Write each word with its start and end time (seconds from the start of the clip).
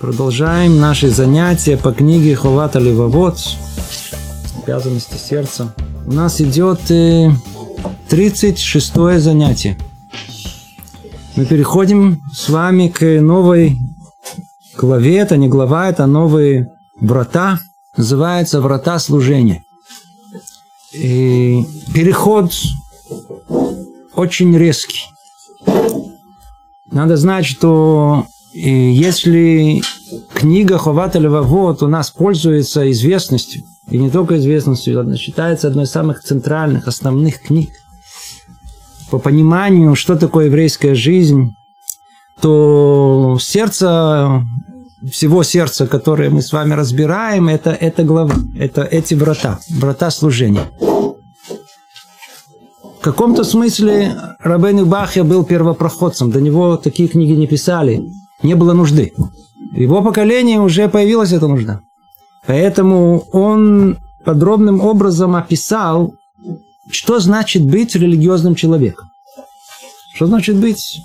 продолжаем 0.00 0.78
наши 0.78 1.08
занятия 1.10 1.76
по 1.76 1.92
книге 1.92 2.34
Ховата 2.36 2.78
Левовод 2.78 3.38
«Обязанности 4.62 5.16
сердца». 5.16 5.74
У 6.06 6.12
нас 6.12 6.40
идет 6.40 6.80
36 8.08 8.96
э, 8.96 9.18
занятие. 9.18 9.78
Мы 11.36 11.46
переходим 11.46 12.20
с 12.32 12.48
вами 12.48 12.88
к 12.88 13.20
новой 13.20 13.78
главе. 14.76 15.18
Это 15.18 15.36
не 15.36 15.48
глава, 15.48 15.88
это 15.88 16.06
новые 16.06 16.68
врата. 17.00 17.58
Называется 17.96 18.60
«Врата 18.60 18.98
служения». 18.98 19.64
И 20.92 21.66
переход 21.94 22.52
очень 24.14 24.56
резкий. 24.56 25.04
Надо 26.90 27.16
знать, 27.16 27.46
что 27.46 28.26
и 28.56 28.90
если 28.90 29.82
книга 30.32 30.78
Ховата 30.78 31.18
Левавод 31.18 31.82
у 31.82 31.88
нас 31.88 32.10
пользуется 32.10 32.90
известностью, 32.90 33.64
и 33.90 33.98
не 33.98 34.08
только 34.08 34.38
известностью, 34.38 34.98
она 34.98 35.18
считается 35.18 35.68
одной 35.68 35.84
из 35.84 35.90
самых 35.90 36.22
центральных, 36.22 36.88
основных 36.88 37.42
книг, 37.42 37.68
по 39.10 39.18
пониманию, 39.18 39.94
что 39.94 40.16
такое 40.16 40.46
еврейская 40.46 40.94
жизнь, 40.94 41.54
то 42.40 43.36
сердце, 43.38 44.42
всего 45.12 45.42
сердца, 45.42 45.86
которое 45.86 46.30
мы 46.30 46.40
с 46.40 46.50
вами 46.50 46.72
разбираем, 46.72 47.48
это, 47.48 47.72
это 47.72 48.04
глава, 48.04 48.36
это 48.58 48.84
эти 48.84 49.12
врата, 49.12 49.58
врата 49.68 50.10
служения. 50.10 50.64
В 52.80 53.02
каком-то 53.02 53.44
смысле 53.44 54.16
Рабейн 54.38 54.86
Бахья 54.86 55.24
был 55.24 55.44
первопроходцем, 55.44 56.30
до 56.30 56.40
него 56.40 56.78
такие 56.78 57.10
книги 57.10 57.32
не 57.32 57.46
писали 57.46 58.02
не 58.42 58.54
было 58.54 58.72
нужды. 58.72 59.12
В 59.72 59.76
его 59.76 60.02
поколении 60.02 60.56
уже 60.56 60.88
появилась 60.88 61.32
эта 61.32 61.46
нужда. 61.48 61.80
Поэтому 62.46 63.26
он 63.32 63.98
подробным 64.24 64.80
образом 64.80 65.36
описал, 65.36 66.14
что 66.90 67.18
значит 67.18 67.64
быть 67.64 67.94
религиозным 67.94 68.54
человеком. 68.54 69.08
Что 70.14 70.26
значит 70.26 70.56
быть 70.56 71.00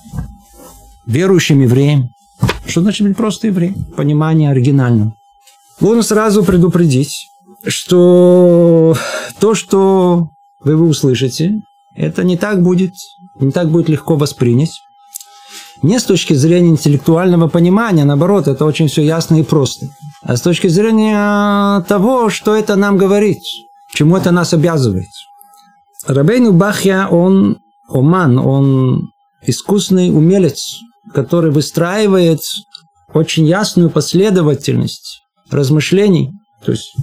верующим 1.06 1.62
евреем. 1.62 2.10
Что 2.66 2.82
значит 2.82 3.08
быть 3.08 3.18
просто 3.18 3.48
евреем. 3.48 3.86
Понимание 3.96 4.52
оригинального. 4.52 5.14
Нужно 5.80 6.04
сразу 6.04 6.44
предупредить, 6.44 7.28
что 7.66 8.96
то, 9.40 9.56
что 9.56 10.30
вы 10.64 10.80
услышите, 10.80 11.62
это 11.96 12.24
не 12.24 12.38
так 12.38 12.62
будет, 12.62 12.94
не 13.40 13.52
так 13.52 13.70
будет 13.70 13.90
легко 13.90 14.16
воспринять. 14.16 14.82
Не 15.82 16.00
с 16.00 16.04
точки 16.04 16.34
зрения 16.34 16.70
интеллектуального 16.70 17.48
понимания, 17.48 18.04
наоборот, 18.04 18.48
это 18.48 18.66
очень 18.66 18.88
все 18.88 19.04
ясно 19.04 19.40
и 19.40 19.44
просто. 19.44 19.88
А 20.22 20.38
с 20.38 20.42
точки 20.42 20.68
зрения 20.68 21.82
того, 21.88 22.30
что 22.30 22.56
это 22.56 22.76
нам 22.76 22.98
говорит, 22.98 23.40
чему 23.94 24.18
это 24.18 24.32
нас 24.32 24.54
обязывает. 24.54 25.10
Рабейну 26.06 26.54
Бахья, 26.54 27.08
он 27.08 27.58
оман, 27.90 28.38
он 28.38 29.10
искусный 29.46 30.10
умелец, 30.16 30.80
который 31.14 31.52
выстраивает 31.52 32.42
очень 33.14 33.46
ясную 33.46 33.90
последовательность 33.90 35.22
размышлений, 35.50 36.32
то 36.64 36.72
есть 36.72 36.96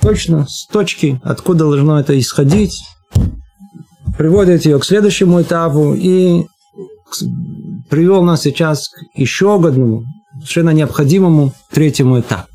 точно 0.00 0.46
с 0.46 0.66
точки, 0.66 1.20
откуда 1.24 1.64
должно 1.64 1.98
это 1.98 2.18
исходить, 2.18 2.84
приводит 4.16 4.66
ее 4.66 4.78
к 4.78 4.84
следующему 4.84 5.42
этапу 5.42 5.94
и 5.94 6.46
привел 7.88 8.22
нас 8.22 8.42
сейчас 8.42 8.88
к 8.88 9.18
еще 9.18 9.54
одному, 9.54 10.04
совершенно 10.34 10.70
необходимому 10.70 11.52
третьему 11.70 12.20
этапу. 12.20 12.48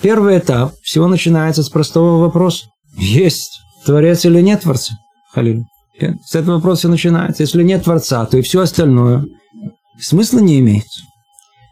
Первый 0.00 0.38
этап 0.38 0.74
всего 0.82 1.06
начинается 1.06 1.62
с 1.62 1.70
простого 1.70 2.20
вопроса. 2.20 2.66
Есть 2.96 3.60
Творец 3.86 4.24
или 4.24 4.40
нет 4.40 4.62
Творца? 4.62 4.94
Халиль. 5.32 5.64
С 6.24 6.34
этого 6.34 6.56
вопроса 6.56 6.80
все 6.80 6.88
начинается. 6.88 7.42
Если 7.42 7.62
нет 7.62 7.84
Творца, 7.84 8.26
то 8.26 8.36
и 8.36 8.42
все 8.42 8.60
остальное 8.60 9.24
смысла 9.98 10.40
не 10.40 10.58
имеет. 10.60 10.86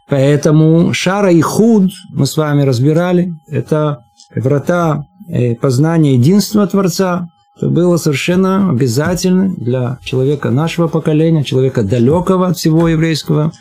Поэтому 0.09 0.93
Шара 0.93 1.31
и 1.31 1.41
Худ 1.41 1.91
мы 2.09 2.25
с 2.25 2.37
вами 2.37 2.63
разбирали. 2.63 3.33
Это 3.47 3.99
врата 4.35 5.03
э, 5.29 5.55
познания 5.55 6.15
единства 6.15 6.67
Творца, 6.67 7.27
было 7.61 7.97
совершенно 7.97 8.69
обязательно 8.69 9.53
для 9.55 9.99
человека 10.03 10.49
нашего 10.49 10.87
поколения, 10.87 11.43
человека 11.43 11.83
далекого 11.83 12.47
от 12.47 12.57
всего 12.57 12.87
еврейского. 12.87 13.51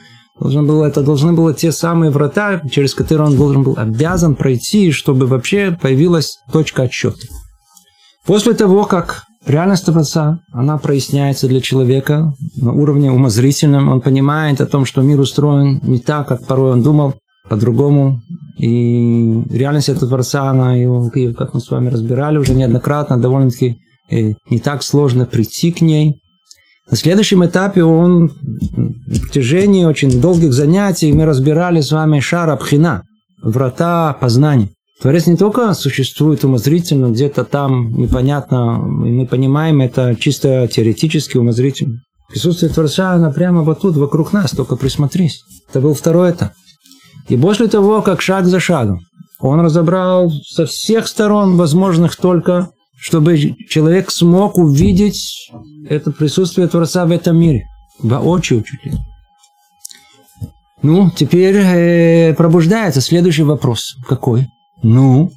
Должно 0.41 0.63
было, 0.63 0.87
это 0.87 1.03
должны 1.03 1.35
были 1.35 1.55
те 1.55 1.73
самые 1.73 2.11
врата, 2.11 2.63
через 2.71 2.95
которые 2.95 3.29
он 3.29 3.37
должен 3.37 3.63
был 3.63 3.75
обязан 3.77 4.35
пройти, 4.35 4.91
чтобы 4.91 5.27
вообще 5.27 5.77
появилась 5.81 6.39
точка 6.53 6.85
отсчета. 6.85 7.27
После 8.27 8.55
того, 8.55 8.85
как 8.85 9.25
реальность 9.47 9.85
Творца, 9.85 10.39
она 10.53 10.79
проясняется 10.79 11.49
для 11.49 11.61
человека 11.61 12.33
на 12.57 12.73
уровне 12.73 13.11
умозрительном, 13.11 13.89
он 13.89 14.01
понимает 14.01 14.61
о 14.61 14.67
том, 14.67 14.85
что 14.85 15.03
мир 15.03 15.21
устроен 15.21 15.81
не 15.83 15.99
так, 15.99 16.29
как 16.29 16.47
порой 16.47 16.73
он 16.73 16.83
думал, 16.83 17.15
по-другому. 17.49 18.23
И 18.59 19.43
реальность 19.51 19.89
этого 19.89 20.09
Творца, 20.09 20.51
она, 20.51 20.77
его, 20.77 21.11
как 21.37 21.55
мы 21.55 21.61
с 21.61 21.71
вами 21.71 21.89
разбирали 21.89 22.39
уже 22.39 22.55
неоднократно, 22.55 23.21
довольно-таки 23.21 23.79
э, 24.11 24.33
не 24.51 24.59
так 24.59 24.83
сложно 24.83 25.27
прийти 25.27 25.73
к 25.73 25.81
ней. 25.81 26.21
На 26.91 26.97
следующем 26.97 27.45
этапе 27.45 27.85
он 27.85 28.29
в 28.29 29.21
протяжении 29.21 29.85
очень 29.85 30.21
долгих 30.21 30.53
занятий 30.53 31.13
мы 31.13 31.25
разбирали 31.25 31.81
с 31.81 31.93
вами 31.93 32.21
шара 32.21 32.57
пхина, 32.57 33.05
врата 33.43 34.13
познания. 34.21 34.69
Творец 35.01 35.27
не 35.27 35.37
только 35.37 35.75
существует 35.75 36.45
умозрительно, 36.45 37.11
где-то 37.11 37.45
там 37.45 37.93
непонятно, 37.97 38.77
и 39.05 39.11
мы 39.11 39.27
понимаем 39.27 39.81
это 39.81 40.15
чисто 40.19 40.69
теоретически 40.69 41.39
умозрительно. 41.39 42.03
Присутствие 42.29 42.71
Творца, 42.71 43.13
оно 43.13 43.33
прямо 43.33 43.63
вот 43.63 43.81
тут, 43.81 43.97
вокруг 43.97 44.33
нас, 44.33 44.53
только 44.53 44.77
присмотрись. 44.77 45.43
Это 45.69 45.81
был 45.81 45.95
второй 45.95 46.31
этап. 46.31 46.53
И 47.29 47.37
после 47.37 47.69
того, 47.69 48.03
как 48.03 48.21
шаг 48.21 48.47
за 48.47 48.61
шагом 48.61 49.01
он 49.41 49.61
разобрал 49.61 50.31
со 50.31 50.67
всех 50.67 51.09
сторон 51.09 51.57
возможных 51.57 52.17
только, 52.17 52.71
чтобы 52.97 53.37
человек 53.69 54.11
смог 54.11 54.57
увидеть 54.57 55.51
это 55.89 56.13
присутствие 56.13 56.69
Творца 56.69 57.05
в 57.05 57.11
этом 57.11 57.37
мире. 57.39 57.67
Воочию 57.99 58.63
чуть 58.63 58.85
ли. 58.85 58.93
Ну, 60.83 61.11
теперь 61.11 61.57
э, 61.57 62.35
пробуждается 62.35 63.01
следующий 63.01 63.45
вопрос. 63.45 63.97
Какой? 64.09 64.49
Ну, 64.83 65.31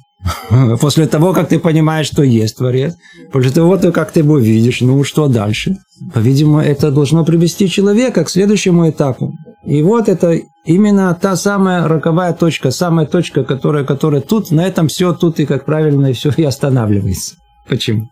после 0.80 1.06
того, 1.06 1.32
как 1.32 1.48
ты 1.48 1.58
понимаешь, 1.58 2.06
что 2.06 2.22
есть 2.22 2.56
Творец, 2.56 2.94
после 3.32 3.50
того, 3.50 3.78
как 3.92 4.12
ты 4.12 4.20
его 4.20 4.38
видишь, 4.38 4.80
ну, 4.80 5.04
что 5.04 5.28
дальше? 5.28 5.76
По-видимому, 6.12 6.60
это 6.60 6.90
должно 6.90 7.24
привести 7.24 7.68
человека 7.68 8.24
к 8.24 8.30
следующему 8.30 8.88
этапу. 8.90 9.32
И 9.66 9.82
вот 9.82 10.08
это 10.08 10.40
именно 10.64 11.12
та 11.20 11.34
самая 11.34 11.88
роковая 11.88 12.32
точка, 12.32 12.70
самая 12.70 13.06
точка, 13.06 13.42
которая, 13.42 13.84
которая 13.84 14.20
тут, 14.20 14.52
на 14.52 14.64
этом 14.64 14.86
все 14.86 15.12
тут 15.12 15.40
и 15.40 15.46
как 15.46 15.64
правильно 15.64 16.06
и 16.06 16.12
все 16.12 16.30
и 16.36 16.44
останавливается. 16.44 17.34
Почему? 17.68 18.08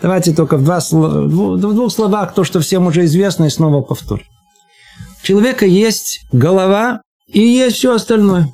Давайте 0.00 0.32
только 0.32 0.56
в, 0.56 0.64
два, 0.64 0.78
в 0.78 1.58
двух 1.58 1.92
словах 1.92 2.32
то, 2.32 2.44
что 2.44 2.60
всем 2.60 2.86
уже 2.86 3.04
известно, 3.06 3.46
и 3.46 3.50
снова 3.50 3.82
повторю. 3.82 4.22
У 5.20 5.26
человека 5.26 5.66
есть 5.66 6.20
голова 6.30 7.02
и 7.26 7.40
есть 7.40 7.76
все 7.76 7.94
остальное. 7.94 8.48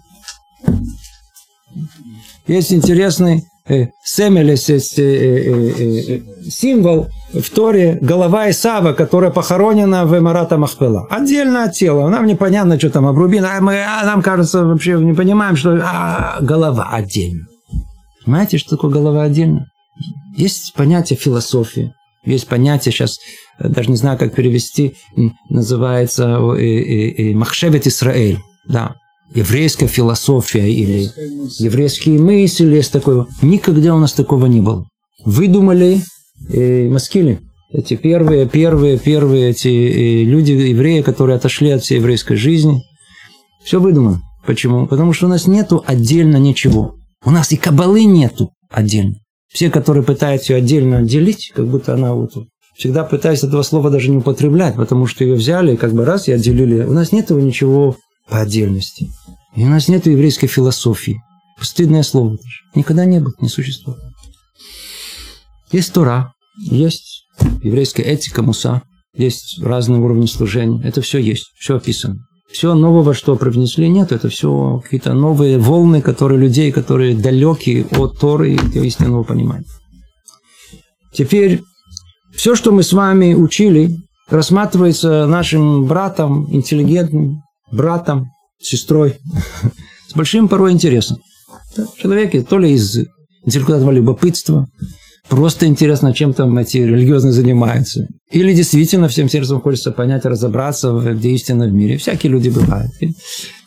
Есть 2.46 2.72
интересный 2.72 3.44
э, 3.68 3.88
семелес, 4.02 4.70
есть 4.70 4.98
э, 4.98 5.02
э, 5.02 5.50
э, 5.52 6.16
э, 6.16 6.50
символ 6.50 7.08
в 7.40 7.50
Торе 7.50 7.98
голова 8.00 8.50
Исава, 8.50 8.92
которая 8.92 9.30
похоронена 9.30 10.06
в 10.06 10.16
Эмарата 10.16 10.56
Махпела. 10.56 11.06
Отдельно 11.10 11.64
от 11.64 11.75
тела. 11.75 12.08
Нам 12.08 12.26
непонятно, 12.26 12.78
что 12.78 12.90
там 12.90 13.06
обрубин. 13.06 13.44
А 13.44 13.60
мы, 13.60 13.82
а 13.82 14.04
нам 14.04 14.22
кажется, 14.22 14.64
вообще 14.64 14.92
не 14.98 15.12
понимаем, 15.12 15.56
что 15.56 15.81
а, 15.82 16.38
голова 16.40 16.90
отдельно. 16.90 17.46
Понимаете, 18.25 18.58
что 18.58 18.76
такое 18.76 18.90
голова 18.90 19.22
отдельно? 19.22 19.66
Есть 20.36 20.75
понятие 20.75 21.19
философии. 21.19 21.92
Есть 22.25 22.48
понятие, 22.48 22.92
сейчас 22.92 23.19
э, 23.58 23.69
даже 23.69 23.90
не 23.90 23.96
знаю, 23.96 24.19
как 24.19 24.34
перевести, 24.34 24.96
называется 25.50 26.38
Махшевет 26.38 27.87
Исраэль. 27.87 28.38
Да, 28.66 28.94
еврейская 29.34 29.88
философия 29.88 30.70
или 30.70 31.10
еврейские 31.58 32.19
мысли, 32.19 32.76
есть 32.76 32.92
такое. 32.92 33.26
Никогда 33.42 33.94
у 33.94 33.98
нас 33.98 34.12
такого 34.12 34.46
не 34.46 34.62
было. 34.62 34.87
Выдумали 35.25 36.00
э, 36.50 36.88
маскили. 36.88 37.41
Эти 37.73 37.96
первые, 37.96 38.49
первые, 38.49 38.99
первые 38.99 39.50
эти 39.50 39.69
э, 39.69 40.25
люди, 40.25 40.52
евреи, 40.52 41.02
которые 41.02 41.37
отошли 41.37 41.70
от 41.70 41.82
всей 41.82 41.99
еврейской 41.99 42.37
жизни. 42.37 42.82
Все 43.64 43.81
выдумано. 43.81 44.23
Почему? 44.46 44.87
Потому 44.87 45.12
что 45.12 45.26
у 45.26 45.29
нас 45.29 45.46
нету 45.46 45.82
отдельно 45.87 46.37
ничего. 46.37 46.96
У 47.25 47.31
нас 47.31 47.50
и 47.52 47.56
кабалы 47.56 48.05
нету 48.05 48.50
отдельно. 48.70 49.17
Все, 49.52 49.70
которые 49.70 50.05
пытаются 50.05 50.52
ее 50.52 50.58
отдельно 50.58 50.99
отделить, 50.99 51.52
как 51.55 51.67
будто 51.67 51.94
она 51.94 52.12
вот 52.14 52.32
всегда 52.76 53.05
пытаются 53.05 53.47
этого 53.47 53.62
слова 53.62 53.90
даже 53.90 54.11
не 54.11 54.19
употреблять, 54.19 54.76
потому 54.76 55.06
что 55.06 55.25
ее 55.25 55.35
взяли, 55.35 55.76
как 55.76 55.93
бы 55.93 56.05
раз 56.05 56.29
и 56.29 56.32
отделили. 56.32 56.82
У 56.85 56.93
нас 56.93 57.12
нет 57.12 57.31
ничего 57.31 57.97
по 58.29 58.40
отдельности. 58.40 59.11
И 59.56 59.64
у 59.64 59.69
нас 59.69 59.88
нет 59.88 60.06
еврейской 60.06 60.49
философии. 60.49 61.20
Стыдное 61.61 62.02
слово. 62.02 62.37
Никогда 62.75 63.05
не 63.05 63.20
было, 63.20 63.32
не 63.40 63.49
существует. 63.49 63.99
Есть 65.70 65.93
Тора, 65.93 66.33
есть 66.56 67.26
еврейская 67.62 68.02
этика, 68.02 68.42
муса, 68.42 68.82
есть 69.16 69.60
разные 69.62 70.00
уровни 70.00 70.26
служения. 70.26 70.80
Это 70.84 71.00
все 71.00 71.18
есть, 71.18 71.46
все 71.58 71.76
описано. 71.76 72.18
Все 72.50 72.74
нового, 72.74 73.14
что 73.14 73.36
привнесли, 73.36 73.88
нет. 73.88 74.12
Это 74.12 74.28
все 74.28 74.80
какие-то 74.82 75.12
новые 75.14 75.58
волны, 75.58 76.00
которые 76.00 76.40
людей, 76.40 76.70
которые 76.70 77.16
далеки 77.16 77.86
от 77.98 78.18
Торы 78.18 78.54
и 78.54 78.78
истинного 78.86 79.24
понимания. 79.24 79.66
Теперь 81.12 81.62
все, 82.34 82.54
что 82.54 82.72
мы 82.72 82.82
с 82.82 82.92
вами 82.92 83.34
учили, 83.34 83.96
рассматривается 84.28 85.26
нашим 85.26 85.84
братом, 85.86 86.52
интеллигентным 86.52 87.42
братом, 87.70 88.30
сестрой, 88.60 89.16
с 90.08 90.14
большим 90.14 90.48
порой 90.48 90.72
интересом. 90.72 91.18
Человеки 91.96 92.42
то 92.42 92.58
ли 92.58 92.72
из 92.72 92.98
интеллектуального 93.44 93.90
любопытства, 93.90 94.66
просто 95.29 95.67
интересно, 95.67 96.12
чем 96.12 96.32
там 96.32 96.56
эти 96.59 96.79
религиозные 96.79 97.32
занимаются. 97.32 98.06
Или 98.31 98.53
действительно 98.53 99.09
всем 99.09 99.29
сердцем 99.29 99.61
хочется 99.61 99.93
понять, 99.93 100.25
разобраться, 100.25 100.93
где 100.93 101.31
истина 101.31 101.67
в 101.67 101.73
мире. 101.73 101.97
Всякие 101.97 102.32
люди 102.32 102.49
бывают. 102.49 102.91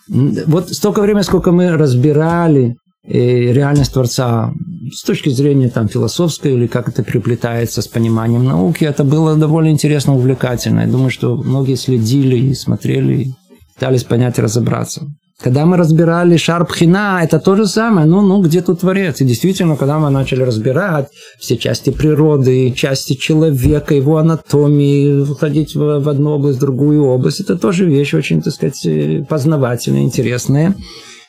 Вот 0.08 0.70
столько 0.70 1.02
времени, 1.02 1.24
сколько 1.24 1.52
мы 1.52 1.72
разбирали 1.72 2.76
э, 3.06 3.52
реальность 3.52 3.94
Творца 3.94 4.54
с 4.94 5.04
точки 5.04 5.30
зрения 5.30 5.70
там, 5.70 5.90
философской 5.90 6.54
или 6.54 6.68
как 6.68 6.88
это 6.88 7.04
переплетается 7.04 7.82
с 7.82 7.88
пониманием 7.88 8.46
науки, 8.46 8.86
это 8.86 9.04
было 9.04 9.36
довольно 9.36 9.70
интересно, 9.70 10.16
увлекательно. 10.16 10.82
Я 10.82 10.88
думаю, 10.88 11.10
что 11.10 11.36
многие 11.36 11.76
следили 11.76 12.38
и 12.38 12.54
смотрели, 12.54 13.34
пытались 13.76 14.04
понять 14.06 14.40
и 14.40 14.42
разобраться. 14.42 15.08
Когда 15.40 15.68
мы 15.68 15.78
разбирали 15.78 16.36
Шарпхина, 16.36 17.20
это 17.24 17.40
то 17.40 17.56
же 17.56 17.68
самое. 17.68 18.08
Ну, 18.08 18.22
ну, 18.22 18.42
где 18.42 18.62
тут 18.62 18.80
Творец? 18.80 19.22
И 19.22 19.26
действительно, 19.26 19.76
когда 19.76 20.00
мы 20.00 20.10
начали 20.10 20.42
разбирать 20.42 21.10
все 21.40 21.58
части 21.58 21.92
природы, 21.92 22.72
части 22.72 23.14
человека, 23.14 23.94
его 23.94 24.18
анатомии, 24.18 25.24
входить 25.24 25.76
в 25.76 26.10
одну 26.10 26.32
область, 26.32 26.58
в 26.58 26.62
другую 26.62 27.06
область, 27.06 27.40
это 27.40 27.56
тоже 27.56 27.86
вещь 27.86 28.16
очень, 28.16 28.42
так 28.42 28.54
сказать, 28.54 29.28
познавательная, 29.28 30.02
интересная. 30.02 30.76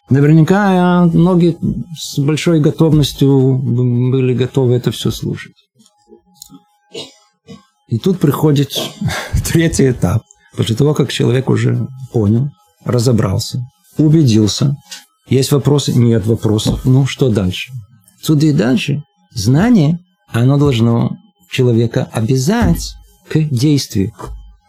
Наверняка 0.08 1.04
многие 1.12 1.58
с 1.94 2.18
большой 2.18 2.60
готовностью 2.60 3.58
были 3.58 4.32
готовы 4.32 4.76
это 4.76 4.90
все 4.90 5.10
слушать. 5.10 5.52
И 7.88 7.98
тут 7.98 8.18
приходит 8.18 8.70
третий 9.52 9.90
этап. 9.90 10.22
После 10.56 10.74
того, 10.74 10.94
как 10.94 11.12
человек 11.12 11.50
уже 11.50 11.86
понял, 12.12 12.50
разобрался, 12.84 13.62
убедился. 13.98 14.76
Есть 15.28 15.52
вопросы? 15.52 15.92
Нет 15.92 16.26
вопросов. 16.26 16.84
Ну, 16.84 17.06
что 17.06 17.28
дальше? 17.28 17.72
Отсюда 18.20 18.46
и 18.46 18.52
дальше. 18.52 19.02
Знание, 19.34 19.98
оно 20.32 20.58
должно 20.58 21.16
человека 21.50 22.08
обязать 22.12 22.94
к 23.28 23.38
действию. 23.38 24.12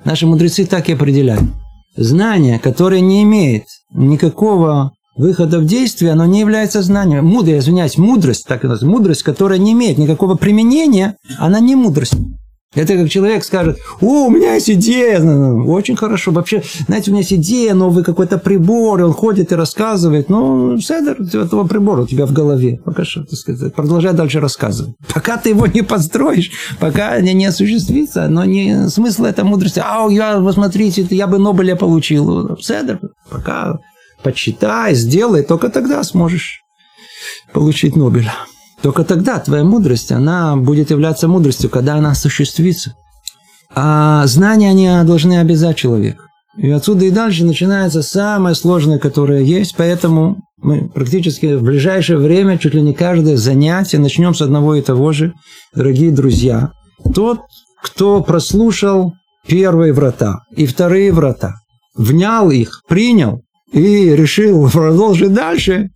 Наши 0.03 0.27
мудрецы 0.27 0.65
так 0.65 0.89
и 0.89 0.93
определяют. 0.93 1.43
Знание, 1.95 2.59
которое 2.59 3.01
не 3.01 3.23
имеет 3.23 3.65
никакого 3.93 4.93
выхода 5.15 5.59
в 5.59 5.65
действие, 5.65 6.13
оно 6.13 6.25
не 6.25 6.39
является 6.39 6.81
знанием. 6.81 7.25
Мудрость, 7.25 7.65
извиняюсь, 7.65 7.97
мудрость, 7.97 8.45
так 8.47 8.63
и 8.63 8.67
называется, 8.67 8.87
мудрость, 8.87 9.23
которая 9.23 9.59
не 9.59 9.73
имеет 9.73 9.97
никакого 9.97 10.35
применения, 10.35 11.17
она 11.37 11.59
не 11.59 11.75
мудрость. 11.75 12.15
Это 12.75 12.95
как 12.95 13.09
человек 13.09 13.43
скажет, 13.43 13.79
о, 13.99 14.27
у 14.27 14.29
меня 14.29 14.53
есть 14.53 14.69
идея. 14.69 15.19
Очень 15.19 15.95
хорошо. 15.95 16.31
Вообще, 16.31 16.61
знаете, 16.85 17.09
у 17.09 17.13
меня 17.13 17.21
есть 17.21 17.33
идея, 17.33 17.73
новый 17.73 18.03
какой-то 18.03 18.37
прибор, 18.37 19.01
он 19.01 19.11
ходит 19.11 19.51
и 19.51 19.55
рассказывает. 19.55 20.29
Ну, 20.29 20.77
седер 20.77 21.19
этого 21.19 21.67
прибора 21.67 22.03
у 22.03 22.07
тебя 22.07 22.27
в 22.27 22.31
голове. 22.31 22.79
Пока 22.85 23.05
что, 23.05 23.23
так 23.23 23.33
сказать, 23.39 23.73
продолжай 23.73 24.13
дальше 24.13 24.39
рассказывать. 24.39 24.93
Пока 25.11 25.37
ты 25.37 25.49
его 25.49 25.65
не 25.65 25.81
построишь, 25.81 26.51
пока 26.79 27.19
не, 27.21 27.33
не 27.33 27.47
осуществится, 27.47 28.27
но 28.27 28.45
не 28.45 28.87
смысл 28.89 29.23
этой 29.25 29.43
мудрости. 29.43 29.81
А, 29.83 30.07
я, 30.07 30.37
вы 30.37 30.53
смотрите, 30.53 31.07
я 31.09 31.25
бы 31.25 31.39
Нобеля 31.39 31.75
получил. 31.75 32.55
Седер, 32.61 32.99
пока 33.31 33.79
почитай, 34.21 34.93
сделай, 34.93 35.43
только 35.43 35.69
тогда 35.69 36.03
сможешь 36.03 36.61
получить 37.51 37.95
Нобеля. 37.95 38.35
Только 38.81 39.03
тогда 39.03 39.39
твоя 39.39 39.63
мудрость, 39.63 40.11
она 40.11 40.55
будет 40.55 40.89
являться 40.89 41.27
мудростью, 41.27 41.69
когда 41.69 41.95
она 41.95 42.11
осуществится. 42.11 42.95
А 43.75 44.25
знания, 44.25 44.69
они 44.69 44.89
должны 45.05 45.39
обязать 45.39 45.77
человека. 45.77 46.23
И 46.57 46.69
отсюда 46.71 47.05
и 47.05 47.11
дальше 47.11 47.45
начинается 47.45 48.01
самое 48.01 48.55
сложное, 48.55 48.99
которое 48.99 49.43
есть. 49.43 49.75
Поэтому 49.77 50.37
мы 50.57 50.89
практически 50.89 51.55
в 51.55 51.63
ближайшее 51.63 52.17
время, 52.17 52.57
чуть 52.57 52.73
ли 52.73 52.81
не 52.81 52.93
каждое 52.93 53.37
занятие, 53.37 53.99
начнем 53.99 54.33
с 54.33 54.41
одного 54.41 54.75
и 54.75 54.81
того 54.81 55.11
же. 55.11 55.33
Дорогие 55.73 56.11
друзья, 56.11 56.71
тот, 57.13 57.39
кто 57.81 58.21
прослушал 58.21 59.13
первые 59.47 59.93
врата 59.93 60.39
и 60.55 60.65
вторые 60.65 61.13
врата, 61.13 61.55
внял 61.95 62.49
их, 62.49 62.81
принял 62.87 63.41
и 63.71 64.15
решил 64.15 64.69
продолжить 64.69 65.33
дальше, 65.33 65.91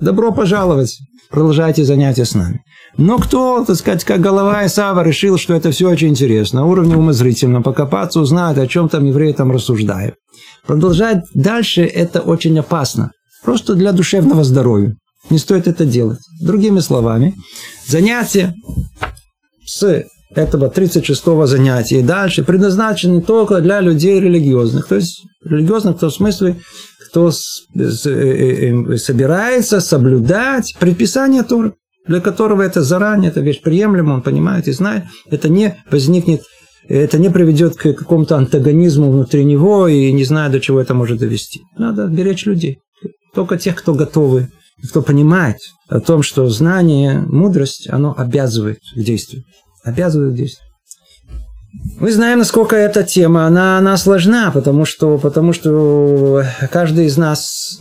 добро 0.00 0.32
пожаловать 0.32 0.98
продолжайте 1.34 1.84
занятия 1.84 2.24
с 2.24 2.34
нами. 2.34 2.62
Но 2.96 3.18
кто, 3.18 3.64
так 3.64 3.76
сказать, 3.76 4.04
как 4.04 4.20
голова 4.20 4.64
Исава 4.66 5.02
решил, 5.02 5.36
что 5.36 5.54
это 5.54 5.72
все 5.72 5.88
очень 5.88 6.10
интересно, 6.10 6.60
на 6.60 6.66
уровне 6.66 6.96
умозрительно 6.96 7.60
покопаться, 7.60 8.20
узнать, 8.20 8.56
о 8.56 8.68
чем 8.68 8.88
там 8.88 9.04
евреи 9.04 9.32
там 9.32 9.50
рассуждают. 9.50 10.14
Продолжать 10.64 11.24
дальше 11.34 11.82
это 11.82 12.20
очень 12.20 12.56
опасно. 12.58 13.10
Просто 13.42 13.74
для 13.74 13.92
душевного 13.92 14.44
здоровья. 14.44 14.96
Не 15.28 15.38
стоит 15.38 15.66
это 15.66 15.84
делать. 15.84 16.20
Другими 16.40 16.78
словами, 16.78 17.34
занятия 17.86 18.54
с 19.66 20.04
этого 20.34 20.68
36-го 20.68 21.46
занятия 21.46 22.00
и 22.00 22.02
дальше 22.02 22.44
предназначены 22.44 23.22
только 23.22 23.60
для 23.60 23.80
людей 23.80 24.20
религиозных. 24.20 24.86
То 24.86 24.96
есть 24.96 25.22
религиозных 25.44 25.96
в 25.96 26.00
том 26.00 26.10
смысле, 26.10 26.56
кто 27.08 27.30
э, 27.30 27.80
э, 27.80 28.96
собирается 28.96 29.80
соблюдать 29.80 30.74
предписание 30.80 31.42
Торы, 31.42 31.74
для 32.06 32.20
которого 32.20 32.62
это 32.62 32.82
заранее, 32.82 33.30
это 33.30 33.40
вещь 33.40 33.62
приемлема, 33.62 34.14
он 34.14 34.22
понимает 34.22 34.68
и 34.68 34.72
знает, 34.72 35.04
это 35.30 35.48
не 35.48 35.76
возникнет, 35.90 36.42
это 36.88 37.18
не 37.18 37.30
приведет 37.30 37.76
к 37.76 37.94
какому-то 37.94 38.36
антагонизму 38.36 39.10
внутри 39.10 39.44
него 39.44 39.88
и 39.88 40.12
не 40.12 40.24
знаю, 40.24 40.50
до 40.50 40.60
чего 40.60 40.80
это 40.80 40.94
может 40.94 41.18
довести. 41.18 41.62
Надо 41.78 42.06
беречь 42.06 42.46
людей. 42.46 42.78
Только 43.34 43.58
тех, 43.58 43.76
кто 43.76 43.94
готовы, 43.94 44.48
кто 44.90 45.02
понимает 45.02 45.56
о 45.88 46.00
том, 46.00 46.22
что 46.22 46.48
знание, 46.48 47.20
мудрость, 47.20 47.88
оно 47.90 48.14
обязывает 48.16 48.80
к 48.94 48.98
действию. 48.98 49.44
Обязывает 49.84 50.32
к 50.32 50.36
действию. 50.36 50.68
Мы 52.00 52.12
знаем, 52.12 52.38
насколько 52.38 52.76
эта 52.76 53.02
тема, 53.02 53.46
она, 53.46 53.78
она 53.78 53.96
сложна, 53.96 54.50
потому 54.50 54.84
что, 54.84 55.18
потому 55.18 55.52
что 55.52 56.44
каждый 56.70 57.06
из 57.06 57.16
нас 57.16 57.80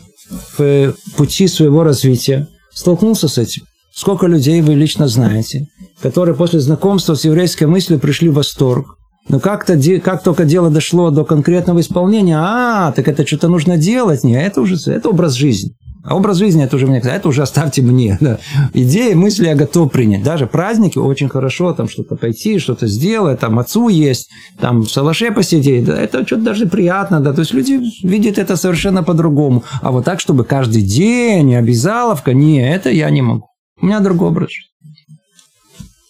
в 0.58 0.94
пути 1.16 1.48
своего 1.48 1.84
развития 1.84 2.48
столкнулся 2.74 3.28
с 3.28 3.38
этим. 3.38 3.64
Сколько 3.94 4.28
людей 4.28 4.62
вы 4.62 4.74
лично 4.74 5.08
знаете, 5.08 5.68
которые 6.02 6.36
после 6.36 6.60
знакомства 6.60 7.14
с 7.14 7.26
еврейской 7.26 7.66
мыслью 7.66 8.00
пришли 8.00 8.30
в 8.30 8.34
восторг, 8.34 8.98
но 9.30 9.40
как-то, 9.40 9.80
как 10.00 10.24
только 10.24 10.46
дело 10.46 10.70
дошло 10.70 11.10
до 11.10 11.24
конкретного 11.24 11.80
исполнения, 11.80 12.38
а, 12.38 12.92
так 12.92 13.08
это 13.08 13.26
что-то 13.26 13.48
нужно 13.48 13.78
делать. 13.78 14.24
Не, 14.24 14.42
это 14.44 14.62
уже 14.62 14.76
это 14.92 15.10
образ 15.10 15.34
жизни. 15.34 15.76
А 16.04 16.18
образ 16.18 16.38
жизни 16.38 16.62
это 16.62 16.76
уже 16.76 16.86
мне, 16.86 17.00
это 17.00 17.30
уже 17.30 17.42
оставьте 17.42 17.82
мне. 17.82 18.18
Да. 18.24 18.40
Идеи, 18.74 19.14
мысли 19.14 19.48
я 19.48 19.56
готов 19.56 19.92
принять. 19.92 20.24
Даже 20.24 20.48
праздники 20.48 20.98
очень 20.98 21.28
хорошо, 21.28 21.74
там 21.74 21.90
что-то 21.90 22.16
пойти, 22.16 22.60
что-то 22.60 22.88
сделать, 22.88 23.40
там 23.40 23.60
отцу 23.60 23.90
есть, 23.90 24.30
там 24.60 24.84
в 24.84 24.92
салаше 24.92 25.32
посидеть. 25.32 25.86
Да, 25.86 26.00
это 26.00 26.26
что-то 26.26 26.44
даже 26.44 26.68
приятно. 26.68 27.20
Да. 27.20 27.34
То 27.34 27.42
есть 27.42 27.54
люди 27.54 27.80
видят 28.06 28.38
это 28.38 28.56
совершенно 28.56 29.04
по-другому. 29.04 29.64
А 29.82 29.92
вот 29.92 30.06
так, 30.06 30.20
чтобы 30.20 30.46
каждый 30.46 30.82
день 30.82 31.56
обязаловка, 31.56 32.34
не, 32.34 32.60
это 32.60 32.90
я 32.90 33.10
не 33.10 33.22
могу. 33.22 33.48
У 33.82 33.86
меня 33.86 34.00
другой 34.00 34.30
образ 34.30 34.50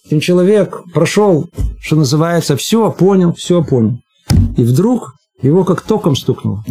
жизни. 0.02 0.20
человек 0.20 0.84
прошел, 0.94 1.50
что 1.80 1.96
называется, 1.96 2.56
все 2.56 2.92
понял, 2.92 3.34
все 3.34 3.64
понял. 3.64 4.00
И 4.58 4.64
вдруг 4.64 5.16
его 5.42 5.64
как 5.64 5.82
током 5.82 6.16
стукнуло. 6.16 6.64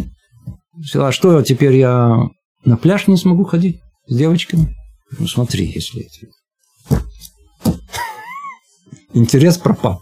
А 0.95 1.11
что 1.11 1.41
теперь 1.41 1.75
я 1.75 2.27
на 2.65 2.77
пляж 2.77 3.07
не 3.07 3.17
смогу 3.17 3.43
ходить 3.43 3.79
с 4.07 4.15
девочками. 4.15 4.75
Ну 5.19 5.27
смотри, 5.27 5.71
если 5.73 6.07
интерес 9.13 9.57
пропал 9.57 10.01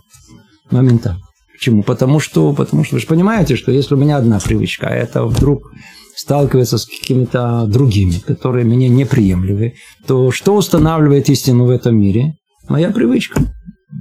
моментально. 0.70 1.22
Почему? 1.54 1.84
Потому 1.84 2.20
что, 2.20 2.54
потому 2.54 2.84
что 2.84 2.96
вы 2.96 3.02
же 3.02 3.08
понимаете, 3.08 3.56
что 3.56 3.72
если 3.72 3.94
у 3.94 3.98
меня 3.98 4.18
одна 4.18 4.40
привычка, 4.40 4.88
а 4.88 4.96
это 4.96 5.26
вдруг 5.26 5.72
сталкивается 6.16 6.78
с 6.78 6.86
какими-то 6.86 7.66
другими, 7.68 8.20
которые 8.26 8.66
мне 8.66 8.90
неприемлемы, 8.90 9.76
то 10.08 10.32
что 10.32 10.56
устанавливает 10.56 11.30
истину 11.30 11.66
в 11.66 11.70
этом 11.70 12.00
мире? 12.00 12.36
Моя 12.68 12.92
привычка. 12.92 13.42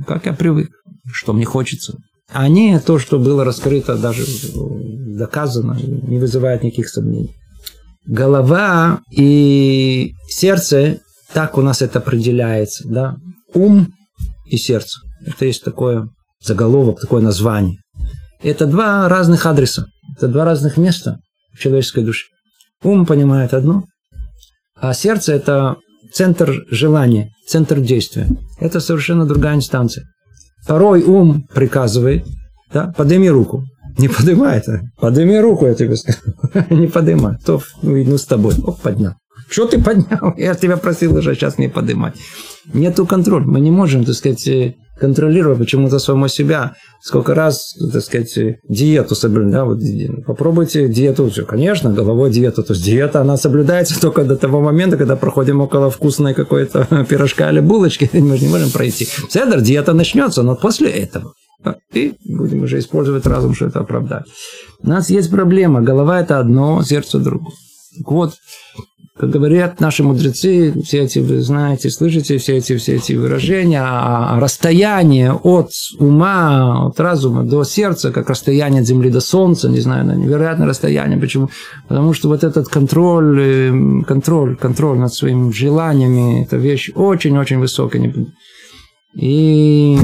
Как 0.06 0.26
я 0.26 0.32
привык, 0.32 0.70
что 1.12 1.32
мне 1.32 1.44
хочется. 1.44 1.98
А 2.32 2.48
не 2.48 2.78
то, 2.78 2.98
что 2.98 3.18
было 3.18 3.44
раскрыто, 3.44 3.98
даже 3.98 4.24
доказано, 5.18 5.78
не 5.82 6.18
вызывает 6.18 6.62
никаких 6.62 6.88
сомнений. 6.88 7.34
Голова 8.10 9.00
и 9.12 10.12
сердце, 10.28 10.98
так 11.32 11.56
у 11.56 11.62
нас 11.62 11.80
это 11.80 12.00
определяется, 12.00 12.86
да, 12.86 13.16
ум 13.54 13.94
и 14.46 14.56
сердце. 14.56 15.00
Это 15.24 15.44
есть 15.46 15.64
такое 15.64 16.08
заголовок, 16.44 17.00
такое 17.00 17.22
название. 17.22 17.78
Это 18.42 18.66
два 18.66 19.08
разных 19.08 19.46
адреса, 19.46 19.86
это 20.16 20.26
два 20.28 20.44
разных 20.44 20.76
места 20.76 21.18
в 21.54 21.60
человеческой 21.60 22.04
душе. 22.04 22.26
Ум 22.82 23.06
понимает 23.06 23.54
одно, 23.54 23.84
а 24.74 24.92
сердце– 24.92 25.32
это 25.34 25.76
центр 26.12 26.64
желания, 26.70 27.30
центр 27.46 27.78
действия. 27.80 28.28
Это 28.58 28.80
совершенно 28.80 29.24
другая 29.24 29.54
инстанция. 29.54 30.06
Порой 30.66 31.02
ум 31.02 31.46
приказывает, 31.54 32.26
да, 32.72 32.92
подними 32.96 33.30
руку. 33.30 33.64
Не 33.98 34.08
поднимает, 34.08 34.68
а 34.68 34.80
подними 35.00 35.38
руку, 35.40 35.66
я 35.66 35.74
тебе 35.74 35.96
скажу. 35.96 36.18
Не 36.70 36.86
поднимай. 36.86 37.36
То, 37.44 37.60
ну, 37.82 38.04
ну 38.04 38.18
с 38.18 38.24
тобой. 38.24 38.54
Оп, 38.64 38.80
поднял. 38.80 39.14
Что 39.48 39.66
ты 39.66 39.82
поднял? 39.82 40.34
Я 40.36 40.54
тебя 40.54 40.76
просил 40.76 41.16
уже 41.16 41.34
сейчас 41.34 41.58
не 41.58 41.68
поднимать. 41.68 42.14
Нету 42.72 43.04
контроля. 43.04 43.44
Мы 43.44 43.60
не 43.60 43.70
можем, 43.70 44.04
так 44.04 44.14
сказать, 44.14 44.46
э, 44.46 44.74
контролировать 44.98 45.58
почему-то 45.58 45.98
самого 45.98 46.28
себя. 46.28 46.74
Сколько 47.02 47.34
раз, 47.34 47.74
так 47.92 48.02
сказать, 48.02 48.32
диету 48.68 49.14
соблюдать. 49.16 49.52
Да, 49.52 49.64
вот, 49.64 49.80
попробуйте 50.24 50.88
диету. 50.88 51.28
Все, 51.30 51.44
конечно, 51.44 51.92
головой 51.92 52.30
диету. 52.30 52.62
То 52.62 52.74
есть 52.74 52.84
диета, 52.84 53.22
она 53.22 53.36
соблюдается 53.36 54.00
только 54.00 54.24
до 54.24 54.36
того 54.36 54.60
момента, 54.60 54.96
когда 54.96 55.16
проходим 55.16 55.60
около 55.60 55.90
вкусной 55.90 56.34
какой-то 56.34 56.86
пирожка 57.08 57.50
или 57.50 57.60
булочки. 57.60 58.08
Мы 58.12 58.36
же 58.36 58.44
не 58.44 58.50
можем 58.50 58.70
пройти. 58.70 59.08
Седер, 59.28 59.60
диета 59.60 59.94
начнется, 59.94 60.42
но 60.42 60.54
после 60.54 60.90
этого. 60.90 61.32
И 61.92 62.14
будем 62.24 62.62
уже 62.62 62.78
использовать 62.78 63.26
разум, 63.26 63.54
что 63.54 63.66
это 63.66 63.80
оправдать. 63.80 64.24
У 64.82 64.88
нас 64.88 65.10
есть 65.10 65.30
проблема. 65.30 65.82
Голова– 65.82 66.20
это 66.22 66.38
одно, 66.38 66.82
сердце– 66.82 67.18
другое. 67.20 67.52
Так 67.98 68.10
вот, 68.12 68.34
как 69.20 69.28
говорят 69.28 69.80
наши 69.80 70.02
мудрецы, 70.02 70.72
все 70.82 71.02
эти, 71.02 71.18
вы 71.18 71.42
знаете, 71.42 71.90
слышите 71.90 72.38
все 72.38 72.56
эти, 72.56 72.76
все 72.78 72.96
эти 72.96 73.12
выражения, 73.12 73.82
а 73.82 74.40
расстояние 74.40 75.34
от 75.34 75.72
ума, 75.98 76.86
от 76.86 76.98
разума 76.98 77.42
до 77.42 77.64
сердца, 77.64 78.12
как 78.12 78.30
расстояние 78.30 78.80
от 78.80 78.86
земли 78.86 79.10
до 79.10 79.20
солнца, 79.20 79.68
не 79.68 79.80
знаю, 79.80 80.06
на 80.06 80.12
невероятное 80.12 80.66
расстояние. 80.66 81.18
Почему? 81.18 81.50
Потому 81.88 82.14
что 82.14 82.28
вот 82.28 82.44
этот 82.44 82.68
контроль, 82.68 83.38
э, 83.38 84.02
контроль, 84.06 84.56
контроль 84.56 84.98
над 84.98 85.12
своими 85.12 85.52
желаниями, 85.52 86.44
это 86.44 86.56
вещь 86.56 86.90
очень-очень 86.94 87.58
высокая. 87.58 88.14
И 89.14 89.98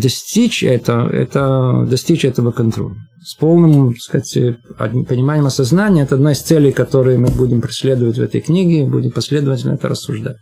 достичь 0.00 0.62
это, 0.62 1.08
это 1.12 1.86
достичь 1.88 2.24
этого 2.24 2.52
контроля 2.52 2.96
с 3.24 3.34
полным, 3.34 3.92
так 3.94 4.00
сказать, 4.00 4.56
пониманием 4.78 5.46
осознания, 5.46 6.02
это 6.02 6.14
одна 6.14 6.32
из 6.32 6.40
целей, 6.40 6.72
которые 6.72 7.18
мы 7.18 7.28
будем 7.28 7.60
преследовать 7.60 8.16
в 8.16 8.22
этой 8.22 8.40
книге, 8.40 8.86
будем 8.86 9.10
последовательно 9.10 9.74
это 9.74 9.88
рассуждать, 9.88 10.36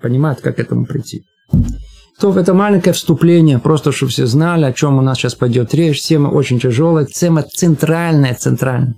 понимать, 0.00 0.40
как 0.40 0.56
к 0.56 0.58
этому 0.58 0.86
прийти. 0.86 1.22
То 2.18 2.36
это 2.38 2.54
маленькое 2.54 2.94
вступление, 2.94 3.58
просто 3.58 3.92
чтобы 3.92 4.12
все 4.12 4.26
знали, 4.26 4.64
о 4.64 4.72
чем 4.72 4.98
у 4.98 5.02
нас 5.02 5.18
сейчас 5.18 5.34
пойдет 5.34 5.74
речь. 5.74 6.02
Тема 6.02 6.28
очень 6.28 6.60
тяжелая, 6.60 7.04
тема 7.06 7.42
центральная, 7.42 8.34
центральная. 8.34 8.94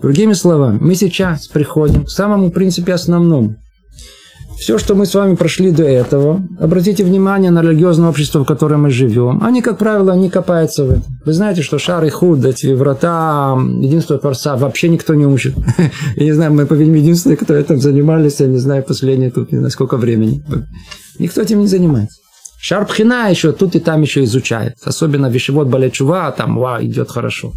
Другими 0.00 0.32
словами, 0.32 0.78
мы 0.80 0.94
сейчас 0.94 1.48
приходим 1.48 2.04
к 2.04 2.10
самому, 2.10 2.50
принципе, 2.50 2.92
основному– 2.94 3.56
все, 4.58 4.76
что 4.76 4.94
мы 4.94 5.06
с 5.06 5.14
вами 5.14 5.36
прошли 5.36 5.70
до 5.70 5.84
этого, 5.84 6.42
обратите 6.58 7.04
внимание 7.04 7.50
на 7.50 7.62
религиозное 7.62 8.08
общество, 8.08 8.40
в 8.40 8.44
котором 8.44 8.82
мы 8.82 8.90
живем. 8.90 9.42
Они, 9.42 9.62
как 9.62 9.78
правило, 9.78 10.12
не 10.16 10.28
копаются 10.28 10.84
в 10.84 10.90
этом. 10.90 11.04
Вы 11.24 11.32
знаете, 11.32 11.62
что 11.62 11.78
шар 11.78 12.04
и 12.04 12.10
худ, 12.10 12.44
эти 12.44 12.74
врата 12.74 13.56
единства 13.80 14.18
Творца 14.18 14.56
вообще 14.56 14.88
никто 14.88 15.14
не 15.14 15.26
учит. 15.26 15.54
Я 16.16 16.24
не 16.24 16.32
знаю, 16.32 16.52
мы, 16.52 16.66
по-видимому, 16.66 17.00
единственные, 17.00 17.36
кто 17.36 17.54
этим 17.54 17.80
занимались, 17.80 18.40
я 18.40 18.46
не 18.46 18.58
знаю, 18.58 18.82
последние 18.82 19.30
тут 19.30 19.52
не 19.52 19.58
знаю, 19.58 19.70
сколько 19.70 19.96
времени. 19.96 20.42
Никто 21.18 21.40
этим 21.40 21.60
не 21.60 21.66
занимается. 21.66 22.18
Шар 22.60 22.84
Пхина 22.86 23.30
еще 23.30 23.52
тут 23.52 23.76
и 23.76 23.80
там 23.80 24.02
еще 24.02 24.24
изучает. 24.24 24.74
Особенно 24.82 25.28
вещевод 25.30 25.68
Балячува, 25.68 26.32
там, 26.32 26.58
ва, 26.58 26.78
идет 26.82 27.10
хорошо. 27.10 27.52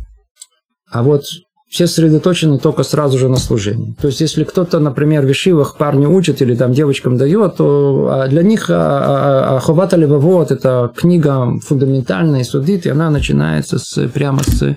А 0.92 1.02
вот 1.02 1.24
все 1.72 1.88
сосредоточены 1.88 2.60
только 2.60 2.84
сразу 2.84 3.18
же 3.18 3.30
на 3.30 3.38
служении. 3.38 3.96
То 4.02 4.08
есть, 4.08 4.20
если 4.20 4.44
кто-то, 4.44 4.80
например, 4.80 5.24
в 5.24 5.30
вишивах 5.30 5.78
парню 5.78 6.14
учит 6.14 6.42
или 6.42 6.54
там 6.54 6.74
девочкам 6.74 7.18
дает, 7.18 7.56
то 7.56 8.10
а, 8.12 8.28
для 8.28 8.44
них 8.44 8.66
Ховата 8.66 9.96
Левовод– 9.96 10.52
это 10.52 10.92
книга 10.94 11.58
фундаментальная, 11.66 12.44
судит, 12.44 12.86
и 12.86 12.90
она 12.90 13.10
начинается 13.10 13.80
с, 13.80 14.06
прямо 14.10 14.44
с, 14.44 14.76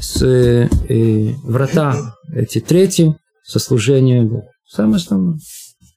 с 0.00 0.22
э, 0.22 0.68
врата, 1.44 1.96
эти 2.34 2.60
третьи, 2.60 3.16
со 3.42 3.58
служения 3.58 4.22
Богу. 4.22 4.44
Самое 4.68 4.96
основное. 4.96 5.38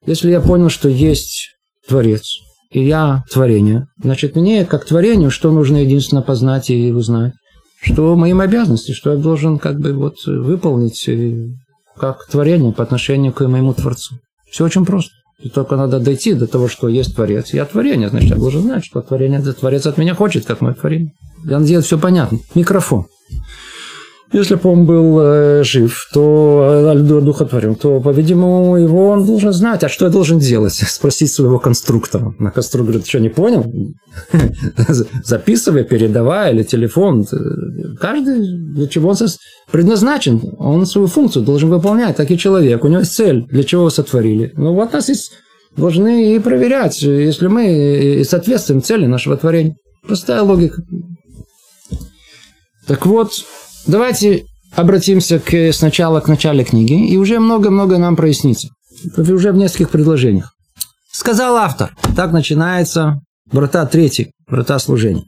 Если 0.06 0.32
я 0.32 0.40
понял, 0.40 0.70
что 0.70 0.88
есть 0.88 1.50
Творец, 1.90 2.38
и 2.72 2.82
я 2.82 3.26
творение, 3.30 3.88
значит, 4.02 4.38
мне, 4.38 4.64
как 4.66 4.86
творению, 4.86 5.30
что 5.30 5.52
нужно 5.52 5.84
единственно 5.84 6.22
познать 6.22 6.70
и 6.70 6.94
узнать? 6.94 7.34
Что 7.86 8.16
моим 8.16 8.42
обязанностям, 8.42 8.96
что 8.96 9.12
я 9.12 9.18
должен 9.18 9.60
как 9.60 9.80
бы 9.80 9.94
вот 9.94 10.16
выполнить 10.26 11.08
э, 11.08 11.50
как 11.96 12.26
творение 12.28 12.74
по 12.74 12.84
отношению 12.84 13.32
к 13.32 13.48
моему 13.48 13.74
Творцу. 13.74 14.16
Все 14.50 14.66
очень 14.66 14.86
просто. 14.86 15.12
И 15.40 15.50
только 15.50 15.76
надо 15.76 16.00
дойти 16.00 16.34
до 16.34 16.48
того, 16.48 16.68
что 16.68 16.88
есть 16.88 17.16
Творец. 17.16 17.54
Я 17.54 17.66
творение, 17.66 18.10
значит, 18.10 18.32
я 18.32 18.36
должен 18.38 18.64
знать, 18.64 18.86
что 18.86 19.02
творение, 19.02 19.42
Творец 19.42 19.86
от 19.86 19.98
меня 19.98 20.16
хочет, 20.16 20.46
как 20.46 20.62
мое 20.62 20.74
творение. 20.74 21.12
Я 21.44 21.60
надеюсь, 21.60 21.86
все 21.86 22.00
понятно. 22.00 22.40
Микрофон. 22.56 23.06
Если 24.34 24.56
бы 24.56 24.70
он 24.70 24.86
был 24.86 25.20
э, 25.22 25.64
жив, 25.64 26.10
то 26.12 26.94
э, 26.94 27.22
духотворен, 27.22 27.76
то, 27.76 28.00
по-видимому, 28.02 28.76
его 28.76 29.10
он 29.10 29.26
должен 29.26 29.54
знать. 29.54 29.84
А 29.84 29.90
что 29.90 30.06
я 30.06 30.12
должен 30.12 30.40
делать? 30.40 30.74
Спросить 30.88 31.32
своего 31.32 31.60
конструктора. 31.60 32.34
На 32.40 32.50
конструктор 32.50 32.94
говорит, 32.94 33.08
что, 33.08 33.20
не 33.20 33.30
понял? 33.30 33.72
Записывай, 35.24 35.84
передавай, 35.84 36.54
или 36.54 36.64
телефон. 36.64 37.26
Каждый 38.00 38.74
для 38.74 38.88
чего 38.88 39.10
он 39.10 39.16
предназначен. 39.72 40.42
Он 40.58 40.86
свою 40.86 41.08
функцию 41.08 41.46
должен 41.46 41.70
выполнять, 41.70 42.18
так 42.18 42.32
и 42.32 42.38
человек. 42.38 42.84
У 42.84 42.88
него 42.88 43.02
есть 43.02 43.14
цель, 43.14 43.46
для 43.46 43.64
чего 43.64 43.84
его 43.84 43.90
сотворили. 43.92 44.54
Ну, 44.58 44.74
вот 44.74 44.92
нас 44.92 45.08
есть 45.10 45.34
должны 45.78 46.36
и 46.36 46.40
проверять, 46.40 47.02
если 47.02 47.48
мы 47.48 48.24
соответствуем 48.28 48.82
цели 48.82 49.06
нашего 49.06 49.38
творения. 49.38 49.76
Простая 50.02 50.42
логика. 50.42 50.84
Так 52.88 53.06
вот, 53.06 53.32
Давайте 53.88 54.46
обратимся 54.76 55.40
к, 55.40 55.72
сначала 55.72 56.20
к 56.20 56.28
началу 56.28 56.64
книги, 56.64 57.08
и 57.08 57.18
уже 57.18 57.40
много-много 57.40 57.98
нам 57.98 58.16
прояснится. 58.16 58.70
Уже 59.16 59.52
в 59.52 59.58
нескольких 59.58 59.90
предложениях. 59.90 60.54
Сказал 61.12 61.56
автор. 61.56 61.96
Так 62.16 62.32
начинается 62.32 63.22
врата 63.52 63.86
третий, 63.86 64.32
врата 64.48 64.80
служения. 64.80 65.24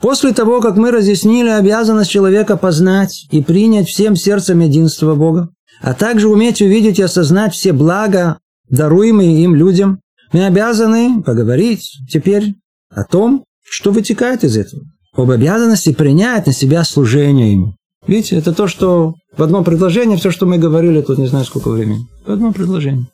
После 0.00 0.32
того, 0.32 0.60
как 0.60 0.76
мы 0.76 0.90
разъяснили 0.90 1.48
обязанность 1.48 2.10
человека 2.10 2.56
познать 2.56 3.26
и 3.30 3.42
принять 3.42 3.88
всем 3.88 4.16
сердцем 4.16 4.60
единство 4.60 5.14
Бога, 5.14 5.50
а 5.80 5.94
также 5.94 6.28
уметь 6.28 6.62
увидеть 6.62 6.98
и 6.98 7.02
осознать 7.02 7.54
все 7.54 7.72
блага, 7.72 8.38
даруемые 8.70 9.44
им 9.44 9.54
людям, 9.54 10.00
мы 10.32 10.46
обязаны 10.46 11.22
поговорить 11.22 11.98
теперь 12.10 12.54
о 12.90 13.04
том, 13.04 13.44
что 13.62 13.92
вытекает 13.92 14.42
из 14.42 14.56
этого 14.56 14.82
об 15.16 15.30
обязанности 15.30 15.92
принять 15.92 16.46
на 16.46 16.52
себя 16.52 16.84
служение 16.84 17.52
ему. 17.52 17.74
Видите, 18.06 18.36
это 18.36 18.52
то, 18.52 18.66
что 18.66 19.14
в 19.36 19.42
одном 19.42 19.64
предложении, 19.64 20.16
все, 20.16 20.30
что 20.30 20.46
мы 20.46 20.58
говорили 20.58 21.00
тут 21.00 21.18
не 21.18 21.26
знаю 21.26 21.44
сколько 21.44 21.70
времени. 21.70 22.06
В 22.26 22.32
одном 22.32 22.52
предложении. 22.52 23.06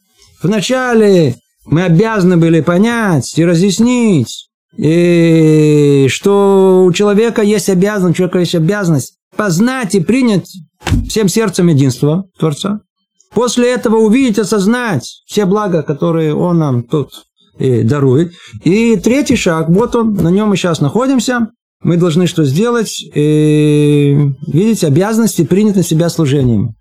Вначале 0.42 1.36
мы 1.66 1.84
обязаны 1.84 2.36
были 2.36 2.60
понять 2.60 3.38
и 3.38 3.44
разъяснить, 3.44 4.48
и 4.76 6.06
что 6.08 6.84
у 6.86 6.92
человека 6.92 7.42
есть 7.42 7.68
обязанность, 7.68 8.14
у 8.14 8.18
человека 8.18 8.38
есть 8.40 8.54
обязанность 8.54 9.14
познать 9.36 9.94
и 9.94 10.00
принять 10.00 10.50
всем 11.08 11.28
сердцем 11.28 11.68
единство 11.68 12.24
Творца. 12.38 12.80
После 13.32 13.72
этого 13.72 13.96
увидеть, 13.96 14.38
осознать 14.38 15.22
все 15.26 15.44
блага, 15.44 15.82
которые 15.82 16.34
Он 16.34 16.58
нам 16.58 16.82
тут 16.82 17.10
и 17.58 17.82
дарует. 17.82 18.32
И 18.64 18.96
третий 18.96 19.36
шаг, 19.36 19.68
вот 19.68 19.94
он, 19.94 20.14
на 20.14 20.28
нем 20.28 20.48
мы 20.48 20.56
сейчас 20.56 20.80
находимся 20.80 21.48
мы 21.82 21.96
должны 21.96 22.26
что 22.26 22.44
сделать? 22.44 23.02
И, 23.02 24.14
э, 24.14 24.50
видеть 24.52 24.84
обязанности 24.84 25.44
принять 25.44 25.76
на 25.76 25.82
себя 25.82 26.08
служением. 26.08 26.74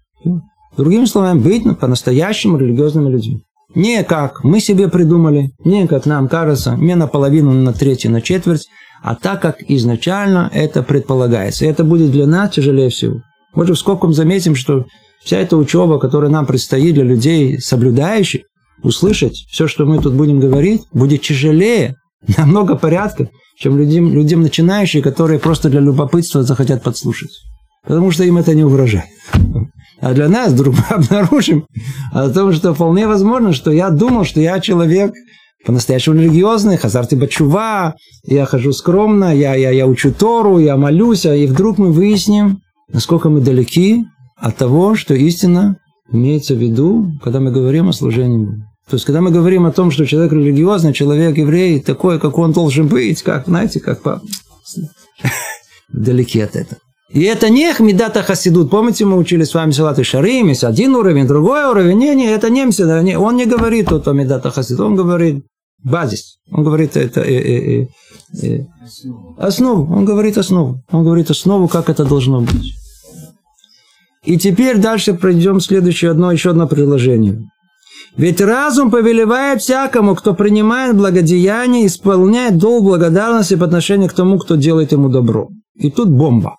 Другими 0.78 1.06
словами, 1.06 1.40
быть 1.40 1.80
по-настоящему 1.80 2.58
религиозными 2.58 3.10
людьми. 3.10 3.42
Не 3.76 4.04
как 4.04 4.44
мы 4.44 4.60
себе 4.60 4.88
придумали, 4.88 5.52
не 5.64 5.88
как 5.88 6.06
нам 6.06 6.28
кажется, 6.28 6.76
не 6.76 6.96
наполовину, 6.96 7.52
на 7.52 7.72
третью, 7.72 8.12
на 8.12 8.22
четверть, 8.22 8.68
а 9.04 9.16
так, 9.16 9.42
как 9.42 9.58
изначально 9.68 10.50
это 10.54 10.84
предполагается. 10.84 11.66
И 11.66 11.68
это 11.68 11.84
будет 11.84 12.12
для 12.12 12.26
нас 12.26 12.52
тяжелее 12.52 12.90
всего. 12.90 13.22
Мы 13.54 13.66
же 13.66 13.74
в 13.74 13.80
скобком 13.80 14.14
заметим, 14.14 14.56
что 14.56 14.86
вся 15.24 15.38
эта 15.38 15.56
учеба, 15.56 16.00
которая 16.00 16.32
нам 16.32 16.46
предстоит 16.46 16.96
для 16.96 17.04
людей 17.04 17.60
соблюдающих, 17.60 18.42
услышать 18.84 19.46
все, 19.50 19.68
что 19.68 19.86
мы 19.86 20.00
тут 20.02 20.14
будем 20.14 20.40
говорить, 20.40 20.84
будет 20.92 21.22
тяжелее 21.22 21.96
на 22.38 22.46
много 22.46 22.76
порядков, 22.76 23.30
чем 23.58 23.78
людям, 23.78 24.14
людям 24.14 24.42
начинающим, 24.42 25.02
которые 25.02 25.40
просто 25.40 25.70
для 25.70 25.80
любопытства 25.80 26.44
захотят 26.44 26.84
подслушать. 26.84 27.32
Потому 27.86 28.12
что 28.12 28.24
им 28.24 28.38
это 28.38 28.54
не 28.54 28.64
угрожает. 28.64 29.06
А 30.02 30.14
для 30.14 30.30
нас 30.30 30.54
вдруг 30.54 30.76
мы 30.76 30.84
обнаружим 30.96 31.66
о 32.14 32.30
том, 32.30 32.54
что 32.54 32.74
вполне 32.74 33.08
возможно, 33.08 33.54
что 33.54 33.72
я 33.72 33.90
думал, 33.90 34.24
что 34.24 34.42
я 34.42 34.60
человек 34.60 35.14
по-настоящему 35.66 36.16
религиозный, 36.16 36.78
хазарты 36.78 37.18
бачува, 37.18 37.96
я 38.24 38.46
хожу 38.46 38.72
скромно, 38.72 39.36
я, 39.36 39.56
я, 39.56 39.72
я 39.72 39.88
учу 39.88 40.14
Тору, 40.14 40.60
я 40.60 40.78
молюсь, 40.78 41.26
а 41.26 41.36
и 41.36 41.48
вдруг 41.48 41.78
мы 41.78 41.92
выясним, 41.92 42.62
насколько 42.94 43.30
мы 43.30 43.42
далеки 43.42 44.06
от 44.38 44.56
того, 44.56 44.96
что 44.96 45.14
истина 45.14 45.78
имеется 46.12 46.56
в 46.56 46.60
виду, 46.60 47.12
когда 47.22 47.42
мы 47.42 47.52
говорим 47.52 47.90
о 47.90 47.94
служении 47.94 48.48
То 48.90 48.96
есть, 48.96 49.06
когда 49.06 49.22
мы 49.22 49.32
говорим 49.32 49.66
о 49.66 49.72
том, 49.72 49.92
что 49.92 50.06
человек 50.06 50.32
религиозный, 50.34 50.94
человек 50.94 51.38
еврей, 51.38 51.80
такой, 51.80 52.20
как 52.20 52.38
он 52.38 52.52
должен 52.52 52.88
быть, 52.88 53.22
как, 53.22 53.46
знаете, 53.46 53.80
как 53.80 54.02
по... 54.02 54.22
далеки 55.90 56.40
от 56.42 56.56
этого. 56.56 56.82
И 57.10 57.22
это 57.22 57.50
не 57.50 57.74
Хмидата 57.74 58.22
Хасидут. 58.22 58.70
Помните, 58.70 59.06
мы 59.06 59.18
учили 59.18 59.44
с 59.44 59.54
вами 59.54 59.72
Салат 59.72 59.98
и 60.00 60.04
Шарим, 60.04 60.50
есть 60.50 60.64
один 60.64 60.96
уровень, 60.96 61.28
другой 61.28 61.66
уровень. 61.66 61.98
Не, 61.98 62.16
не, 62.16 62.28
это 62.28 62.50
не, 62.50 63.18
он 63.18 63.36
не 63.36 63.46
говорит 63.46 63.90
тут 63.90 64.08
о 64.08 64.14
Медата 64.14 64.52
Хасидут, 64.52 64.82
он 64.82 64.96
говорит 64.96 65.44
базис. 65.84 66.38
Он 66.52 66.64
говорит 66.64 66.98
это 66.98 67.22
э, 67.22 67.34
э, 67.34 67.82
э, 67.82 67.88
э, 68.44 68.66
основу. 69.38 69.92
Он 69.94 70.06
говорит 70.06 70.38
основу. 70.38 70.84
Он 70.92 71.04
говорит 71.04 71.32
основу, 71.32 71.68
как 71.68 71.90
это 71.90 72.06
должно 72.06 72.42
быть. 72.42 72.74
И 74.24 74.38
теперь 74.38 74.78
дальше 74.78 75.14
пройдем 75.14 75.60
следующее 75.60 76.12
одно, 76.12 76.32
еще 76.32 76.52
одно 76.52 76.68
предложение. 76.68 77.50
Ведь 78.18 78.42
разум 78.42 78.92
повелевает 78.92 79.62
всякому, 79.62 80.16
кто 80.16 80.34
принимает 80.34 80.98
благодеяние, 80.98 81.88
исполняет 81.88 82.58
долг 82.58 82.84
благодарности 82.84 83.56
по 83.56 83.66
отношению 83.66 84.10
к 84.10 84.14
тому, 84.14 84.40
кто 84.40 84.56
делает 84.56 84.92
ему 84.92 85.10
добро. 85.10 85.50
И 85.76 85.90
тут 85.90 86.10
бомба. 86.10 86.58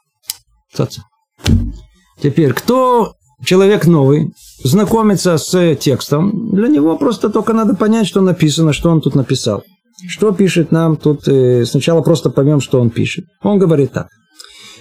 Теперь, 2.22 2.52
кто 2.52 3.14
человек 3.44 3.86
новый, 3.86 4.32
знакомится 4.62 5.38
с 5.38 5.74
текстом, 5.76 6.50
для 6.52 6.68
него 6.68 6.96
просто 6.96 7.30
только 7.30 7.52
надо 7.52 7.74
понять, 7.74 8.06
что 8.06 8.20
написано, 8.20 8.72
что 8.72 8.90
он 8.90 9.00
тут 9.00 9.14
написал. 9.14 9.62
Что 10.08 10.32
пишет 10.32 10.72
нам 10.72 10.96
тут? 10.96 11.28
Э, 11.28 11.64
сначала 11.66 12.00
просто 12.00 12.30
поймем, 12.30 12.60
что 12.60 12.80
он 12.80 12.88
пишет. 12.90 13.26
Он 13.42 13.58
говорит 13.58 13.92
так. 13.92 14.08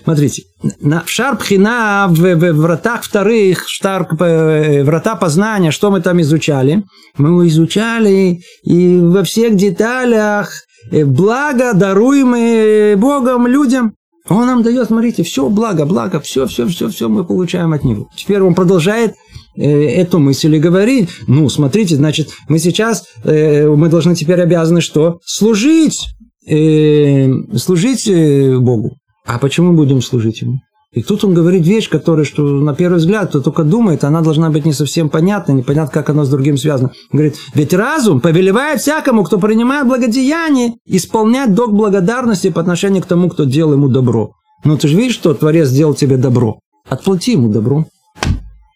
Смотрите, 0.10 0.46
на, 0.82 1.04
в 1.06 1.10
Шарпхина, 1.10 2.08
в, 2.10 2.16
в, 2.16 2.36
в 2.36 2.62
вратах 2.62 3.04
вторых, 3.04 3.70
штар, 3.70 4.08
э, 4.20 4.84
врата 4.84 5.16
познания, 5.16 5.70
что 5.70 5.92
мы 5.92 6.02
там 6.02 6.20
изучали? 6.22 6.84
Мы 7.20 7.48
изучали 7.48 8.40
и 8.64 8.98
во 8.98 9.24
всех 9.24 9.56
деталях 9.56 10.64
э, 10.92 11.06
благо, 11.06 11.74
даруемые 11.76 12.96
Богом 12.96 13.46
людям. 13.46 13.94
Он 14.28 14.48
нам 14.48 14.64
дает, 14.64 14.88
смотрите, 14.88 15.22
все 15.22 15.48
благо, 15.48 15.86
благо, 15.86 16.20
все, 16.20 16.48
все, 16.48 16.66
все, 16.66 16.90
все 16.90 17.08
мы 17.08 17.24
получаем 17.24 17.74
от 17.74 17.84
него. 17.84 18.08
Теперь 18.16 18.42
он 18.42 18.56
продолжает 18.56 19.14
э, 19.58 19.64
эту 19.64 20.18
мысль 20.18 20.56
и 20.56 20.60
говорит, 20.60 21.10
ну, 21.28 21.48
смотрите, 21.50 21.98
значит, 21.98 22.30
мы 22.48 22.58
сейчас, 22.58 23.06
мы 23.24 23.90
должны 23.90 24.16
теперь 24.16 24.42
обязаны 24.42 24.82
что? 24.82 25.20
Служить, 25.24 26.08
служить 26.48 28.12
Богу. 28.60 28.99
А 29.30 29.38
почему 29.38 29.74
будем 29.74 30.02
служить 30.02 30.42
Ему? 30.42 30.60
И 30.92 31.04
тут 31.04 31.24
он 31.24 31.36
говорит 31.36 31.64
вещь, 31.64 31.88
которая, 31.88 32.26
что 32.26 32.42
на 32.42 32.74
первый 32.74 32.98
взгляд, 32.98 33.30
кто 33.30 33.42
только 33.42 33.64
думает, 33.64 34.04
она 34.04 34.22
должна 34.22 34.50
быть 34.50 34.66
не 34.66 34.74
совсем 34.74 35.08
понятна, 35.08 35.52
непонятно, 35.52 35.94
как 35.94 36.10
она 36.10 36.26
с 36.26 36.30
другим 36.30 36.58
связана. 36.58 36.90
Он 37.12 37.20
говорит, 37.20 37.36
ведь 37.54 37.76
разум 37.76 38.22
повелевает 38.22 38.82
всякому, 38.82 39.24
кто 39.24 39.38
принимает 39.38 39.88
благодеяние, 39.88 40.78
исполнять 40.88 41.54
долг 41.54 41.74
благодарности 41.74 42.50
по 42.50 42.60
отношению 42.60 43.04
к 43.04 43.06
тому, 43.06 43.30
кто 43.30 43.44
делал 43.44 43.74
ему 43.74 43.88
добро. 43.88 44.32
Ну, 44.64 44.80
ты 44.80 44.88
же 44.88 44.98
видишь, 44.98 45.14
что 45.14 45.36
Творец 45.36 45.68
сделал 45.68 45.94
тебе 45.94 46.18
добро. 46.18 46.58
Отплати 46.90 47.34
ему 47.34 47.50
добро. 47.50 47.86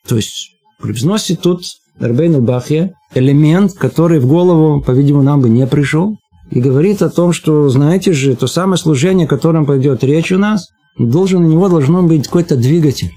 То 0.07 0.17
есть, 0.17 0.51
привносит 0.79 1.41
тут 1.41 1.63
Рабейну 1.99 2.41
Бахе 2.41 2.93
элемент, 3.15 3.73
который 3.73 4.19
в 4.19 4.27
голову, 4.27 4.81
по-видимому, 4.81 5.23
нам 5.23 5.41
бы 5.41 5.49
не 5.49 5.65
пришел. 5.65 6.15
И 6.53 6.61
говорит 6.61 7.01
о 7.01 7.09
том, 7.09 7.33
что, 7.33 7.67
знаете 7.69 8.13
же, 8.13 8.35
то 8.35 8.47
самое 8.47 8.77
служение, 8.77 9.25
о 9.25 9.29
котором 9.29 9.65
пойдет 9.65 10.03
речь 10.03 10.31
у 10.31 10.37
нас– 10.37 10.69
должен, 10.97 11.45
у 11.45 11.49
него 11.49 11.69
должно 11.69 12.03
быть 12.03 12.25
какой-то 12.25 12.55
двигатель. 12.55 13.11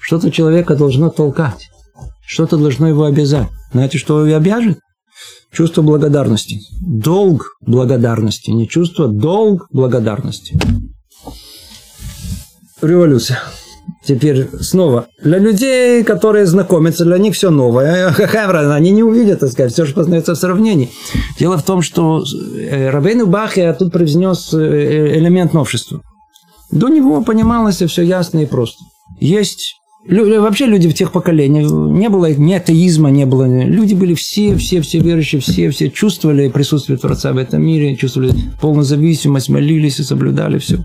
Что-то 0.00 0.30
человека 0.30 0.76
должно 0.76 1.10
толкать. 1.10 1.70
Что-то 2.26 2.56
должно 2.56 2.88
его 2.88 3.04
обязать. 3.04 3.48
Знаете, 3.72 3.98
что 3.98 4.24
его 4.24 4.36
обяжет? 4.36 4.78
Чувство 5.50 5.82
благодарности. 5.82 6.60
Долг 6.80 7.56
благодарности. 7.60 8.50
Не 8.50 8.68
чувство, 8.68 9.08
долг 9.08 9.68
благодарности. 9.70 10.58
Революция. 12.82 13.40
Теперь 14.04 14.48
снова. 14.60 15.06
Для 15.22 15.38
людей, 15.38 16.04
которые 16.04 16.46
знакомятся, 16.46 17.04
для 17.04 17.18
них 17.18 17.34
все 17.34 17.50
новое. 17.50 18.08
Они 18.74 18.90
не 18.90 19.02
увидят, 19.02 19.40
так 19.40 19.50
сказать, 19.50 19.72
все, 19.72 19.86
что 19.86 19.94
познается 19.94 20.34
в 20.34 20.38
сравнении. 20.38 20.90
Дело 21.38 21.56
в 21.56 21.62
том, 21.62 21.80
что 21.80 22.22
э, 22.56 22.90
Рабейну 22.90 23.26
Бахе 23.26 23.72
тут 23.72 23.92
привнес 23.92 24.52
э, 24.52 25.18
элемент 25.18 25.54
новшества. 25.54 26.02
До 26.70 26.88
него 26.88 27.22
понималось 27.22 27.82
все 27.82 28.02
ясно 28.02 28.40
и 28.40 28.46
просто. 28.46 28.84
Есть 29.20 29.76
Вообще 30.06 30.66
люди 30.66 30.88
в 30.88 30.94
тех 30.94 31.12
поколениях, 31.12 31.70
не 31.70 32.10
было 32.10 32.30
ни 32.34 32.52
атеизма, 32.52 33.10
не 33.10 33.24
было. 33.24 33.46
Люди 33.64 33.94
были 33.94 34.12
все, 34.12 34.54
все, 34.56 34.82
все 34.82 34.98
верующие, 34.98 35.40
все, 35.40 35.70
все 35.70 35.90
чувствовали 35.90 36.48
присутствие 36.48 36.98
Творца 36.98 37.32
в 37.32 37.38
этом 37.38 37.62
мире, 37.62 37.96
чувствовали 37.96 38.34
полную 38.60 38.84
зависимость, 38.84 39.48
молились 39.48 40.00
и 40.00 40.02
соблюдали 40.02 40.58
все. 40.58 40.84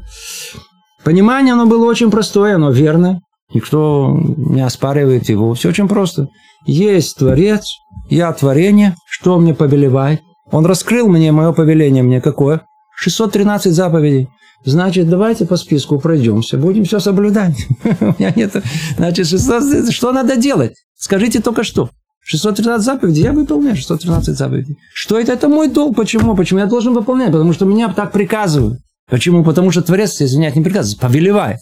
Понимание, 1.03 1.53
оно 1.53 1.65
было 1.65 1.85
очень 1.85 2.12
простое, 2.12 2.55
оно 2.55 2.71
верно. 2.71 3.21
Никто 3.53 4.15
не 4.38 4.62
оспаривает 4.62 5.29
его. 5.29 5.53
Все 5.53 5.69
очень 5.69 5.88
просто. 5.88 6.27
Есть 6.65 7.17
Творец, 7.17 7.63
я 8.09 8.31
творение, 8.33 8.95
что 9.09 9.39
мне 9.39 9.53
повелевает? 9.53 10.21
Он 10.51 10.65
раскрыл 10.65 11.07
мне 11.07 11.31
мое 11.31 11.51
повеление, 11.53 12.03
мне 12.03 12.21
какое? 12.21 12.62
613 12.97 13.73
заповедей. 13.73 14.29
Значит, 14.65 15.09
давайте 15.09 15.45
по 15.45 15.55
списку 15.55 15.99
пройдемся, 15.99 16.57
будем 16.57 16.83
все 16.83 16.99
соблюдать. 16.99 17.55
У 18.01 18.13
меня 18.17 18.33
нет... 18.35 18.62
Значит, 18.97 19.27
600... 19.27 19.91
что 19.91 20.12
надо 20.12 20.35
делать? 20.35 20.73
Скажите 20.97 21.39
только 21.39 21.63
что. 21.63 21.89
613 22.25 22.85
заповедей, 22.85 23.23
я 23.23 23.31
выполняю 23.31 23.75
613 23.75 24.38
заповедей. 24.38 24.77
Что 24.93 25.17
это? 25.17 25.31
Это 25.31 25.47
мой 25.47 25.69
долг. 25.69 25.95
Почему? 25.95 26.35
Почему 26.35 26.59
я 26.59 26.65
должен 26.65 26.93
выполнять? 26.93 27.31
Потому 27.31 27.53
что 27.53 27.65
меня 27.65 27.91
так 27.93 28.12
приказывают. 28.12 28.79
Почему? 29.10 29.43
Потому 29.43 29.72
что 29.72 29.82
Творец, 29.82 30.22
извинять, 30.22 30.56
не 30.56 30.63
приказывает, 30.63 31.00
повелевает. 31.00 31.60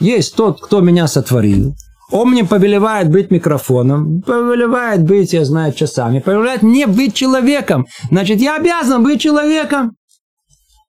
Есть 0.00 0.34
тот, 0.34 0.60
кто 0.60 0.80
меня 0.80 1.06
сотворил. 1.06 1.74
Он 2.10 2.30
мне 2.30 2.44
повелевает 2.44 3.08
быть 3.10 3.30
микрофоном, 3.30 4.22
повелевает 4.22 5.04
быть, 5.04 5.32
я 5.32 5.44
знаю, 5.44 5.72
часами, 5.72 6.18
повелевает 6.18 6.62
мне 6.62 6.86
быть 6.86 7.14
человеком. 7.14 7.86
Значит, 8.10 8.40
я 8.40 8.56
обязан 8.56 9.04
быть 9.04 9.20
человеком. 9.20 9.92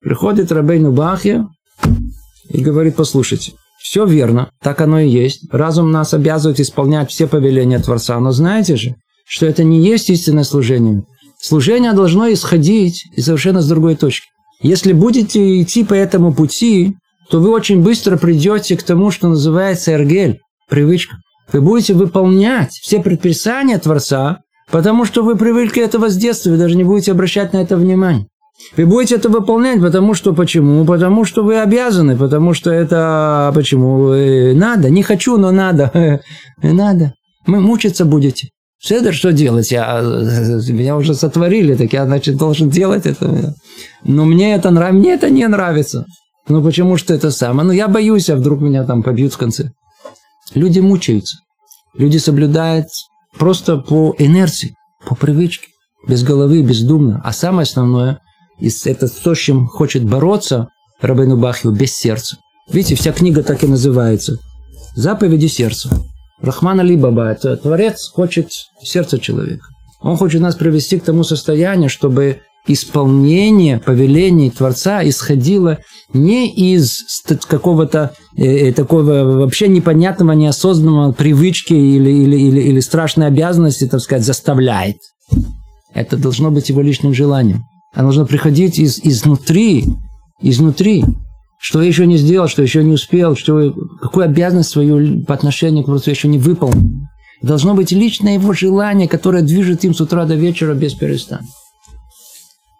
Приходит 0.01 0.51
Рабейну 0.51 0.91
Бахья 0.91 1.47
и 2.49 2.61
говорит, 2.61 2.95
послушайте, 2.95 3.53
все 3.79 4.05
верно, 4.05 4.49
так 4.61 4.81
оно 4.81 4.99
и 4.99 5.09
есть. 5.09 5.51
Разум 5.51 5.91
нас 5.91 6.13
обязывает 6.13 6.59
исполнять 6.59 7.11
все 7.11 7.27
повеления 7.27 7.79
Творца. 7.79 8.19
Но 8.19 8.31
знаете 8.31 8.75
же, 8.75 8.95
что 9.27 9.45
это 9.45 9.63
не 9.63 9.85
есть 9.85 10.09
истинное 10.09 10.43
служение. 10.43 11.03
Служение 11.39 11.93
должно 11.93 12.31
исходить 12.31 13.05
из 13.15 13.25
совершенно 13.25 13.61
с 13.61 13.67
другой 13.67 13.95
точки. 13.95 14.27
Если 14.61 14.93
будете 14.93 15.61
идти 15.61 15.83
по 15.83 15.93
этому 15.93 16.33
пути, 16.33 16.95
то 17.29 17.39
вы 17.39 17.49
очень 17.49 17.81
быстро 17.81 18.17
придете 18.17 18.77
к 18.77 18.83
тому, 18.83 19.09
что 19.09 19.27
называется 19.27 19.91
эргель, 19.91 20.39
привычка. 20.69 21.17
Вы 21.51 21.61
будете 21.61 21.93
выполнять 21.93 22.71
все 22.71 23.01
предписания 23.01 23.77
Творца, 23.79 24.39
потому 24.69 25.05
что 25.05 25.23
вы 25.23 25.35
привыкли 25.35 25.83
этого 25.83 26.09
с 26.09 26.15
детства, 26.15 26.51
вы 26.51 26.57
даже 26.57 26.75
не 26.75 26.83
будете 26.83 27.11
обращать 27.11 27.53
на 27.53 27.57
это 27.57 27.75
внимание. 27.75 28.27
Вы 28.77 28.85
будете 28.85 29.15
это 29.15 29.29
выполнять, 29.29 29.81
потому 29.81 30.13
что 30.13 30.33
почему? 30.33 30.85
Потому 30.85 31.25
что 31.25 31.43
вы 31.43 31.59
обязаны, 31.59 32.15
потому 32.15 32.53
что 32.53 32.71
это 32.71 33.51
почему? 33.55 34.13
Надо, 34.53 34.89
не 34.89 35.01
хочу, 35.01 35.37
но 35.37 35.51
надо. 35.51 36.21
Надо. 36.61 37.13
Мы 37.47 37.59
мучиться 37.59 38.05
будете. 38.05 38.49
Седер, 38.83 39.13
что 39.13 39.31
делать? 39.31 39.71
Я, 39.71 40.01
меня 40.01 40.97
уже 40.97 41.13
сотворили, 41.13 41.75
так 41.75 41.93
я, 41.93 42.05
значит, 42.05 42.35
должен 42.35 42.69
делать 42.69 43.05
это. 43.05 43.55
Но 44.03 44.25
мне 44.25 44.55
это 44.55 44.71
мне 44.71 45.13
это 45.13 45.29
не 45.29 45.47
нравится. 45.47 46.07
Ну, 46.47 46.63
почему 46.63 46.97
что 46.97 47.13
это 47.13 47.29
самое? 47.29 47.67
Ну, 47.67 47.73
я 47.73 47.87
боюсь, 47.87 48.29
а 48.31 48.35
вдруг 48.35 48.59
меня 48.59 48.83
там 48.83 49.03
побьют 49.03 49.33
в 49.33 49.37
конце. 49.37 49.71
Люди 50.55 50.79
мучаются. 50.79 51.37
Люди 51.93 52.17
соблюдают 52.17 52.87
просто 53.37 53.77
по 53.77 54.15
инерции, 54.17 54.75
по 55.05 55.13
привычке, 55.13 55.67
без 56.07 56.23
головы, 56.23 56.63
бездумно. 56.63 57.21
А 57.23 57.33
самое 57.33 57.63
основное– 57.63 58.19
это 58.59 59.07
то, 59.07 59.35
с 59.35 59.37
чем 59.37 59.67
хочет 59.67 60.03
бороться 60.03 60.69
Рабейну 61.01 61.37
Бахью 61.37 61.71
без 61.71 61.93
сердца. 61.95 62.37
Видите, 62.67 62.95
вся 62.95 63.11
книга 63.11 63.43
так 63.43 63.63
и 63.63 63.67
называется. 63.67 64.39
Заповеди 64.95 65.45
сердца. 65.45 66.01
Рахман 66.41 66.79
Али 66.79 66.97
Баба, 66.97 67.31
это 67.31 67.55
Творец 67.55 68.09
хочет 68.09 68.49
сердца 68.81 69.19
человека. 69.19 69.65
Он 70.01 70.17
хочет 70.17 70.41
нас 70.41 70.55
привести 70.55 70.99
к 70.99 71.03
тому 71.03 71.23
состоянию, 71.23 71.89
чтобы 71.89 72.41
исполнение 72.67 73.79
повелений 73.79 74.49
Творца 74.49 75.07
исходило 75.07 75.79
не 76.13 76.49
из 76.49 77.03
какого-то 77.47 78.13
э, 78.37 78.69
э, 78.69 78.73
такого 78.73 79.23
вообще 79.23 79.67
непонятного, 79.67 80.33
неосознанного 80.33 81.11
привычки 81.11 81.73
или, 81.73 82.09
или, 82.09 82.37
или, 82.37 82.61
или 82.61 82.79
страшной 82.79 83.27
обязанности, 83.27 83.87
так 83.87 84.01
сказать, 84.01 84.25
заставляет. 84.25 84.97
Это 85.93 86.17
должно 86.17 86.51
быть 86.51 86.69
его 86.69 86.81
личным 86.81 87.13
желанием. 87.13 87.63
Оно 87.93 88.07
должно 88.07 88.25
приходить 88.25 88.79
из, 88.79 88.99
изнутри, 89.03 89.85
изнутри. 90.41 91.03
Что 91.61 91.81
я 91.81 91.87
еще 91.87 92.07
не 92.07 92.17
сделал, 92.17 92.47
что 92.47 92.63
еще 92.63 92.83
не 92.83 92.93
успел, 92.93 93.35
что, 93.35 93.71
какую 94.01 94.25
обязанность 94.25 94.69
свою 94.69 95.23
по 95.25 95.35
отношению 95.35 95.83
к 95.83 95.85
Творцу 95.85 96.09
еще 96.09 96.27
не 96.27 96.39
выполнил. 96.39 97.07
Должно 97.43 97.75
быть 97.75 97.91
личное 97.91 98.33
его 98.33 98.51
желание, 98.53 99.07
которое 99.07 99.43
движет 99.43 99.83
им 99.83 99.93
с 99.93 100.01
утра 100.01 100.25
до 100.25 100.33
вечера 100.33 100.73
без 100.73 100.95
перестанка. 100.95 101.45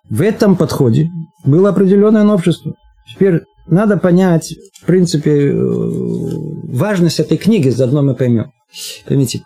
В 0.09 0.21
этом 0.21 0.55
подходе 0.55 1.11
было 1.45 1.69
определенное 1.69 2.23
новшество. 2.23 2.73
Теперь 3.07 3.41
надо 3.67 3.97
понять, 3.97 4.55
в 4.81 4.85
принципе, 4.85 5.51
э, 5.51 5.53
важность 5.53 7.19
этой 7.19 7.37
книги, 7.37 7.69
заодно 7.69 8.01
мы 8.01 8.15
поймем. 8.15 8.51
Поймите, 9.05 9.43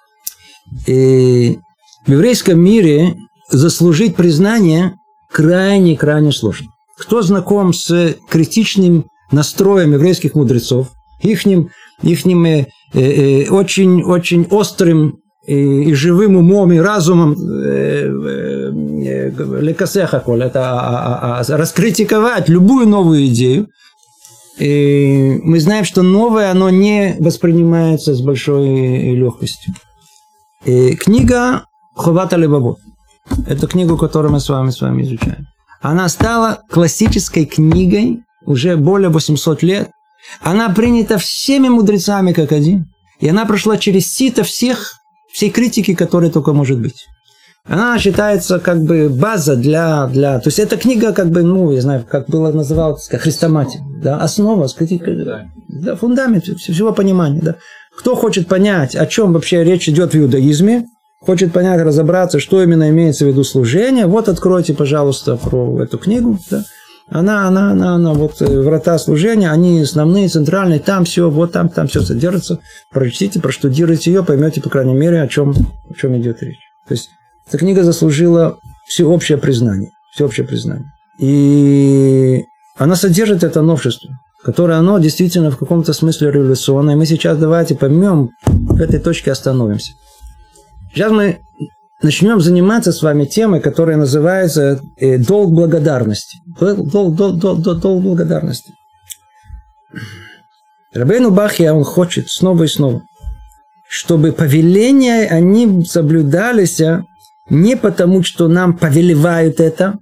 и 0.87 1.59
в 2.05 2.11
еврейском 2.11 2.59
мире 2.59 3.15
заслужить 3.49 4.15
признание 4.15 4.93
крайне-крайне 5.29 6.31
сложно. 6.31 6.67
Кто 6.97 7.21
знаком 7.21 7.73
с 7.73 8.15
критичным 8.29 9.05
настроем 9.31 9.93
еврейских 9.93 10.35
мудрецов, 10.35 10.91
ихним, 11.21 11.69
ихним 12.01 12.45
э, 12.45 12.67
э, 12.93 13.49
очень, 13.49 14.03
очень 14.03 14.47
острым 14.49 15.19
и, 15.45 15.89
и 15.89 15.93
живым 15.93 16.35
умом 16.37 16.71
и 16.71 16.79
разумом 16.79 17.33
э, 17.33 18.07
э, 18.07 19.31
лекасеха 19.61 20.19
коль, 20.19 20.43
это 20.43 20.61
а, 20.61 21.39
а, 21.39 21.41
а, 21.41 21.57
раскритиковать 21.57 22.49
любую 22.49 22.87
новую 22.87 23.27
идею. 23.27 23.67
И 24.57 25.39
мы 25.43 25.59
знаем, 25.59 25.83
что 25.83 26.01
новое, 26.01 26.49
оно 26.49 26.69
не 26.69 27.17
воспринимается 27.19 28.15
с 28.15 28.21
большой 28.21 29.13
легкостью. 29.13 29.73
И 30.63 30.95
книга 30.95 31.65
Ховата 31.93 32.37
Лебабот. 32.37 32.79
Это 33.47 33.67
книгу, 33.67 33.97
которую 33.97 34.31
мы 34.31 34.39
с 34.39 34.49
вами, 34.49 34.69
с 34.69 34.81
вами 34.81 35.03
изучаем. 35.03 35.47
Она 35.81 36.07
стала 36.09 36.61
классической 36.69 37.45
книгой 37.45 38.23
уже 38.45 38.77
более 38.77 39.09
800 39.09 39.63
лет. 39.63 39.89
Она 40.41 40.69
принята 40.69 41.17
всеми 41.17 41.69
мудрецами 41.69 42.33
как 42.33 42.51
один. 42.51 42.87
И 43.19 43.29
она 43.29 43.45
прошла 43.45 43.77
через 43.77 44.11
сито 44.11 44.43
всех 44.43 44.99
всей 45.31 45.49
критики, 45.49 45.93
которая 45.93 46.29
только 46.31 46.53
может 46.53 46.79
быть. 46.79 47.05
Она 47.67 47.97
считается 47.97 48.59
как 48.59 48.83
бы 48.83 49.09
база 49.09 49.55
для, 49.55 50.07
для... 50.07 50.39
То 50.39 50.49
есть 50.49 50.59
эта 50.59 50.77
книга 50.77 51.13
как 51.13 51.29
бы, 51.31 51.41
ну, 51.41 51.71
я 51.71 51.81
знаю, 51.81 52.05
как 52.07 52.27
было 52.29 52.51
называлось, 52.51 53.07
как 53.07 53.21
христоматия, 53.21 53.81
да, 54.03 54.17
основа, 54.17 54.67
сказать, 54.67 55.01
да, 55.67 55.95
фундамент 55.95 56.45
всего 56.45 56.93
понимания, 56.93 57.41
да. 57.41 57.55
Кто 57.97 58.15
хочет 58.15 58.47
понять, 58.47 58.95
о 58.95 59.07
чем 59.07 59.33
вообще 59.33 59.63
речь 59.63 59.89
идет 59.89 60.13
в 60.13 60.17
иудаизме, 60.17 60.85
хочет 61.21 61.53
понять, 61.53 61.81
разобраться, 61.81 62.39
что 62.39 62.61
именно 62.61 62.89
имеется 62.89 63.25
в 63.25 63.29
виду 63.29 63.43
служение, 63.43 64.05
вот 64.05 64.29
откройте, 64.29 64.75
пожалуйста, 64.75 65.35
про 65.35 65.81
эту 65.81 65.97
книгу, 65.97 66.37
да. 66.51 66.63
Она, 67.09 67.47
она, 67.47 67.71
она, 67.71 67.95
она, 67.95 68.13
вот 68.13 68.41
э, 68.41 68.61
врата 68.61 68.97
служения, 68.97 69.51
они 69.51 69.81
основные, 69.81 70.27
центральные, 70.27 70.79
там 70.79 71.05
все, 71.05 71.29
вот 71.29 71.51
там, 71.51 71.69
там 71.69 71.87
все 71.87 72.01
содержится. 72.01 72.59
Прочтите, 72.91 73.39
проштудируйте 73.39 74.11
ее, 74.11 74.23
поймете, 74.23 74.59
по 74.59 74.69
крайней 74.69 74.95
мере, 74.95 75.21
о 75.21 75.27
чем, 75.27 75.51
о 75.51 75.93
чем 75.93 76.17
идет 76.19 76.41
речь. 76.41 76.57
То 76.87 76.93
есть, 76.93 77.09
эта 77.47 77.59
книга 77.59 77.83
заслужила 77.83 78.57
всеобщее 78.87 79.37
признание. 79.37 79.91
Всеобщее 80.13 80.47
признание. 80.47 80.91
И 81.19 82.43
она 82.77 82.95
содержит 82.95 83.43
это 83.43 83.61
новшество, 83.61 84.09
которое 84.43 84.79
оно 84.79 84.97
действительно 84.97 85.51
в 85.51 85.57
каком-то 85.57 85.93
смысле 85.93 86.31
революционное. 86.31 86.95
Мы 86.95 87.05
сейчас 87.05 87.37
давайте 87.37 87.75
поймем, 87.75 88.31
в 88.47 88.81
этой 88.81 88.99
точке 88.99 89.31
остановимся. 89.31 89.93
Сейчас 90.91 91.11
мы 91.11 91.39
начнем 92.01 92.39
заниматься 92.39 92.91
с 92.91 93.01
вами 93.01 93.25
темой, 93.25 93.59
которая 93.59 93.97
называется 93.97 94.81
э, 94.97 95.17
долг 95.17 95.51
благодарности. 95.53 96.37
Долг, 96.59 96.89
долг, 96.89 97.15
долг, 97.15 97.61
долг, 97.61 97.79
долг 97.79 98.03
благодарности. 98.03 98.73
Рабейну 100.93 101.31
Бахья, 101.31 101.73
он 101.73 101.83
хочет 101.83 102.29
снова 102.29 102.63
и 102.63 102.67
снова, 102.67 103.03
чтобы 103.89 104.31
повеления, 104.31 105.27
они 105.27 105.83
соблюдались 105.85 106.79
а 106.81 107.03
не 107.49 107.75
потому, 107.75 108.23
что 108.23 108.47
нам 108.47 108.77
повелевают 108.77 109.59
это, 109.59 109.99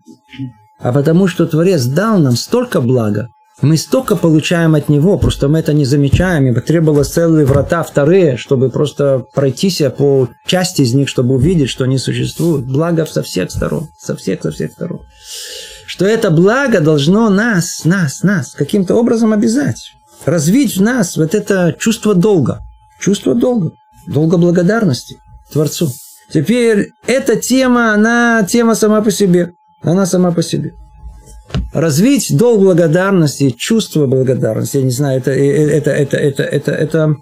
а 0.80 0.94
потому, 0.94 1.28
что 1.28 1.46
Творец 1.46 1.86
дал 1.86 2.20
нам 2.20 2.36
столько 2.36 2.80
блага, 2.80 3.30
мы 3.64 3.78
столько 3.78 4.18
получаем 4.18 4.76
от 4.76 4.90
него, 4.90 5.18
просто 5.18 5.48
мы 5.48 5.60
это 5.60 5.72
не 5.72 5.86
замечаем, 5.86 6.48
и 6.48 6.54
потребовалось 6.54 7.08
целые 7.08 7.46
врата 7.46 7.82
вторые, 7.82 8.36
чтобы 8.36 8.70
просто 8.70 9.26
пройтись 9.34 9.82
по 9.98 10.28
части 10.46 10.82
из 10.82 10.94
них, 10.94 11.08
чтобы 11.08 11.36
увидеть, 11.36 11.70
что 11.70 11.86
они 11.86 11.98
существуют. 11.98 12.66
Благо 12.66 13.06
со 13.06 13.24
всех 13.24 13.52
сторон, 13.52 13.88
со 13.98 14.18
всех, 14.18 14.42
со 14.42 14.52
всех 14.52 14.74
сторон. 14.74 15.00
Что 15.86 16.06
это 16.06 16.30
благо 16.30 16.82
должно 16.82 17.30
нас, 17.30 17.86
нас, 17.86 18.22
нас 18.22 18.52
каким-то 18.52 18.96
образом 18.96 19.32
обязать. 19.32 19.94
Развить 20.26 20.76
в 20.76 20.82
нас 20.82 21.16
вот 21.16 21.34
это 21.34 21.74
чувство 21.80 22.14
долга. 22.14 22.60
Чувство 23.00 23.34
долга. 23.34 23.72
Долга 24.08 24.38
благодарности 24.38 25.20
Творцу. 25.54 25.90
Теперь 26.34 26.90
эта 27.08 27.38
тема, 27.38 27.94
она 27.94 28.44
тема 28.44 28.76
сама 28.76 29.02
по 29.02 29.10
себе. 29.12 29.54
Она 29.84 30.06
сама 30.06 30.32
по 30.34 30.44
себе 30.44 30.74
развить 31.74 32.36
долг 32.36 32.62
благодарности, 32.62 33.50
чувство 33.52 34.06
благодарности, 34.06 34.78
я 34.78 34.84
не 34.84 34.92
знаю, 34.92 35.20
это, 35.20 35.32
это, 35.32 35.92
это, 35.92 36.18
это, 36.18 36.44
это, 36.44 36.72
это, 36.72 37.16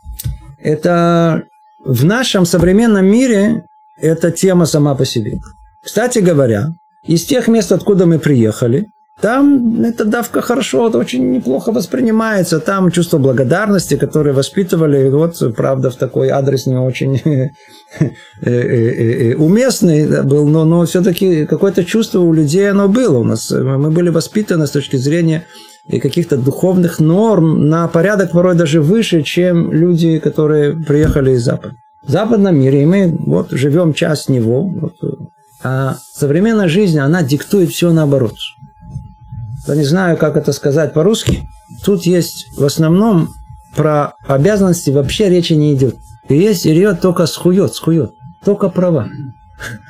это 0.59 1.43
в 1.83 2.05
нашем 2.05 2.45
современном 2.45 3.05
мире 3.05 3.63
это 3.97 4.31
тема 4.31 4.65
сама 4.65 4.95
по 4.95 5.05
себе. 5.05 5.39
Кстати 5.83 6.19
говоря, 6.19 6.69
из 7.03 7.25
тех 7.25 7.47
мест, 7.47 7.71
откуда 7.71 8.05
мы 8.05 8.19
приехали, 8.19 8.87
там 9.21 9.83
эта 9.83 10.03
давка 10.03 10.41
хорошо, 10.41 10.87
это 10.87 10.97
очень 10.97 11.31
неплохо 11.31 11.71
воспринимается. 11.71 12.59
Там 12.59 12.89
чувство 12.89 13.19
благодарности, 13.19 13.95
которое 13.95 14.33
воспитывали, 14.33 15.09
вот, 15.09 15.55
правда, 15.55 15.91
в 15.91 15.95
такой 15.95 16.29
адрес 16.29 16.65
не 16.65 16.75
очень 16.75 17.21
э, 17.25 18.09
э, 18.41 18.49
э, 18.49 19.35
уместный 19.35 20.23
был, 20.23 20.47
но, 20.47 20.65
но 20.65 20.85
все-таки 20.85 21.45
какое-то 21.45 21.85
чувство 21.85 22.19
у 22.19 22.33
людей 22.33 22.71
оно 22.71 22.87
было. 22.87 23.19
У 23.19 23.23
нас, 23.23 23.51
мы 23.51 23.91
были 23.91 24.09
воспитаны 24.09 24.65
с 24.65 24.71
точки 24.71 24.95
зрения 24.95 25.45
каких-то 25.89 26.37
духовных 26.37 26.99
норм 26.99 27.69
на 27.69 27.87
порядок 27.87 28.31
порой 28.31 28.55
даже 28.55 28.81
выше, 28.81 29.21
чем 29.21 29.71
люди, 29.71 30.17
которые 30.17 30.73
приехали 30.73 31.33
из 31.33 31.43
Запада. 31.43 31.75
В 32.03 32.09
западном 32.09 32.57
мире, 32.59 32.81
и 32.81 32.85
мы 32.85 33.07
вот 33.07 33.51
живем 33.51 33.93
часть 33.93 34.29
него, 34.29 34.63
вот, 34.63 34.93
а 35.63 35.97
современная 36.15 36.67
жизнь, 36.67 36.97
она 36.97 37.21
диктует 37.21 37.69
все 37.69 37.91
наоборот 37.91 38.33
я 39.67 39.75
не 39.75 39.83
знаю, 39.83 40.17
как 40.17 40.37
это 40.37 40.53
сказать 40.53 40.93
по-русски, 40.93 41.47
тут 41.83 42.03
есть 42.03 42.47
в 42.57 42.65
основном 42.65 43.29
про 43.75 44.13
обязанности 44.27 44.89
вообще 44.89 45.29
речи 45.29 45.53
не 45.53 45.73
идет. 45.73 45.95
И 46.29 46.35
есть 46.35 46.65
речь 46.65 46.99
только 47.01 47.25
схует, 47.25 47.73
схует, 47.73 48.11
только 48.43 48.69
права. 48.69 49.07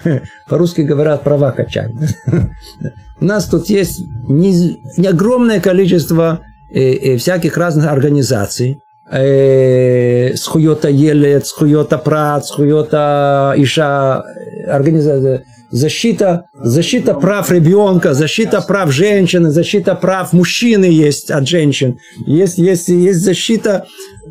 По-русски 0.49 0.81
говорят 0.81 1.23
права 1.23 1.51
качать. 1.51 1.91
У 3.19 3.25
нас 3.25 3.45
тут 3.45 3.69
есть 3.69 4.01
не, 4.27 4.79
не 4.97 5.07
огромное 5.07 5.61
количество 5.61 6.41
э, 6.69 6.79
э, 6.79 7.17
всяких 7.17 7.55
разных 7.57 7.87
организаций. 7.87 8.81
Э, 9.11 10.35
схуета 10.35 10.89
елет, 10.89 11.45
схуета 11.45 11.97
прат, 11.97 12.45
схуета 12.45 13.53
иша, 13.57 14.23
э, 14.23 14.63
организация 14.63 15.43
защита, 15.71 16.45
защита 16.53 17.13
прав 17.13 17.51
ребенка, 17.51 18.13
защита 18.13 18.61
прав 18.61 18.91
женщины, 18.91 19.49
защита 19.49 19.95
прав 19.95 20.33
мужчины 20.33 20.85
есть 20.85 21.31
от 21.31 21.47
женщин. 21.47 21.97
Есть, 22.25 22.57
есть, 22.57 22.89
есть 22.89 23.19
защита 23.19 23.85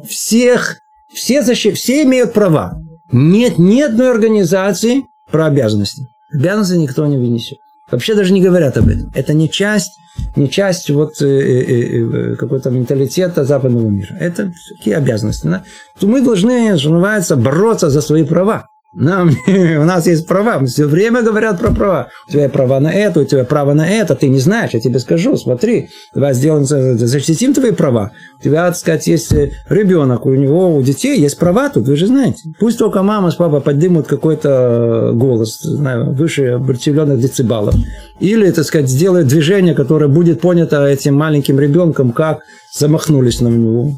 всех, 0.09 0.79
все, 1.12 1.42
защи, 1.42 1.72
все 1.72 2.03
имеют 2.03 2.33
права. 2.33 2.79
Нет 3.12 3.59
ни 3.59 3.81
одной 3.81 4.11
организации 4.11 5.03
про 5.31 5.46
обязанности. 5.46 6.07
Обязанности 6.33 6.74
никто 6.74 7.07
не 7.07 7.16
вынесет. 7.16 7.59
Вообще 7.90 8.14
даже 8.14 8.33
не 8.33 8.40
говорят 8.40 8.76
об 8.76 8.88
этом. 8.88 9.11
Это 9.14 9.35
не 9.35 9.50
часть, 9.50 9.90
не 10.37 10.48
часть 10.48 10.90
вот 10.90 11.20
э, 11.20 11.26
э, 11.26 12.33
э, 12.33 12.37
какого-то 12.37 12.70
менталитета 12.70 13.44
западного 13.44 13.88
мира. 13.88 14.14
Это 14.20 14.53
такие 14.76 14.96
обязанности. 14.96 15.46
Да? 15.46 15.64
То 15.98 16.07
мы 16.07 16.22
должны, 16.22 16.79
что 16.79 16.90
называется, 16.90 17.37
бороться 17.37 17.90
за 17.90 18.00
свои 18.00 18.24
права. 18.24 18.66
Нам, 18.92 19.31
у 19.46 19.85
нас 19.85 20.07
есть 20.09 20.26
права, 20.26 20.64
все 20.66 20.87
время 20.87 21.22
говорят 21.22 21.61
про 21.61 21.70
права. 21.70 22.09
У 22.29 22.33
тебя 22.33 22.48
права 22.48 22.81
на 22.81 22.92
это, 22.92 23.20
у 23.20 23.24
тебя 23.24 23.44
право 23.44 23.72
на 23.72 23.88
это, 23.88 24.16
ты 24.16 24.29
не 24.29 24.40
знаешь, 24.40 24.72
я 24.72 24.81
тебе 24.81 24.98
скажу, 24.98 25.37
смотри, 25.37 25.90
давай 26.12 26.35
сделаем, 26.35 26.64
защитим 26.64 27.55
твои 27.55 27.70
права. 27.70 28.11
У 28.40 28.42
тебя, 28.42 28.66
так 28.66 28.76
сказать, 28.76 29.07
есть 29.07 29.33
э, 29.33 29.53
ребенок, 29.68 30.26
у 30.26 30.35
него, 30.35 30.74
у 30.74 30.83
детей 30.83 31.20
есть 31.20 31.38
права 31.38 31.68
тут, 31.68 31.87
вы 31.87 31.94
же 31.94 32.09
знаете. 32.09 32.53
Пусть 32.59 32.79
только 32.79 33.05
мама 33.05 33.31
с 33.31 33.37
папой 33.37 33.61
поднимут 33.61 34.09
какой-то 34.09 35.12
голос, 35.14 35.61
знаю, 35.61 36.12
выше 36.12 36.46
определенных 36.46 37.20
децибалов. 37.20 37.76
Или, 38.18 38.50
так 38.50 38.64
сказать, 38.64 38.88
сделают 38.88 39.29
движение, 39.29 39.74
которое 39.74 40.09
будет 40.09 40.40
понято 40.40 40.85
этим 40.85 41.14
маленьким 41.14 41.61
ребенком, 41.61 42.11
как 42.11 42.40
замахнулись 42.76 43.40
на 43.40 43.48
него. 43.48 43.92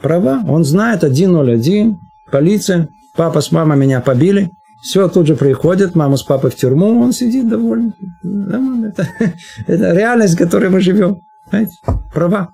Права, 0.00 0.42
он 0.48 0.64
знает 0.64 0.98
101, 0.98 1.98
полиция, 2.30 2.88
папа 3.14 3.40
с 3.40 3.52
мамой 3.52 3.78
меня 3.78 4.00
побили, 4.00 4.50
все, 4.82 5.08
тут 5.08 5.28
же 5.28 5.36
приходит, 5.36 5.94
мама 5.94 6.16
с 6.16 6.22
папой 6.22 6.50
в 6.50 6.56
тюрьму, 6.56 7.00
он 7.00 7.12
сидит 7.12 7.48
довольный. 7.48 7.92
Это, 8.22 9.08
это 9.66 9.92
реальность, 9.92 10.34
в 10.34 10.38
которой 10.38 10.70
мы 10.70 10.80
живем. 10.80 11.20
Знаете, 11.48 11.76
права. 12.12 12.50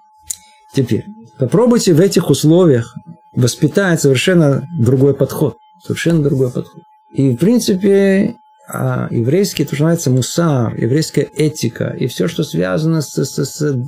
Теперь, 0.75 1.07
попробуйте 1.39 1.95
в 1.95 2.01
этих 2.01 2.29
условиях 2.29 2.95
воспитать 3.35 4.03
совершенно 4.03 4.67
другой 4.79 5.15
подход. 5.15 5.57
Совершенно 5.83 6.23
другой 6.23 6.51
подход. 6.51 6.83
И, 7.13 7.31
в 7.31 7.37
принципе, 7.39 8.35
а 8.71 9.09
еврейский, 9.11 9.63
это 9.63 9.73
называется 9.73 10.11
мусар, 10.11 10.75
еврейская 10.77 11.23
этика, 11.23 11.97
и 11.99 12.07
все, 12.07 12.29
что 12.29 12.45
связано 12.45 13.01
с, 13.01 13.17
с, 13.17 13.45
с 13.45 13.85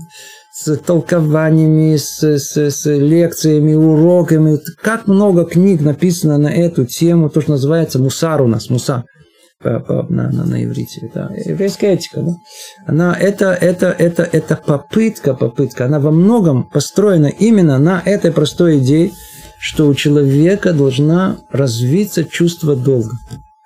с 0.52 0.76
толкованиями, 0.78 1.96
с, 1.96 2.22
с, 2.22 2.56
с 2.56 2.86
лекциями, 2.86 3.74
уроками. 3.74 4.58
Как 4.82 5.06
много 5.06 5.44
книг 5.44 5.80
написано 5.80 6.38
на 6.38 6.48
эту 6.48 6.84
тему, 6.84 7.30
то, 7.30 7.40
что 7.40 7.52
называется 7.52 7.98
мусар 7.98 8.42
у 8.42 8.48
нас, 8.48 8.68
мусар 8.68 9.04
на, 9.62 10.30
на, 10.30 10.44
на 10.44 10.64
иврите. 10.64 11.10
Да. 11.14 11.30
Еврейская 11.44 11.94
этика. 11.94 12.22
Да? 12.22 12.32
Она, 12.86 13.16
это, 13.18 13.52
это, 13.52 13.94
это, 13.98 14.22
это 14.22 14.56
попытка, 14.56 15.34
попытка. 15.34 15.84
Она 15.84 16.00
во 16.00 16.10
многом 16.10 16.64
построена 16.64 17.26
именно 17.26 17.78
на 17.78 18.02
этой 18.04 18.32
простой 18.32 18.78
идее, 18.78 19.12
что 19.58 19.86
у 19.86 19.94
человека 19.94 20.72
должна 20.72 21.38
развиться 21.50 22.24
чувство 22.24 22.74
долга. 22.74 23.16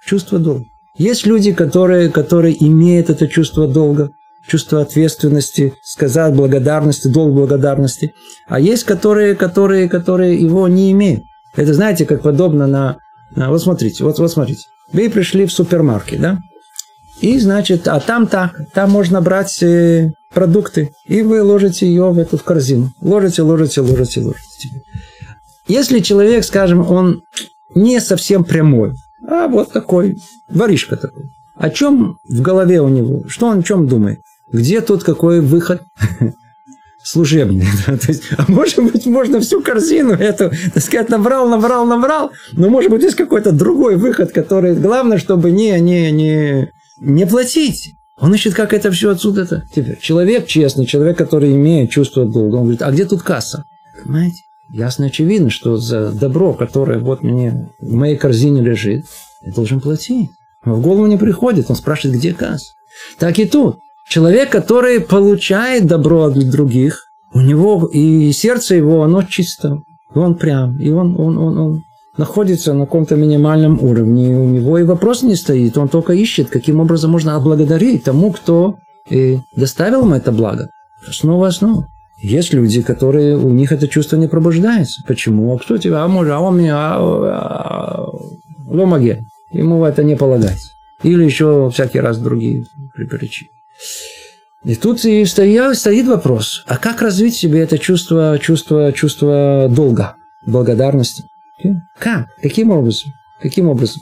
Чувство 0.05 0.39
долга. 0.39 0.65
Есть 0.99 1.27
люди, 1.27 1.53
которые, 1.53 2.11
которые 2.11 2.63
имеют 2.65 3.11
это 3.11 3.29
чувство 3.29 3.69
долга, 3.69 4.11
чувство 4.47 4.83
ответственности, 4.83 5.75
сказать 5.83 6.35
благодарности, 6.35 7.09
долг 7.09 7.35
благодарности. 7.35 8.15
А 8.47 8.61
есть 8.61 8.85
которые, 8.85 9.35
которые, 9.35 9.89
которые 9.89 10.41
его 10.41 10.69
не 10.69 10.93
имеют. 10.93 11.25
Это 11.57 11.73
знаете, 11.75 12.05
как 12.05 12.23
подобно 12.23 12.67
на... 12.67 12.99
на 13.35 13.51
вот 13.51 13.63
смотрите, 13.63 14.05
вот, 14.05 14.19
вот 14.19 14.31
смотрите. 14.31 14.67
Вы 14.93 15.09
пришли 15.09 15.47
в 15.47 15.53
супермаркет, 15.53 16.21
да? 16.21 16.39
И, 17.21 17.39
значит, 17.39 17.89
а 17.89 18.01
там 18.01 18.27
так, 18.27 18.53
там 18.75 18.91
можно 18.91 19.21
брать 19.21 19.63
э, 19.63 20.13
продукты, 20.33 20.91
и 21.07 21.23
вы 21.23 21.43
ложите 21.43 21.87
ее 21.87 22.11
в 22.11 22.19
эту 22.19 22.37
в 22.37 22.43
корзину. 22.43 22.93
Ложите, 23.01 23.43
ложите, 23.43 23.81
ложите, 23.81 24.21
ложите. 24.21 24.83
Если 25.67 26.01
человек, 26.01 26.45
скажем, 26.45 26.91
он 26.91 27.23
не 27.75 28.01
совсем 28.01 28.45
прямой, 28.45 28.95
а 29.27 29.49
вот 29.49 29.73
такой, 29.73 30.19
воришка 30.49 30.97
такой. 30.97 31.31
О 31.55 31.71
чем 31.71 32.19
в 32.29 32.41
голове 32.43 32.81
у 32.81 32.89
него? 32.89 33.23
Что 33.29 33.47
он 33.47 33.61
о 33.61 33.63
чем 33.63 33.87
думает? 33.87 34.21
Где 34.55 34.81
тут 34.81 35.03
какой 35.03 35.41
выход? 35.41 35.83
служебный. 37.03 37.67
То 37.87 38.07
есть, 38.09 38.23
а 38.39 38.45
может 38.49 38.79
быть, 38.79 39.05
можно 39.05 39.41
всю 39.41 39.61
корзину 39.61 40.13
эту, 40.13 40.53
так 40.73 40.83
сказать, 40.83 41.11
набрал, 41.11 41.47
набрал, 41.49 41.85
набрал, 41.85 42.31
но 42.53 42.71
может 42.71 42.91
быть, 42.91 43.03
есть 43.03 43.17
какой-то 43.17 43.53
другой 43.53 43.97
выход, 43.97 44.33
который, 44.33 44.75
главное, 44.75 45.19
чтобы 45.19 45.51
не, 45.51 45.79
не, 45.81 46.11
не, 46.13 46.71
не 47.01 47.27
платить. 47.27 47.97
Он 48.19 48.33
ищет, 48.33 48.55
как 48.55 48.73
это 48.73 48.91
все 48.91 49.11
отсюда-то. 49.11 49.65
Теперь, 49.75 49.99
человек 50.01 50.47
честный, 50.47 50.87
человек, 50.87 51.19
который 51.19 51.53
имеет 51.53 51.91
чувство 51.91 52.25
долга, 52.25 52.57
он 52.57 52.63
говорит, 52.63 52.83
а 52.83 52.91
где 52.91 53.05
тут 53.05 53.23
касса? 53.23 53.65
Понимаете? 54.03 54.45
Ясно 54.71 55.07
очевидно, 55.07 55.51
что 55.51 55.77
за 55.77 56.11
добро, 56.11 56.55
которое 56.55 57.01
вот 57.01 57.23
мне 57.23 57.69
в 57.81 57.93
моей 57.93 58.17
корзине 58.17 58.63
лежит, 58.63 59.05
я 59.43 59.53
должен 59.53 59.81
платить. 59.81 60.31
в 60.65 60.81
голову 60.81 61.07
не 61.07 61.19
приходит, 61.19 61.67
он 61.69 61.77
спрашивает, 61.77 62.19
где 62.19 62.33
касса. 62.33 62.73
Так 63.19 63.39
и 63.39 63.45
тут. 63.45 63.79
Человек, 64.09 64.51
который 64.51 65.01
получает 65.01 65.87
добро 65.87 66.25
от 66.25 66.35
других, 66.51 67.09
у 67.33 67.41
него 67.41 67.89
и 67.93 68.33
сердце 68.33 68.77
его, 68.77 69.03
оно 69.03 69.23
чисто, 69.23 69.79
и 70.15 70.19
он 70.19 70.37
прям, 70.37 70.79
и 70.79 70.91
он, 70.91 71.19
он, 71.19 71.37
он, 71.39 71.59
он 71.59 71.83
находится 72.17 72.75
на 72.75 72.85
каком-то 72.85 73.17
минимальном 73.17 73.83
уровне, 73.83 74.33
и 74.33 74.35
у 74.35 74.45
него 74.45 74.79
и 74.79 74.85
вопрос 74.85 75.23
не 75.23 75.35
стоит, 75.35 75.77
он 75.77 75.89
только 75.89 76.13
ищет, 76.13 76.49
каким 76.49 76.81
образом 76.81 77.11
можно 77.11 77.37
отблагодарить 77.37 78.05
тому, 78.05 78.33
кто 78.33 78.77
и 79.11 79.41
доставил 79.57 80.03
ему 80.03 80.15
это 80.15 80.33
благо. 80.33 80.69
Снова 81.11 81.49
основа. 81.49 81.87
Есть 82.19 82.55
люди, 82.55 82.81
которые 82.81 83.37
у 83.37 83.51
них 83.51 83.73
это 83.73 83.89
чувство 83.89 84.17
не 84.17 84.29
пробуждается. 84.29 85.03
Почему? 85.07 85.55
А 85.55 85.59
кто 85.59 85.77
тебя? 85.77 86.05
А 86.05 86.09
может, 86.09 86.33
а 86.33 86.41
он 86.41 86.59
меня, 86.59 86.77
а, 86.77 86.97
а, 86.97 88.07
ломаге. 88.67 89.25
Ему 89.53 89.85
это 89.85 90.03
не 90.03 90.17
полагается. 90.17 90.71
Или 91.03 91.25
еще 91.25 91.71
всякий 91.71 92.01
раз 92.01 92.19
другие 92.19 92.65
причины. 92.95 93.51
И 94.65 94.77
тут 94.77 95.05
и 95.05 95.25
стоит, 95.27 96.07
вопрос, 96.07 96.65
а 96.67 96.79
как 96.79 97.03
развить 97.03 97.37
себе 97.37 97.61
это 97.61 97.79
чувство, 97.79 98.39
чувство, 98.41 98.93
чувство 98.93 99.69
долга, 99.71 100.17
благодарности? 100.47 101.25
Как? 101.99 102.29
Каким 102.41 102.71
образом? 102.71 103.13
Каким 103.43 103.69
образом? 103.69 104.01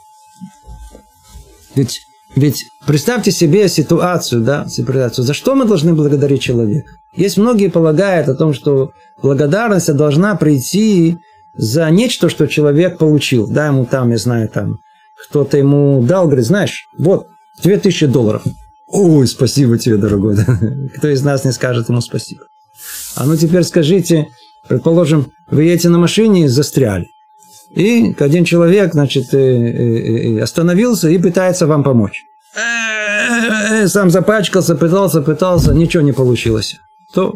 Ведь, 1.74 2.00
ведь 2.36 2.64
представьте 2.86 3.32
себе 3.32 3.68
ситуацию, 3.68 4.42
да, 4.42 4.68
ситуацию, 4.68 5.24
за 5.24 5.34
что 5.34 5.56
мы 5.56 5.64
должны 5.64 5.94
благодарить 5.94 6.42
человека? 6.42 6.92
Есть 7.14 7.38
многие 7.38 7.68
полагают 7.68 8.28
о 8.28 8.34
том, 8.34 8.54
что 8.54 8.92
благодарность 9.20 9.92
должна 9.94 10.36
прийти 10.36 11.18
за 11.54 11.90
нечто, 11.90 12.28
что 12.28 12.46
человек 12.46 12.98
получил. 12.98 13.46
Да, 13.48 13.66
ему 13.66 13.84
там, 13.84 14.10
я 14.10 14.16
знаю, 14.16 14.48
там, 14.48 14.78
кто-то 15.28 15.58
ему 15.58 16.02
дал, 16.02 16.26
говорит, 16.26 16.46
знаешь, 16.46 16.86
вот, 16.96 17.26
2000 17.62 18.06
долларов. 18.06 18.42
Ой, 18.92 19.26
спасибо 19.26 19.78
тебе, 19.78 19.96
дорогой. 19.96 20.36
Кто 20.96 21.08
из 21.08 21.22
нас 21.22 21.44
не 21.44 21.52
скажет 21.52 21.88
ему 21.88 22.02
спасибо? 22.02 22.42
А 23.16 23.24
ну 23.24 23.36
теперь 23.36 23.62
скажите, 23.64 24.28
предположим, 24.68 25.32
вы 25.50 25.64
едете 25.64 25.88
на 25.88 25.98
машине 25.98 26.44
и 26.44 26.48
застряли. 26.48 27.06
И 27.70 28.14
один 28.18 28.44
человек, 28.44 28.92
значит, 28.92 29.32
э, 29.32 29.38
э, 29.38 30.36
э, 30.36 30.42
остановился 30.42 31.08
и 31.08 31.16
пытается 31.16 31.66
вам 31.66 31.82
помочь. 31.82 32.22
Сам 33.86 34.10
запачкался, 34.10 34.74
пытался, 34.74 35.22
пытался, 35.22 35.72
ничего 35.72 36.02
не 36.02 36.12
получилось. 36.12 36.76
То, 37.14 37.32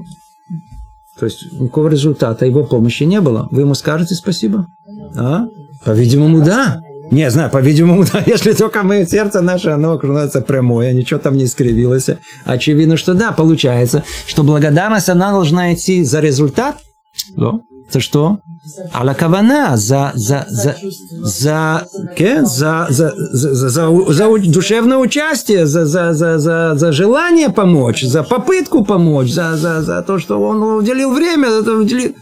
то 1.19 1.25
есть 1.25 1.53
никакого 1.53 1.88
результата 1.88 2.45
его 2.45 2.64
помощи 2.64 3.05
не 3.05 3.23
было. 3.23 3.49
Вы 3.51 3.62
ему 3.62 3.75
скажете 3.75 4.14
спасибо? 4.14 4.66
А? 5.16 5.47
По-видимому, 5.87 6.45
да. 6.45 6.83
Не 7.11 7.31
знаю, 7.31 7.51
по-видимому, 7.51 8.05
да, 8.12 8.23
если 8.27 8.53
только 8.53 8.83
мы, 8.83 9.07
сердце 9.07 9.40
наше, 9.40 9.71
оно 9.71 9.92
окружается 9.92 10.40
прямое, 10.40 10.92
ничего 10.92 11.21
там 11.21 11.37
не 11.37 11.45
искривилось. 11.45 12.11
Очевидно, 12.45 12.97
что 12.97 13.14
да, 13.14 13.33
получается, 13.33 14.05
что 14.27 14.42
благодарность, 14.42 15.09
она 15.09 15.31
должна 15.31 15.73
идти 15.75 16.05
за 16.05 16.21
результат. 16.21 16.77
Да. 17.37 17.53
За 17.90 18.01
что? 18.01 18.38
Аля 18.92 19.14
кавана, 19.14 19.77
за, 19.77 20.11
за, 20.14 20.45
за, 20.49 20.77
за, 21.23 21.87
за, 22.03 22.45
за, 22.45 22.87
за, 22.90 23.12
за, 23.33 24.12
за, 24.12 24.38
душевное 24.38 24.99
участие, 24.99 25.66
за, 25.66 25.87
за, 25.87 26.12
за, 26.12 26.38
за, 26.38 26.75
за 26.75 26.92
желание 26.92 27.51
помочь, 27.51 28.03
за 28.03 28.25
попытку 28.25 28.85
помочь, 28.85 29.31
за, 29.31 29.57
за, 29.57 29.83
за 29.83 30.03
то, 30.03 30.19
что 30.19 30.40
он 30.40 30.62
уделил 30.62 31.14
время, 31.14 31.49
уделил. 31.61 32.14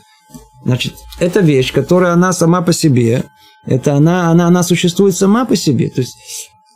Значит, 0.65 0.95
это 1.19 1.41
вещь, 1.41 1.73
которая 1.73 2.13
она 2.13 2.33
сама 2.33 2.61
по 2.61 2.73
себе, 2.75 3.25
это 3.67 3.95
она, 3.95 4.31
она, 4.31 4.49
она 4.49 4.63
существует 4.63 5.17
сама 5.17 5.45
по 5.45 5.57
себе. 5.57 5.91
То 5.91 6.01
есть, 6.01 6.17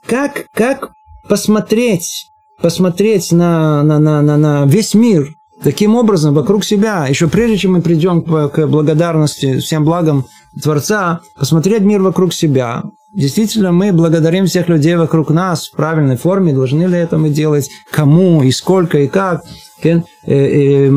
как, 0.07 0.47
как 0.55 0.91
посмотреть, 1.29 2.31
посмотреть 2.61 3.33
на, 3.33 3.83
на, 3.83 3.99
на, 3.99 4.23
на, 4.23 4.37
на 4.37 4.65
весь 4.67 4.95
мир 4.95 5.29
таким 5.63 5.95
образом 5.97 6.35
вокруг 6.35 6.65
себя, 6.65 7.07
еще 7.07 7.29
прежде 7.29 7.59
чем 7.59 7.73
мы 7.73 7.83
придем 7.83 8.23
к, 8.23 8.49
к 8.49 8.67
благодарности, 8.67 9.59
всем 9.59 9.85
благам 9.85 10.27
Творца, 10.63 11.21
посмотреть 11.39 11.83
мир 11.83 12.01
вокруг 12.03 12.33
себя. 12.33 12.85
Действительно, 13.15 13.73
мы 13.73 13.93
благодарим 13.93 14.47
всех 14.47 14.69
людей 14.69 14.97
вокруг 14.97 15.31
нас 15.31 15.69
в 15.69 15.77
правильной 15.77 16.17
форме, 16.17 16.53
должны 16.53 16.85
ли 16.85 16.99
это 16.99 17.17
мы 17.19 17.31
делать, 17.31 17.71
кому 17.91 18.43
и 18.43 18.51
сколько 18.51 18.99
и 18.99 19.09
как. 19.09 19.43
Э, 19.83 20.01
э, 20.27 20.91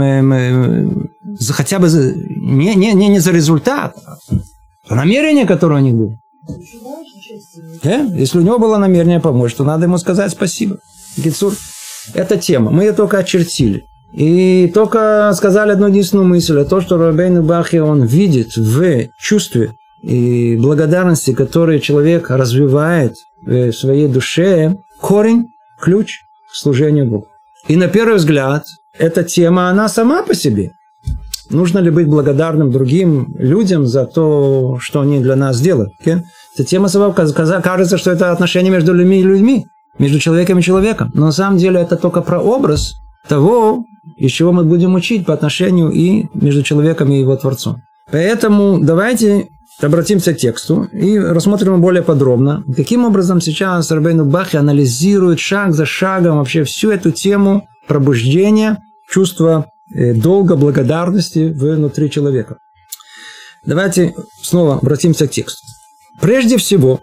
хотя 1.51 1.79
бы 1.79 1.87
не, 1.87 2.75
не, 2.75 2.93
не 2.93 3.19
за 3.19 3.31
результат, 3.31 3.95
намерение, 4.89 5.45
которое 5.45 5.81
у 5.81 5.83
них 5.83 5.95
было. 5.95 6.17
Да? 7.83 8.01
Если 8.15 8.39
у 8.39 8.41
него 8.41 8.59
было 8.59 8.77
намерение 8.77 9.19
помочь, 9.19 9.53
то 9.53 9.63
надо 9.63 9.85
ему 9.85 9.97
сказать 9.97 10.31
спасибо. 10.31 10.77
Гицур, 11.17 11.53
это 12.13 12.37
тема. 12.37 12.71
Мы 12.71 12.83
ее 12.83 12.93
только 12.93 13.17
очертили. 13.17 13.85
И 14.13 14.69
только 14.73 15.31
сказали 15.35 15.71
одну 15.71 15.87
единственную 15.87 16.27
мысль, 16.27 16.59
а 16.59 16.65
то, 16.65 16.81
что 16.81 16.97
Рабейн 16.97 17.45
Бахи, 17.45 17.77
он 17.77 18.03
видит 18.03 18.57
в 18.57 19.07
чувстве 19.17 19.75
и 20.01 20.57
благодарности, 20.57 21.33
которые 21.33 21.79
человек 21.79 22.29
развивает 22.29 23.15
в 23.41 23.71
своей 23.71 24.07
душе, 24.07 24.75
корень, 24.99 25.47
ключ 25.79 26.19
к 26.51 26.55
служению 26.55 27.05
Богу. 27.05 27.27
И 27.67 27.75
на 27.75 27.87
первый 27.87 28.15
взгляд, 28.15 28.65
эта 28.97 29.23
тема, 29.23 29.69
она 29.69 29.87
сама 29.87 30.23
по 30.23 30.33
себе. 30.33 30.73
Нужно 31.51 31.79
ли 31.79 31.91
быть 31.91 32.07
благодарным 32.07 32.71
другим 32.71 33.35
людям 33.37 33.85
за 33.85 34.05
то, 34.05 34.77
что 34.79 35.01
они 35.01 35.19
для 35.19 35.35
нас 35.35 35.59
делают? 35.59 35.91
Эта 36.03 36.65
тема 36.65 36.87
кажется, 36.89 37.97
что 37.97 38.11
это 38.11 38.31
отношение 38.31 38.71
между 38.71 38.93
людьми 38.93 39.19
и 39.19 39.23
людьми, 39.23 39.65
между 39.99 40.19
человеком 40.19 40.59
и 40.59 40.63
человеком. 40.63 41.11
Но 41.13 41.25
на 41.25 41.31
самом 41.31 41.57
деле 41.57 41.81
это 41.81 41.95
только 41.97 42.21
про 42.21 42.39
образ 42.39 42.95
того, 43.27 43.85
из 44.17 44.31
чего 44.31 44.51
мы 44.51 44.63
будем 44.63 44.95
учить 44.95 45.25
по 45.25 45.33
отношению 45.33 45.91
и 45.91 46.25
между 46.33 46.63
человеком 46.63 47.11
и 47.11 47.19
его 47.19 47.35
Творцом. 47.35 47.81
Поэтому 48.11 48.79
давайте 48.81 49.47
обратимся 49.81 50.33
к 50.33 50.37
тексту 50.37 50.83
и 50.91 51.17
рассмотрим 51.17 51.81
более 51.81 52.03
подробно, 52.03 52.63
каким 52.75 53.05
образом 53.05 53.41
сейчас 53.41 53.91
Рабейну 53.91 54.25
Бахи 54.25 54.57
анализирует 54.57 55.39
шаг 55.39 55.73
за 55.73 55.85
шагом 55.85 56.37
вообще 56.37 56.63
всю 56.63 56.91
эту 56.91 57.11
тему 57.11 57.67
пробуждения 57.87 58.79
чувства 59.09 59.65
долга, 59.93 60.55
благодарности 60.55 61.51
внутри 61.51 62.09
человека. 62.09 62.57
Давайте 63.65 64.15
снова 64.41 64.75
обратимся 64.77 65.27
к 65.27 65.31
тексту. 65.31 65.65
Прежде 66.19 66.57
всего, 66.57 66.99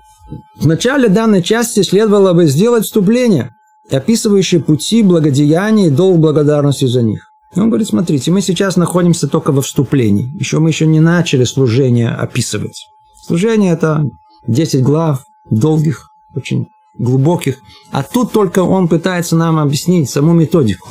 в 0.56 0.66
начале 0.66 1.08
данной 1.08 1.42
части 1.42 1.82
следовало 1.82 2.32
бы 2.32 2.46
сделать 2.46 2.84
вступление, 2.84 3.52
описывающее 3.90 4.60
пути 4.60 5.02
благодеяния 5.02 5.86
и 5.86 5.90
долг 5.90 6.18
благодарности 6.18 6.86
за 6.86 7.02
них. 7.02 7.28
И 7.54 7.60
он 7.60 7.70
говорит, 7.70 7.88
смотрите, 7.88 8.30
мы 8.30 8.42
сейчас 8.42 8.76
находимся 8.76 9.26
только 9.26 9.52
во 9.52 9.62
вступлении. 9.62 10.30
Еще 10.38 10.58
мы 10.58 10.68
еще 10.70 10.86
не 10.86 11.00
начали 11.00 11.44
служение 11.44 12.10
описывать. 12.10 12.86
Служение– 13.26 13.72
это 13.74 14.04
10 14.46 14.82
глав, 14.82 15.24
долгих, 15.48 16.10
очень 16.34 16.68
глубоких. 16.98 17.58
А 17.90 18.02
тут 18.02 18.32
только 18.32 18.60
он 18.60 18.88
пытается 18.88 19.36
нам 19.36 19.58
объяснить 19.58 20.10
саму 20.10 20.34
методику. 20.34 20.88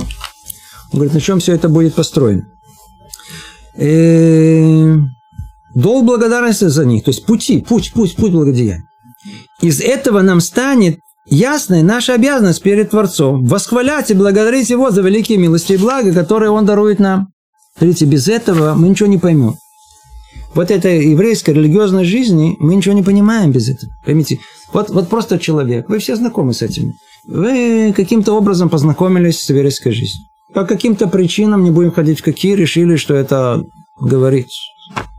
Он 0.92 1.00
говорит, 1.00 1.14
на 1.14 1.22
чем 1.22 1.40
все 1.40 1.54
это 1.54 1.70
будет 1.70 1.96
построено. 1.96 2.48
И 3.78 3.84
э, 3.84 4.96
долг 5.76 6.06
благодарности 6.06 6.66
за 6.66 6.86
них, 6.86 7.04
то 7.04 7.10
есть 7.10 7.26
пути, 7.26 7.62
путь, 7.62 7.94
путь, 7.94 8.16
путь 8.16 8.32
благодеяния. 8.32 8.84
Из 9.62 9.82
этого 9.82 10.22
нам 10.22 10.40
станет 10.42 11.00
ясная 11.26 11.84
наша 11.84 12.14
обязанность 12.14 12.62
перед 12.62 12.90
Творцом 12.90 13.46
восхвалять 13.46 14.10
и 14.12 14.14
благодарить 14.14 14.70
Его 14.70 14.92
за 14.92 15.02
великие 15.02 15.38
милости 15.38 15.74
и 15.74 15.78
блага, 15.78 16.14
которые 16.14 16.52
Он 16.52 16.66
дарует 16.66 17.00
нам. 17.00 17.28
Смотрите, 17.78 18.06
без 18.06 18.28
этого 18.28 18.74
мы 18.74 18.90
ничего 18.90 19.10
не 19.10 19.18
поймем. 19.18 19.56
Вот 20.56 20.72
этой 20.72 21.10
еврейской 21.12 21.52
религиозной 21.52 22.06
жизни 22.06 22.56
мы 22.60 22.76
ничего 22.76 22.96
не 22.96 23.04
понимаем 23.04 23.52
без 23.52 23.70
этого. 23.70 23.92
Поймите, 24.04 24.40
вот, 24.74 24.90
вот 24.90 25.10
просто 25.10 25.38
человек, 25.38 25.88
вы 25.90 26.00
все 26.00 26.16
знакомы 26.16 26.54
с 26.54 26.64
этим. 26.64 26.94
Вы 27.28 27.94
каким-то 27.96 28.34
образом 28.34 28.70
познакомились 28.70 29.44
с 29.44 29.50
еврейской 29.50 29.92
жизнью. 29.92 30.26
По 30.54 30.66
каким-то 30.66 31.08
причинам, 31.08 31.64
не 31.64 31.72
будем 31.72 31.92
ходить 31.92 32.20
в 32.20 32.24
какие, 32.24 32.56
решили, 32.56 32.96
что 32.96 33.14
это 33.14 33.64
говорит 34.00 34.48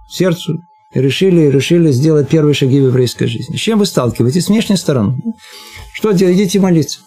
сердцу, 0.08 0.60
решили, 0.94 1.42
решили 1.42 1.90
сделать 1.92 2.28
первые 2.28 2.54
шаги 2.54 2.80
в 2.80 2.86
еврейской 2.86 3.26
жизни. 3.26 3.56
С 3.56 3.60
чем 3.60 3.78
вы 3.78 3.86
сталкиваетесь? 3.86 4.46
С 4.46 4.48
внешней 4.48 4.76
стороны. 4.76 5.18
Что 5.92 6.12
делать? 6.12 6.36
Идите 6.36 6.60
молиться. 6.60 7.00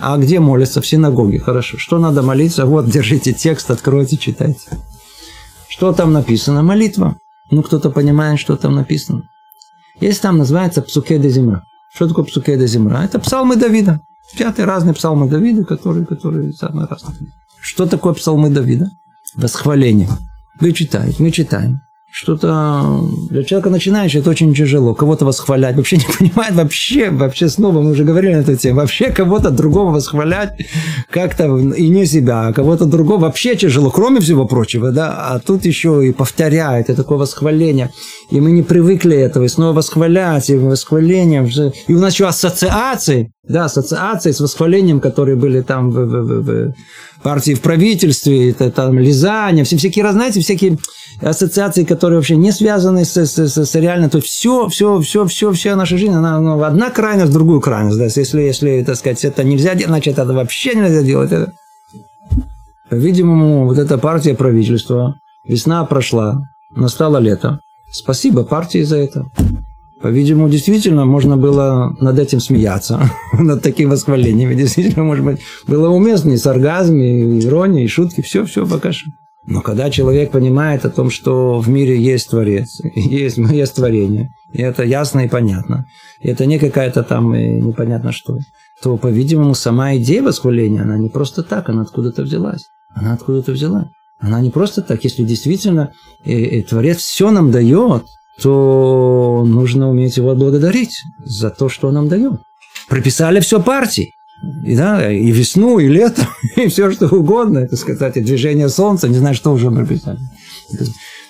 А 0.00 0.16
где 0.16 0.38
молятся? 0.38 0.80
В 0.80 0.86
синагоге. 0.86 1.40
Хорошо. 1.40 1.76
Что 1.78 1.98
надо 1.98 2.22
молиться? 2.22 2.66
Вот, 2.66 2.88
держите 2.88 3.32
текст, 3.32 3.70
откройте, 3.70 4.16
читайте. 4.16 4.60
Что 5.68 5.92
там 5.92 6.12
написано? 6.12 6.62
Молитва. 6.62 7.16
Ну, 7.50 7.62
кто-то 7.62 7.90
понимает, 7.90 8.38
что 8.38 8.56
там 8.56 8.74
написано. 8.74 9.24
Есть 10.00 10.22
там, 10.22 10.38
называется 10.38 10.82
Псуке 10.82 11.18
де 11.18 11.30
Земра. 11.30 11.62
Что 11.92 12.06
такое 12.06 12.24
Псуке 12.24 12.56
де 12.56 12.66
Земра? 12.66 13.04
Это 13.04 13.18
псалмы 13.18 13.56
Давида. 13.56 14.00
Пятый 14.36 14.64
разные 14.64 14.94
псалмы 14.94 15.28
Давида, 15.28 15.64
которые, 15.64 16.04
которые 16.06 16.52
самые 16.52 16.86
разные. 16.86 17.16
Что 17.60 17.86
такое 17.86 18.12
псалмы 18.12 18.50
Давида? 18.50 18.90
Восхваление. 19.34 20.08
Вы 20.60 20.72
читаете, 20.72 21.22
мы 21.22 21.30
читаем 21.30 21.80
что-то 22.10 23.04
для 23.30 23.44
человека 23.44 23.70
начинающего 23.70 24.20
это 24.20 24.30
очень 24.30 24.54
тяжело. 24.54 24.94
Кого-то 24.94 25.24
восхвалять. 25.24 25.76
Вообще 25.76 25.98
не 25.98 26.06
понимает, 26.18 26.54
вообще, 26.54 27.10
вообще 27.10 27.48
снова 27.48 27.80
мы 27.80 27.90
уже 27.90 28.04
говорили 28.04 28.34
на 28.34 28.40
эту 28.40 28.56
тему. 28.56 28.80
Вообще 28.80 29.10
кого-то 29.10 29.50
другого 29.50 29.92
восхвалять 29.92 30.66
как-то 31.10 31.58
и 31.58 31.88
не 31.88 32.06
себя, 32.06 32.48
а 32.48 32.52
кого-то 32.52 32.86
другого 32.86 33.20
вообще 33.20 33.54
тяжело, 33.56 33.90
кроме 33.90 34.20
всего 34.20 34.46
прочего, 34.46 34.90
да. 34.90 35.28
А 35.28 35.38
тут 35.38 35.64
еще 35.66 36.06
и 36.06 36.12
повторяет, 36.12 36.88
это 36.88 37.02
такое 37.02 37.18
восхваление. 37.18 37.90
И 38.30 38.40
мы 38.40 38.50
не 38.50 38.62
привыкли 38.62 39.16
этого, 39.16 39.44
и 39.44 39.48
снова 39.48 39.76
восхвалять, 39.76 40.50
и 40.50 40.56
восхвалением. 40.56 41.46
И 41.86 41.94
у 41.94 41.98
нас 41.98 42.12
еще 42.12 42.26
ассоциации, 42.26 43.32
да, 43.48 43.64
ассоциации 43.64 44.32
с 44.32 44.40
восхвалением, 44.40 45.00
которые 45.00 45.36
были 45.36 45.62
там 45.62 45.90
в, 45.90 45.94
в, 45.94 46.42
в, 46.42 46.42
в 46.42 46.74
партии 47.22 47.54
в 47.54 47.62
правительстве, 47.62 48.50
это 48.50 48.70
там 48.70 48.98
лизание, 48.98 49.64
все 49.64 49.78
всякие, 49.78 50.12
знаете, 50.12 50.40
всякие 50.40 50.76
ассоциации, 51.22 51.84
которые 51.84 52.18
вообще 52.18 52.36
не 52.36 52.52
связаны 52.52 53.06
с, 53.06 53.16
с, 53.16 53.38
с, 53.38 53.64
с 53.64 53.74
реально, 53.74 54.10
то 54.10 54.18
есть 54.18 54.28
все, 54.28 54.68
все, 54.68 55.00
все, 55.00 55.26
все, 55.26 55.52
вся 55.52 55.74
наша 55.74 55.96
жизнь, 55.96 56.12
она 56.12 56.38
ну, 56.38 56.62
одна 56.62 56.90
крайность, 56.90 57.32
другую 57.32 57.62
крайность. 57.62 57.96
Да? 57.96 58.04
Если, 58.04 58.42
если, 58.42 58.84
так 58.86 58.96
сказать, 58.96 59.24
это 59.24 59.42
нельзя 59.42 59.74
делать, 59.74 59.88
значит, 59.88 60.18
это 60.18 60.34
вообще 60.34 60.74
нельзя 60.74 61.02
делать. 61.02 61.32
Это... 61.32 61.52
По-видимому, 62.90 63.66
вот 63.66 63.78
эта 63.78 63.96
партия 63.96 64.34
правительства, 64.34 65.14
весна 65.46 65.84
прошла, 65.86 66.42
настало 66.76 67.18
лето. 67.18 67.60
Спасибо 67.90 68.44
партии 68.44 68.82
за 68.82 68.96
это. 68.96 69.26
По-видимому, 70.00 70.48
действительно, 70.48 71.04
можно 71.06 71.36
было 71.36 71.96
над 72.00 72.18
этим 72.18 72.38
смеяться, 72.38 73.10
над 73.32 73.62
таким 73.62 73.90
восхвалением. 73.90 74.56
Действительно, 74.56 75.02
может 75.02 75.24
быть, 75.24 75.40
было 75.66 75.88
уместно 75.88 76.30
и 76.30 76.36
сарказм, 76.36 76.96
и 76.96 77.40
ирония, 77.44 77.84
и 77.84 77.88
шутки, 77.88 78.20
все-все 78.20 78.66
пока 78.66 78.92
что. 78.92 79.10
Но 79.44 79.62
когда 79.62 79.90
человек 79.90 80.30
понимает 80.30 80.84
о 80.84 80.90
том, 80.90 81.10
что 81.10 81.58
в 81.58 81.68
мире 81.68 82.00
есть 82.00 82.28
Творец, 82.30 82.80
есть, 82.94 83.38
есть 83.38 83.74
творение, 83.74 84.30
и 84.52 84.62
это 84.62 84.84
ясно 84.84 85.20
и 85.20 85.28
понятно, 85.28 85.86
и 86.20 86.28
это 86.28 86.44
не 86.44 86.58
какая-то 86.58 87.02
там 87.02 87.32
э, 87.32 87.58
непонятно 87.58 88.12
что, 88.12 88.38
то, 88.82 88.96
по-видимому, 88.98 89.54
сама 89.54 89.96
идея 89.96 90.22
восхваления, 90.22 90.82
она 90.82 90.98
не 90.98 91.08
просто 91.08 91.42
так, 91.42 91.70
она 91.70 91.82
откуда-то 91.82 92.22
взялась. 92.22 92.66
Она 92.94 93.14
откуда-то 93.14 93.52
взяла. 93.52 93.90
Она 94.18 94.40
не 94.40 94.50
просто 94.50 94.82
так. 94.82 95.04
Если 95.04 95.24
действительно 95.24 95.92
и, 96.24 96.32
э, 96.32 96.38
и 96.38 96.60
э, 96.60 96.62
Творец 96.62 96.98
все 96.98 97.30
нам 97.30 97.50
дает, 97.50 98.04
то 98.40 99.44
нужно 99.46 99.90
уметь 99.90 100.16
его 100.16 100.34
благодарить 100.34 101.02
за 101.24 101.50
то, 101.50 101.68
что 101.68 101.88
он 101.88 101.94
нам 101.94 102.08
дает. 102.08 102.40
Прописали 102.88 103.40
все 103.40 103.60
партии. 103.60 104.12
И, 104.64 104.76
да, 104.76 105.10
и 105.10 105.32
весну, 105.32 105.78
и 105.78 105.88
лето, 105.88 106.26
и 106.56 106.68
все 106.68 106.90
что 106.92 107.08
угодно. 107.08 107.58
Это, 107.58 107.76
кстати, 107.76 108.20
движение 108.20 108.68
солнца, 108.68 109.08
не 109.08 109.18
знаю, 109.18 109.34
что 109.34 109.52
уже 109.52 109.70
написали. 109.70 110.18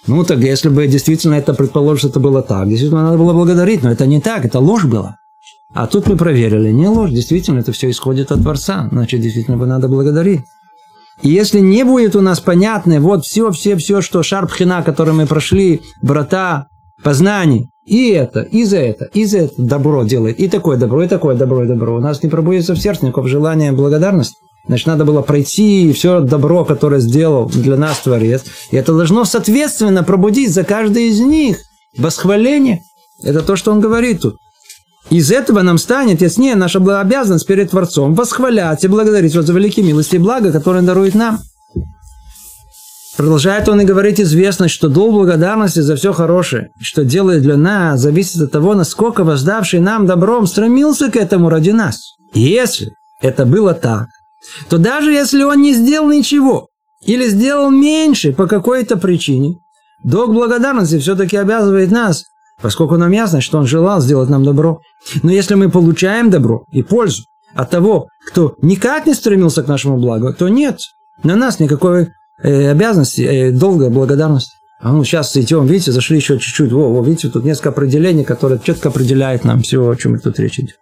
Ну, 0.06 0.24
так 0.24 0.38
если 0.38 0.68
бы 0.68 0.86
действительно 0.86 1.34
это 1.34 1.54
предположим, 1.54 1.98
что 1.98 2.08
это 2.08 2.20
было 2.20 2.42
так, 2.42 2.68
действительно 2.68 3.02
надо 3.02 3.18
было 3.18 3.32
благодарить, 3.32 3.82
но 3.82 3.90
это 3.90 4.06
не 4.06 4.20
так, 4.20 4.44
это 4.44 4.58
ложь 4.58 4.84
была. 4.84 5.16
А 5.74 5.86
тут 5.86 6.06
мы 6.06 6.16
проверили, 6.16 6.70
не 6.70 6.88
ложь, 6.88 7.10
действительно, 7.10 7.58
это 7.58 7.72
все 7.72 7.90
исходит 7.90 8.32
от 8.32 8.40
Творца, 8.40 8.88
значит, 8.90 9.20
действительно 9.20 9.58
бы 9.58 9.66
надо 9.66 9.88
благодарить. 9.88 10.40
И 11.22 11.30
если 11.30 11.60
не 11.60 11.84
будет 11.84 12.16
у 12.16 12.20
нас 12.20 12.40
понятно, 12.40 13.00
вот 13.00 13.24
все, 13.24 13.50
все, 13.50 13.76
все, 13.76 14.00
что 14.00 14.22
шарпхина, 14.22 14.82
который 14.82 15.14
мы 15.14 15.26
прошли, 15.26 15.82
брата, 16.02 16.66
познаний, 17.02 17.68
и 17.84 18.10
это, 18.10 18.42
и 18.42 18.64
за 18.64 18.78
это, 18.78 19.06
и 19.06 19.24
за 19.24 19.38
это 19.38 19.54
добро 19.56 20.04
делает. 20.04 20.38
И 20.38 20.48
такое 20.48 20.76
добро, 20.76 21.02
и 21.02 21.08
такое 21.08 21.34
добро, 21.34 21.64
и 21.64 21.66
добро. 21.66 21.96
У 21.96 22.00
нас 22.00 22.22
не 22.22 22.28
пробудется 22.28 22.74
в 22.74 22.78
сердце 22.78 23.06
никакого 23.06 23.28
желания 23.28 23.72
благодарности. 23.72 24.36
Значит, 24.66 24.86
надо 24.86 25.06
было 25.06 25.22
пройти 25.22 25.92
все 25.92 26.20
добро, 26.20 26.64
которое 26.66 27.00
сделал 27.00 27.48
для 27.48 27.76
нас 27.76 28.00
Творец. 28.00 28.44
И 28.70 28.76
это 28.76 28.92
должно, 28.92 29.24
соответственно, 29.24 30.04
пробудить 30.04 30.52
за 30.52 30.64
каждый 30.64 31.08
из 31.08 31.20
них 31.20 31.58
восхваление. 31.96 32.82
Это 33.22 33.40
то, 33.40 33.56
что 33.56 33.72
он 33.72 33.80
говорит 33.80 34.20
тут. 34.20 34.36
Из 35.10 35.30
этого 35.30 35.62
нам 35.62 35.78
станет 35.78 36.20
яснее 36.20 36.54
наша 36.54 36.78
обязанность 37.00 37.46
перед 37.46 37.70
Творцом 37.70 38.14
восхвалять 38.14 38.84
и 38.84 38.88
благодарить 38.88 39.32
его 39.32 39.42
за 39.42 39.54
великие 39.54 39.86
милости 39.86 40.16
и 40.16 40.18
блага, 40.18 40.52
которые 40.52 40.80
он 40.80 40.86
дарует 40.86 41.14
нам. 41.14 41.40
Продолжает 43.16 43.68
он 43.68 43.80
и 43.80 43.84
говорить 43.84 44.20
известность, 44.20 44.74
что 44.74 44.88
долг 44.88 45.12
благодарности 45.12 45.80
за 45.80 45.96
все 45.96 46.12
хорошее, 46.12 46.68
что 46.80 47.04
делает 47.04 47.42
для 47.42 47.56
нас, 47.56 48.00
зависит 48.00 48.40
от 48.42 48.52
того, 48.52 48.74
насколько 48.74 49.24
воздавший 49.24 49.80
нам 49.80 50.06
добром 50.06 50.46
стремился 50.46 51.10
к 51.10 51.16
этому 51.16 51.48
ради 51.48 51.70
нас. 51.70 51.98
И 52.34 52.40
если 52.40 52.92
это 53.20 53.44
было 53.44 53.74
так, 53.74 54.06
то 54.68 54.78
даже 54.78 55.10
если 55.10 55.42
он 55.42 55.62
не 55.62 55.72
сделал 55.72 56.10
ничего 56.10 56.68
или 57.04 57.28
сделал 57.28 57.70
меньше 57.70 58.32
по 58.32 58.46
какой-то 58.46 58.96
причине, 58.96 59.56
долг 60.04 60.32
благодарности 60.32 60.98
все-таки 61.00 61.36
обязывает 61.36 61.90
нас, 61.90 62.24
поскольку 62.60 62.96
нам 62.96 63.12
ясно, 63.12 63.40
что 63.40 63.58
он 63.58 63.66
желал 63.66 64.00
сделать 64.00 64.28
нам 64.28 64.44
добро. 64.44 64.80
Но 65.22 65.30
если 65.30 65.54
мы 65.54 65.70
получаем 65.70 66.30
добро 66.30 66.64
и 66.70 66.82
пользу 66.82 67.24
от 67.54 67.70
того, 67.70 68.08
кто 68.30 68.54
никак 68.62 69.06
не 69.06 69.14
стремился 69.14 69.62
к 69.62 69.68
нашему 69.68 69.98
благу, 69.98 70.32
то 70.32 70.48
нет, 70.48 70.78
на 71.22 71.36
нас 71.36 71.60
никакой 71.60 72.08
э, 72.42 72.70
обязанности, 72.70 73.22
э, 73.22 73.52
долга, 73.52 73.90
благодарности. 73.90 74.52
А 74.80 74.92
ну, 74.92 75.02
сейчас 75.02 75.36
идем, 75.36 75.66
видите, 75.66 75.90
зашли 75.90 76.18
еще 76.18 76.38
чуть-чуть. 76.38 76.70
Во, 76.70 76.92
во, 76.92 77.02
видите, 77.02 77.28
тут 77.28 77.44
несколько 77.44 77.70
определений, 77.70 78.24
которые 78.24 78.60
четко 78.62 78.90
определяют 78.90 79.44
нам 79.44 79.62
все, 79.62 79.88
о 79.88 79.96
чем 79.96 80.18
тут 80.20 80.38
речь 80.38 80.60
идет. 80.60 80.76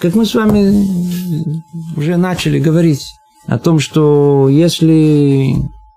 Как 0.00 0.14
мы 0.14 0.24
с 0.24 0.34
вами 0.34 1.62
уже 1.96 2.16
начали 2.16 2.58
говорить 2.58 3.14
о 3.46 3.58
том, 3.58 3.78
что 3.78 4.48
если 4.48 5.54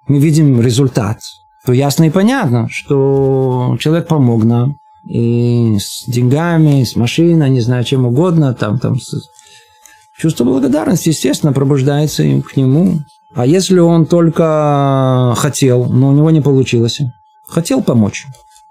мы 0.07 0.19
видим 0.19 0.61
результат, 0.61 1.19
то 1.65 1.73
ясно 1.73 2.05
и 2.05 2.09
понятно, 2.09 2.67
что 2.69 3.77
человек 3.79 4.07
помог 4.07 4.43
нам, 4.43 4.77
и 5.05 5.77
с 5.79 6.03
деньгами, 6.07 6.83
с 6.83 6.95
машиной, 6.95 7.49
не 7.49 7.61
знаю, 7.61 7.83
чем 7.83 8.05
угодно, 8.05 8.53
там, 8.53 8.79
там, 8.79 8.97
чувство 10.17 10.43
благодарности, 10.43 11.09
естественно, 11.09 11.53
пробуждается 11.53 12.23
им 12.23 12.41
к 12.41 12.55
нему. 12.55 12.99
А 13.35 13.45
если 13.45 13.79
он 13.79 14.05
только 14.05 15.33
хотел, 15.37 15.85
но 15.85 16.09
у 16.09 16.13
него 16.13 16.29
не 16.31 16.41
получилось, 16.41 16.99
хотел 17.47 17.81
помочь, 17.81 18.25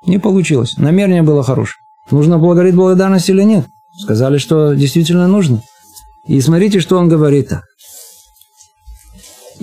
не 0.06 0.18
получилось, 0.18 0.76
намерение 0.76 1.22
было 1.22 1.42
хорошее. 1.42 1.82
Нужно 2.10 2.38
благодарить 2.38 2.74
благодарность 2.74 3.28
или 3.28 3.42
нет? 3.42 3.66
Сказали, 3.98 4.38
что 4.38 4.74
действительно 4.74 5.26
нужно. 5.28 5.62
И 6.26 6.40
смотрите, 6.40 6.80
что 6.80 6.98
он 6.98 7.08
говорит. 7.08 7.52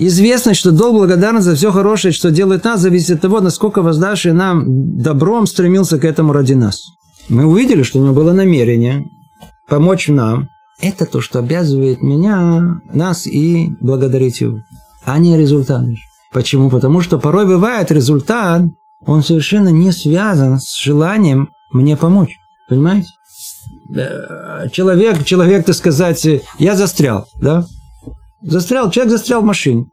Известно, 0.02 0.54
что 0.54 0.72
долг 0.72 0.96
благодарности 0.96 1.50
за 1.50 1.56
все 1.56 1.70
хорошее, 1.70 2.14
что 2.14 2.30
делает 2.30 2.64
нас, 2.64 2.80
зависит 2.80 3.16
от 3.16 3.20
того, 3.20 3.40
насколько 3.40 3.82
воздавший 3.82 4.32
нам 4.32 4.64
добром 4.96 5.46
стремился 5.46 5.98
к 5.98 6.06
этому 6.06 6.32
ради 6.32 6.54
нас. 6.54 6.80
Мы 7.28 7.44
увидели, 7.44 7.82
что 7.82 7.98
у 7.98 8.02
него 8.02 8.14
было 8.14 8.32
намерение 8.32 9.04
помочь 9.68 10.08
нам. 10.08 10.48
Это 10.80 11.04
то, 11.04 11.20
что 11.20 11.40
обязывает 11.40 12.00
меня, 12.00 12.80
нас 12.94 13.26
и 13.26 13.76
благодарить 13.82 14.40
его, 14.40 14.60
а 15.04 15.18
не 15.18 15.36
результат. 15.36 15.84
Почему? 16.32 16.70
Потому 16.70 17.02
что 17.02 17.18
порой 17.18 17.44
бывает 17.46 17.92
результат, 17.92 18.62
он 19.04 19.22
совершенно 19.22 19.68
не 19.68 19.92
связан 19.92 20.60
с 20.60 20.76
желанием 20.76 21.50
мне 21.72 21.98
помочь. 21.98 22.38
Понимаете? 22.70 23.08
Человек, 24.72 25.24
человек, 25.24 25.66
так 25.66 25.74
сказать, 25.74 26.26
я 26.58 26.74
застрял, 26.74 27.26
да? 27.38 27.66
Застрял, 28.42 28.90
человек 28.90 29.12
застрял 29.12 29.42
в 29.42 29.44
машине. 29.44 29.86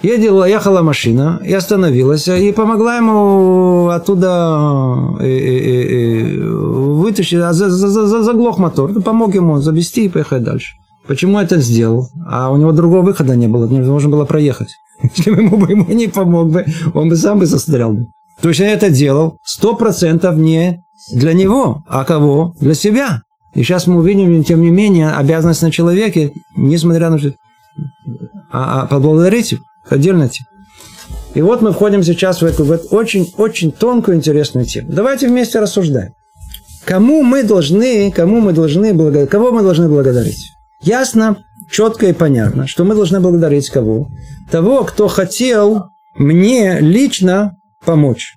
Едела, 0.00 0.48
ехала 0.48 0.82
машина 0.82 1.40
и 1.44 1.52
остановилась, 1.52 2.28
и 2.28 2.52
помогла 2.52 2.98
ему 2.98 3.88
оттуда 3.88 5.16
э, 5.18 5.26
э, 5.26 6.36
э, 6.36 6.48
вытащить, 6.48 7.40
а 7.40 7.52
заглох 7.52 8.58
мотор, 8.58 8.92
помог 9.02 9.34
ему 9.34 9.58
завести 9.58 10.04
и 10.04 10.08
поехать 10.08 10.44
дальше. 10.44 10.74
Почему 11.08 11.40
это 11.40 11.58
сделал? 11.58 12.10
А 12.28 12.52
у 12.52 12.56
него 12.56 12.70
другого 12.70 13.02
выхода 13.02 13.34
не 13.34 13.48
было, 13.48 13.66
невозможно 13.66 14.08
было 14.08 14.24
проехать. 14.24 14.68
Если 15.02 15.32
ему 15.32 15.56
бы 15.56 15.68
ему 15.68 15.86
не 15.88 16.06
помог 16.06 16.50
бы, 16.50 16.64
он 16.94 17.08
бы 17.08 17.16
сам 17.16 17.40
бы 17.40 17.46
застрял 17.46 17.92
бы. 17.92 18.06
То 18.40 18.50
есть 18.50 18.60
он 18.60 18.66
это 18.66 18.90
делал 18.90 19.38
сто 19.44 19.74
процентов 19.74 20.36
не 20.36 20.80
для 21.12 21.32
него, 21.32 21.82
а 21.88 22.04
кого? 22.04 22.54
Для 22.60 22.74
себя. 22.74 23.22
И 23.54 23.62
сейчас 23.62 23.86
мы 23.88 23.98
увидим, 23.98 24.44
тем 24.44 24.60
не 24.60 24.70
менее, 24.70 25.10
обязанность 25.10 25.62
на 25.62 25.72
человеке, 25.72 26.32
несмотря 26.56 27.10
на 27.10 27.18
а, 28.50 28.82
а 28.82 28.86
поблагодарите 28.86 29.58
отдельно. 29.88 30.30
И 31.34 31.42
вот 31.42 31.62
мы 31.62 31.72
входим 31.72 32.02
сейчас 32.02 32.42
в 32.42 32.44
эту 32.44 32.64
очень-очень 32.90 33.72
тонкую 33.72 34.16
интересную 34.16 34.66
тему. 34.66 34.88
Давайте 34.90 35.28
вместе 35.28 35.60
рассуждаем. 35.60 36.12
Кому 36.84 37.22
мы 37.22 37.42
должны, 37.42 38.10
кому 38.10 38.40
мы 38.40 38.52
должны 38.52 38.94
благодарить, 38.94 39.28
кого 39.28 39.52
мы 39.52 39.62
должны 39.62 39.88
благодарить? 39.88 40.52
Ясно, 40.80 41.36
четко 41.70 42.06
и 42.06 42.12
понятно, 42.12 42.66
что 42.66 42.84
мы 42.84 42.94
должны 42.94 43.20
благодарить 43.20 43.68
кого? 43.68 44.08
Того, 44.50 44.84
кто 44.84 45.06
хотел 45.08 45.90
мне 46.16 46.80
лично 46.80 47.56
помочь. 47.84 48.34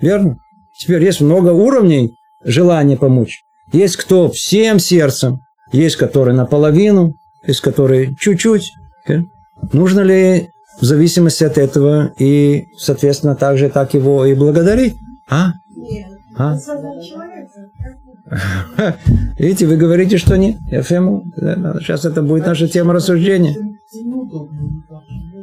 Верно? 0.00 0.38
Теперь 0.76 1.04
есть 1.04 1.20
много 1.20 1.50
уровней 1.50 2.16
желания 2.44 2.96
помочь. 2.96 3.42
Есть 3.72 3.96
кто 3.96 4.30
всем 4.30 4.78
сердцем, 4.78 5.38
есть 5.70 5.96
который 5.96 6.34
наполовину, 6.34 7.14
есть 7.46 7.60
который 7.60 8.16
чуть-чуть. 8.18 8.72
Нужно 9.72 10.00
ли 10.00 10.50
в 10.80 10.84
зависимости 10.84 11.44
от 11.44 11.58
этого 11.58 12.12
и, 12.18 12.66
соответственно, 12.76 13.36
также 13.36 13.68
так 13.68 13.94
его 13.94 14.24
и 14.24 14.34
благодарить? 14.34 14.96
А? 15.28 15.52
Нет. 15.76 16.06
А? 16.36 16.56
Видите, 19.38 19.66
вы 19.66 19.76
говорите, 19.76 20.16
что 20.16 20.36
нет. 20.36 20.56
ФМ, 20.70 21.20
сейчас 21.80 22.04
это 22.04 22.22
будет 22.22 22.46
наша 22.46 22.66
тема 22.66 22.94
рассуждения. 22.94 23.54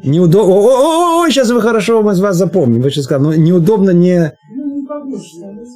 Неудобно. 0.03 0.53
О, 0.53 1.24
о, 1.24 1.30
сейчас 1.30 1.51
вы 1.51 1.62
хорошо 1.62 2.01
мы 2.01 2.14
вас 2.16 2.36
запомним. 2.36 2.82
Вы 2.82 2.89
сейчас 2.89 3.05
сказали, 3.05 3.28
но 3.28 3.34
неудобно 3.36 3.91
не... 3.91 4.34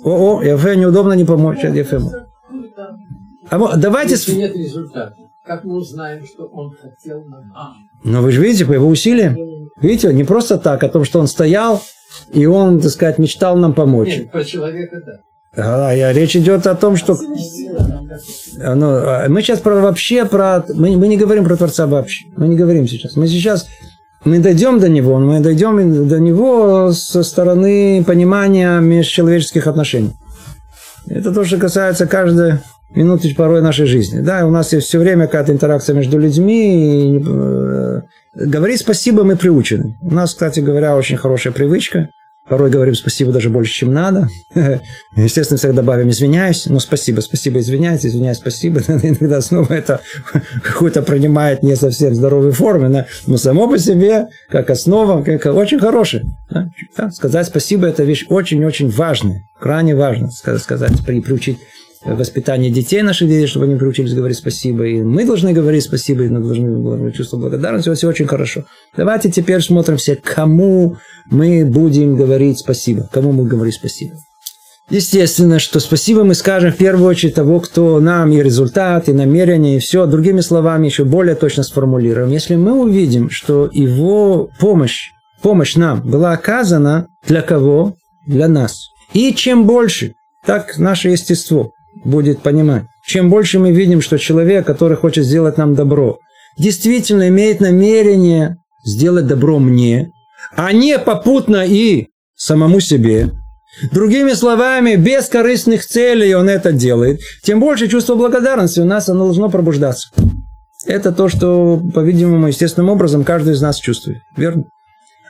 О, 0.03 0.39
о, 0.39 0.57
ФМ, 0.57 0.79
неудобно 0.79 1.13
не 1.13 1.25
помочь. 1.25 1.59
ФМ. 1.59 2.07
А 3.49 3.57
вот, 3.59 3.79
давайте... 3.79 4.13
Если 4.13 4.35
нет 4.35 4.55
результата. 4.55 5.15
Как 5.45 5.65
мы 5.65 5.75
узнаем, 5.75 6.25
что 6.25 6.45
он 6.45 6.71
хотел 6.71 7.21
нам? 7.25 7.51
А. 7.53 7.73
Но 8.05 8.21
вы 8.21 8.31
же 8.31 8.41
видите, 8.41 8.65
по 8.65 8.71
его 8.71 8.87
усилиям. 8.87 9.35
Видите, 9.81 10.13
не 10.13 10.23
просто 10.23 10.57
так, 10.57 10.83
о 10.83 10.89
том, 10.89 11.03
что 11.03 11.19
он 11.19 11.27
стоял, 11.27 11.81
и 12.31 12.45
он, 12.45 12.79
так 12.79 12.91
сказать, 12.91 13.17
мечтал 13.17 13.57
нам 13.57 13.73
помочь. 13.73 14.07
Нет, 14.07 14.31
про 14.31 14.45
человека, 14.45 15.01
да. 15.05 15.89
А, 15.89 15.91
я, 15.91 16.13
речь 16.13 16.37
идет 16.37 16.65
о 16.65 16.75
том, 16.75 16.95
что... 16.95 17.17
Ну, 17.19 18.87
а, 18.87 19.27
мы 19.27 19.41
сейчас 19.41 19.59
про 19.59 19.75
вообще 19.81 20.23
про... 20.23 20.63
Мы, 20.73 20.95
мы 20.95 21.07
не 21.07 21.17
говорим 21.17 21.43
про 21.43 21.57
Творца 21.57 21.87
вообще. 21.87 22.25
Мы 22.37 22.47
не 22.47 22.55
говорим 22.55 22.87
сейчас. 22.87 23.17
Мы 23.17 23.27
сейчас... 23.27 23.67
Мы 24.23 24.39
дойдем 24.39 24.79
до 24.79 24.87
него, 24.87 25.19
мы 25.19 25.41
дойдем 25.41 26.07
до 26.07 26.17
него 26.21 26.93
со 26.93 27.23
стороны 27.23 28.01
понимания 28.07 28.79
межчеловеческих 28.79 29.67
отношений. 29.67 30.13
Это 31.07 31.33
то, 31.33 31.43
что 31.43 31.57
касается 31.57 32.07
каждой 32.07 32.59
минуты 32.95 33.33
порой 33.35 33.61
нашей 33.61 33.85
жизни. 33.85 34.19
Да, 34.19 34.45
у 34.45 34.51
нас 34.51 34.73
есть 34.73 34.87
все 34.87 34.99
время 34.99 35.25
какая-то 35.25 35.51
интеракция 35.51 35.95
между 35.95 36.17
людьми. 36.17 37.17
И, 37.17 37.23
э, 37.25 38.01
говорить 38.35 38.81
спасибо 38.81 39.23
мы 39.23 39.35
приучены. 39.35 39.97
У 40.01 40.13
нас, 40.13 40.31
кстати 40.31 40.59
говоря, 40.59 40.95
очень 40.95 41.17
хорошая 41.17 41.53
привычка. 41.53 42.09
Порой 42.47 42.69
говорим 42.69 42.93
спасибо 42.93 43.31
даже 43.31 43.49
больше, 43.49 43.71
чем 43.71 43.93
надо. 43.93 44.27
Естественно, 45.15 45.57
всегда 45.57 45.75
добавим 45.75 46.09
извиняюсь. 46.09 46.65
Но 46.65 46.79
спасибо, 46.79 47.21
спасибо, 47.21 47.59
извиняюсь, 47.59 48.05
извиняюсь, 48.05 48.37
спасибо. 48.37 48.81
Иногда 48.87 49.39
снова 49.39 49.71
это 49.71 50.01
какую-то 50.63 51.03
принимает 51.03 51.63
не 51.63 51.77
совсем 51.77 52.13
здоровой 52.13 52.51
форме, 52.51 53.05
но 53.27 53.37
само 53.37 53.69
по 53.69 53.77
себе, 53.77 54.27
как 54.49 54.69
основа, 54.69 55.23
как 55.23 55.45
очень 55.55 55.79
хорошее. 55.79 56.25
Да? 56.49 57.11
Сказать 57.11 57.47
спасибо– 57.47 57.87
это 57.87 58.03
вещь 58.03 58.25
очень-очень 58.27 58.89
важная, 58.89 59.43
крайне 59.57 59.95
важно 59.95 60.29
сказать, 60.29 60.91
приучить 61.05 61.59
воспитание 62.05 62.71
детей 62.71 63.01
наших 63.01 63.27
детей, 63.27 63.47
чтобы 63.47 63.65
они 63.65 63.75
приучились 63.75 64.13
говорить 64.13 64.37
спасибо. 64.37 64.85
И 64.85 65.01
мы 65.01 65.25
должны 65.25 65.53
говорить 65.53 65.83
спасибо, 65.83 66.23
и 66.23 66.29
мы 66.29 66.39
должны 66.39 67.11
чувствовать 67.11 67.49
благодарность. 67.49 67.89
Все 67.89 68.07
очень 68.07 68.27
хорошо. 68.27 68.65
Давайте 68.95 69.31
теперь 69.31 69.61
смотрим 69.61 69.97
все, 69.97 70.15
кому 70.15 70.97
мы 71.29 71.65
будем 71.65 72.15
говорить 72.15 72.59
спасибо. 72.59 73.09
Кому 73.11 73.31
мы 73.31 73.45
говорим 73.45 73.73
спасибо. 73.73 74.15
Естественно, 74.89 75.59
что 75.59 75.79
спасибо 75.79 76.23
мы 76.23 76.35
скажем 76.35 76.71
в 76.71 76.77
первую 76.77 77.07
очередь 77.07 77.35
того, 77.35 77.61
кто 77.61 77.99
нам 77.99 78.31
и 78.31 78.43
результат, 78.43 79.07
и 79.07 79.13
намерение, 79.13 79.77
и 79.77 79.79
все. 79.79 80.05
Другими 80.05 80.41
словами, 80.41 80.87
еще 80.87 81.05
более 81.05 81.35
точно 81.35 81.63
сформулируем. 81.63 82.29
Если 82.29 82.55
мы 82.55 82.79
увидим, 82.79 83.29
что 83.29 83.69
его 83.71 84.49
помощь, 84.59 85.11
помощь 85.41 85.75
нам 85.75 86.01
была 86.01 86.33
оказана 86.33 87.07
для 87.25 87.41
кого? 87.41 87.95
Для 88.27 88.47
нас. 88.47 88.89
И 89.13 89.33
чем 89.33 89.65
больше, 89.65 90.13
так 90.45 90.77
наше 90.77 91.09
естество 91.09 91.71
будет 92.03 92.41
понимать. 92.41 92.83
Чем 93.05 93.29
больше 93.29 93.59
мы 93.59 93.71
видим, 93.71 94.01
что 94.01 94.17
человек, 94.17 94.65
который 94.65 94.97
хочет 94.97 95.25
сделать 95.25 95.57
нам 95.57 95.75
добро, 95.75 96.19
действительно 96.57 97.27
имеет 97.29 97.59
намерение 97.59 98.57
сделать 98.85 99.27
добро 99.27 99.59
мне, 99.59 100.09
а 100.55 100.71
не 100.71 100.99
попутно 100.99 101.65
и 101.65 102.07
самому 102.35 102.79
себе, 102.79 103.31
Другими 103.91 104.33
словами, 104.33 104.95
без 104.95 105.27
корыстных 105.27 105.85
целей 105.85 106.35
он 106.35 106.47
это 106.47 106.71
делает, 106.71 107.21
тем 107.43 107.59
больше 107.59 107.87
чувство 107.87 108.15
благодарности 108.15 108.79
у 108.79 108.85
нас 108.85 109.09
оно 109.09 109.25
должно 109.25 109.49
пробуждаться. 109.49 110.09
Это 110.85 111.11
то, 111.11 111.27
что, 111.27 111.81
по-видимому, 111.93 112.47
естественным 112.47 112.89
образом 112.89 113.23
каждый 113.23 113.53
из 113.53 113.61
нас 113.61 113.79
чувствует. 113.79 114.19
Верно? 114.37 114.65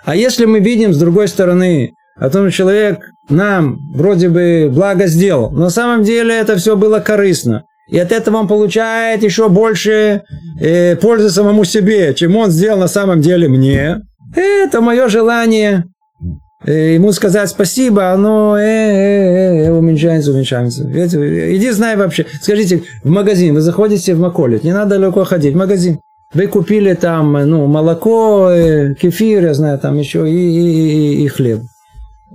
А 0.03 0.15
если 0.15 0.45
мы 0.45 0.59
видим 0.59 0.93
с 0.93 0.97
другой 0.97 1.29
стороны 1.29 1.93
о 2.17 2.29
том, 2.29 2.49
что 2.49 2.57
человек 2.57 2.99
нам 3.29 3.77
вроде 3.93 4.29
бы 4.29 4.69
благо 4.71 5.07
сделал. 5.07 5.51
Но 5.51 5.61
на 5.61 5.69
самом 5.69 6.03
деле 6.03 6.35
это 6.35 6.57
все 6.57 6.75
было 6.75 6.99
корыстно. 6.99 7.63
И 7.89 7.99
от 7.99 8.11
этого 8.11 8.37
он 8.37 8.47
получает 8.47 9.23
еще 9.23 9.49
больше 9.49 10.23
э, 10.59 10.95
пользы 10.95 11.29
самому 11.29 11.65
себе, 11.65 12.13
чем 12.13 12.35
он 12.35 12.49
сделал 12.49 12.79
на 12.79 12.87
самом 12.87 13.21
деле 13.21 13.47
мне. 13.47 14.01
Это 14.35 14.81
мое 14.81 15.09
желание 15.09 15.83
э, 16.65 16.93
ему 16.93 17.11
сказать 17.11 17.49
спасибо, 17.49 18.11
оно 18.11 18.57
э, 18.57 18.61
э, 18.61 19.65
э, 19.65 19.71
уменьшается, 19.71 20.31
уменьшается. 20.31 20.87
Видите, 20.87 21.55
иди 21.55 21.71
знай 21.71 21.97
вообще. 21.97 22.25
Скажите, 22.41 22.83
в 23.03 23.09
магазин, 23.09 23.53
вы 23.53 23.61
заходите 23.61 24.15
в 24.15 24.19
Маколит, 24.19 24.63
не 24.63 24.73
надо 24.73 24.97
далеко 24.97 25.25
ходить, 25.25 25.53
в 25.53 25.57
магазин. 25.57 25.99
Вы 26.33 26.47
купили 26.47 26.93
там 26.95 27.33
ну, 27.33 27.67
молоко, 27.67 28.49
э, 28.49 28.95
кефир, 28.95 29.43
я 29.43 29.53
знаю, 29.53 29.77
там 29.77 29.97
еще 29.97 30.27
и, 30.27 30.33
и, 30.33 31.21
и, 31.21 31.25
и 31.25 31.27
хлеб. 31.27 31.61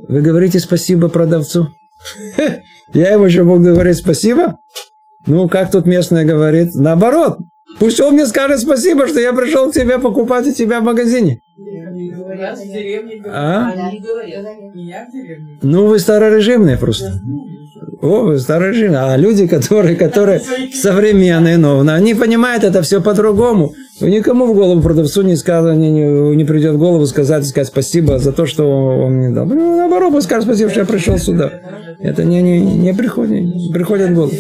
Вы 0.07 0.21
говорите 0.21 0.59
спасибо 0.61 1.09
продавцу? 1.09 1.69
Я 2.93 3.13
ему 3.13 3.25
еще 3.25 3.45
буду 3.45 3.65
говорить 3.65 3.97
спасибо? 3.97 4.59
Ну, 5.27 5.49
как 5.49 5.71
тут 5.71 5.87
местная 5.87 6.25
говорит? 6.25 6.75
Наоборот, 6.75 7.39
Пусть 7.79 8.01
он 8.01 8.15
мне 8.15 8.27
скажет 8.27 8.61
спасибо, 8.61 9.07
что 9.07 9.21
я 9.21 9.33
пришел 9.33 9.71
к 9.71 9.75
тебе 9.75 9.99
покупать 9.99 10.47
у 10.47 10.53
тебя 10.53 10.81
в 10.81 10.85
магазине. 10.85 11.41
А? 13.27 13.73
Ну, 15.63 15.87
вы 15.87 15.99
старорежимные 15.99 16.77
просто. 16.77 17.21
О, 18.01 18.23
вы 18.23 18.39
старорежимные. 18.39 19.01
А 19.01 19.17
люди, 19.17 19.49
которые, 19.49 19.97
которые 19.97 20.41
современные, 20.73 21.57
но 21.57 21.81
они 21.81 22.15
понимают 22.15 22.63
это 22.63 22.83
все 22.83 23.01
по-другому. 23.01 23.73
Никому 24.01 24.47
в 24.47 24.55
голову 24.55 24.81
продавцу 24.81 25.23
не, 25.23 25.35
сказано, 25.35 25.77
не, 25.77 25.91
не, 25.91 26.37
не 26.37 26.45
придет 26.45 26.75
в 26.75 26.79
голову 26.79 27.07
сказать, 27.07 27.45
сказать 27.47 27.67
спасибо 27.67 28.19
за 28.19 28.33
то, 28.33 28.47
что 28.47 28.65
он 28.65 29.15
мне 29.15 29.31
дал. 29.31 29.47
Ну, 29.47 29.77
наоборот, 29.79 30.13
пусть 30.13 30.27
скажет 30.27 30.45
спасибо, 30.45 30.71
что 30.71 30.81
я 30.81 30.87
пришел 30.87 31.19
сюда. 31.19 31.51
Это 31.99 32.23
не, 32.23 32.41
не, 32.41 32.61
не 32.61 32.95
приходит, 32.95 33.43
не 33.43 33.73
приходит 33.73 34.11
в 34.11 34.15
голову. 34.15 34.33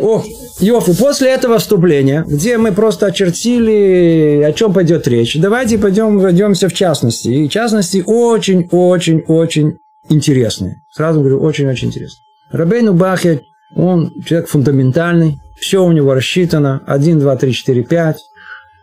О, 0.00 0.22
Йофи, 0.60 0.96
после 0.96 1.30
этого 1.30 1.58
вступления, 1.58 2.24
где 2.28 2.58
мы 2.58 2.70
просто 2.70 3.06
очертили, 3.06 4.42
о 4.46 4.52
чем 4.52 4.72
пойдет 4.72 5.08
речь, 5.08 5.36
давайте 5.40 5.78
пойдем, 5.78 6.20
войдемся 6.20 6.68
в 6.68 6.72
частности. 6.72 7.28
И 7.28 7.48
частности 7.48 8.04
очень-очень-очень 8.06 9.78
интересные. 10.08 10.82
Сразу 10.92 11.20
говорю, 11.20 11.40
очень-очень 11.40 11.88
интересные. 11.88 12.25
Рабейну 12.50 12.94
Бахе, 12.94 13.42
он 13.74 14.12
человек 14.24 14.48
фундаментальный, 14.48 15.38
все 15.58 15.84
у 15.84 15.92
него 15.92 16.14
рассчитано, 16.14 16.82
1, 16.86 17.18
2, 17.18 17.36
3, 17.36 17.52
4, 17.52 17.82
5, 17.82 18.16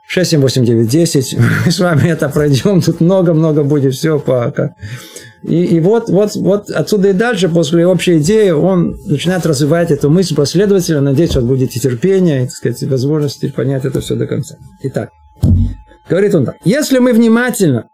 6, 0.07 0.29
7, 0.29 0.41
8, 0.41 0.65
9, 0.65 0.87
10. 0.87 1.37
Мы 1.65 1.71
с 1.71 1.79
вами 1.79 2.09
это 2.09 2.29
пройдем, 2.29 2.81
тут 2.81 2.99
много-много 3.01 3.63
будет 3.63 3.93
все 3.93 4.19
по... 4.19 4.53
И, 5.43 5.65
и 5.65 5.79
вот, 5.81 6.07
вот, 6.07 6.35
вот 6.35 6.69
отсюда 6.69 7.09
и 7.09 7.13
дальше, 7.13 7.49
после 7.49 7.85
общей 7.85 8.19
идеи, 8.19 8.51
он 8.51 8.95
начинает 9.05 9.45
развивать 9.45 9.91
эту 9.91 10.09
мысль 10.09 10.35
последовательно. 10.35 11.01
Надеюсь, 11.01 11.35
вас 11.35 11.43
будет 11.43 11.71
терпение, 11.71 12.43
и, 12.43 12.45
так 12.45 12.51
сказать, 12.51 12.83
возможности 12.83 13.49
понять 13.49 13.83
это 13.83 13.99
все 13.99 14.15
до 14.15 14.25
конца. 14.25 14.55
Итак, 14.83 15.09
говорит 16.09 16.33
он 16.33 16.45
так. 16.45 16.55
Если 16.63 16.99
мы 16.99 17.11
внимательно 17.11 17.87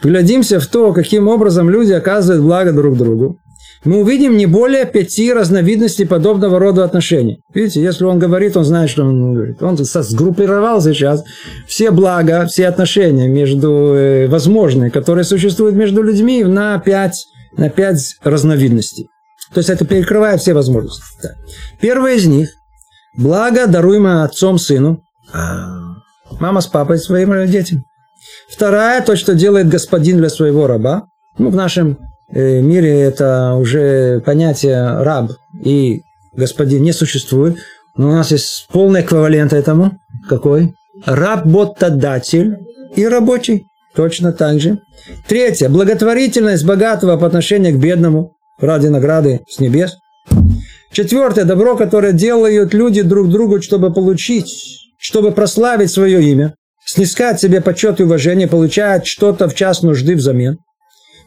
глядимся 0.00 0.60
в 0.60 0.66
то, 0.66 0.92
каким 0.92 1.26
образом 1.26 1.68
люди 1.68 1.92
оказывают 1.92 2.44
благо 2.44 2.72
друг 2.72 2.96
другу, 2.96 3.38
мы 3.84 4.00
увидим 4.00 4.36
не 4.36 4.46
более 4.46 4.86
пяти 4.86 5.32
разновидностей 5.32 6.06
подобного 6.06 6.58
рода 6.58 6.84
отношений. 6.84 7.40
Видите, 7.52 7.82
если 7.82 8.04
он 8.04 8.18
говорит, 8.18 8.56
он 8.56 8.64
знает, 8.64 8.90
что 8.90 9.04
он 9.04 9.34
говорит. 9.34 9.62
Он 9.62 9.76
сгруппировал 9.76 10.80
сейчас 10.80 11.24
все 11.66 11.90
блага, 11.90 12.46
все 12.46 12.68
отношения 12.68 13.28
между 13.28 13.94
э, 13.94 14.28
возможные, 14.28 14.90
которые 14.90 15.24
существуют 15.24 15.74
между 15.74 16.02
людьми 16.02 16.44
на 16.44 16.78
пять, 16.78 17.26
на 17.56 17.70
пять 17.70 18.16
разновидностей. 18.22 19.08
То 19.52 19.58
есть 19.58 19.68
это 19.68 19.84
перекрывает 19.84 20.40
все 20.40 20.54
возможности. 20.54 21.02
Так. 21.20 21.32
Первое 21.80 22.14
из 22.14 22.26
них– 22.26 22.50
благо, 23.16 23.66
даруемое 23.66 24.22
отцом 24.22 24.58
сыну, 24.58 25.02
а 25.32 25.96
мама 26.38 26.60
с 26.60 26.68
папой 26.68 26.98
своим 26.98 27.46
детям. 27.50 27.84
Вторая– 28.48 29.02
то, 29.04 29.16
что 29.16 29.34
делает 29.34 29.68
господин 29.68 30.18
для 30.18 30.28
своего 30.28 30.68
раба. 30.68 31.06
Ну, 31.38 31.50
в 31.50 31.56
нашем 31.56 31.98
мире 32.32 33.00
это 33.00 33.54
уже 33.54 34.20
понятие 34.24 35.02
раб 35.02 35.32
и 35.62 36.00
господин 36.34 36.82
не 36.82 36.92
существует. 36.92 37.56
Но 37.96 38.08
у 38.08 38.12
нас 38.12 38.30
есть 38.30 38.66
полный 38.72 39.02
эквивалент 39.02 39.52
этому. 39.52 39.98
Какой? 40.28 40.74
Работодатель 41.04 42.56
и 42.96 43.06
рабочий. 43.06 43.66
Точно 43.94 44.32
так 44.32 44.60
же. 44.60 44.78
Третье. 45.28 45.68
Благотворительность 45.68 46.64
богатого 46.64 47.18
по 47.18 47.26
отношению 47.26 47.74
к 47.74 47.78
бедному 47.78 48.32
ради 48.58 48.86
награды 48.86 49.40
с 49.48 49.60
небес. 49.60 49.96
Четвертое. 50.90 51.44
Добро, 51.44 51.76
которое 51.76 52.12
делают 52.12 52.72
люди 52.72 53.02
друг 53.02 53.28
другу, 53.28 53.60
чтобы 53.60 53.92
получить, 53.92 54.78
чтобы 54.98 55.32
прославить 55.32 55.90
свое 55.90 56.22
имя, 56.22 56.54
снискать 56.86 57.40
себе 57.40 57.60
почет 57.60 58.00
и 58.00 58.04
уважение, 58.04 58.48
получать 58.48 59.06
что-то 59.06 59.48
в 59.48 59.54
час 59.54 59.82
нужды 59.82 60.14
взамен. 60.14 60.58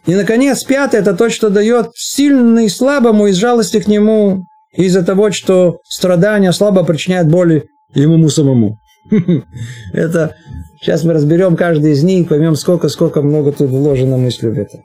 И, 0.05 0.13
наконец, 0.13 0.63
пятое– 0.63 1.01
это 1.01 1.15
то, 1.15 1.29
что 1.29 1.49
дает 1.49 1.89
сильный 1.95 2.69
слабому 2.69 3.27
из 3.27 3.35
жалости 3.35 3.79
к 3.79 3.87
нему, 3.87 4.45
из-за 4.75 5.03
того, 5.03 5.31
что 5.31 5.79
страдания 5.87 6.51
слабо 6.51 6.83
причиняют 6.83 7.27
боли 7.27 7.67
ему 7.93 8.29
самому. 8.29 8.77
Это 9.93 10.35
сейчас 10.81 11.03
мы 11.03 11.13
разберем 11.13 11.55
каждый 11.55 11.93
из 11.93 12.03
них, 12.03 12.27
поймем, 12.27 12.55
сколько, 12.55 12.89
сколько 12.89 13.21
много 13.21 13.51
тут 13.51 13.69
вложено 13.69 14.17
мысли 14.17 14.49
в 14.49 14.59
это. 14.59 14.79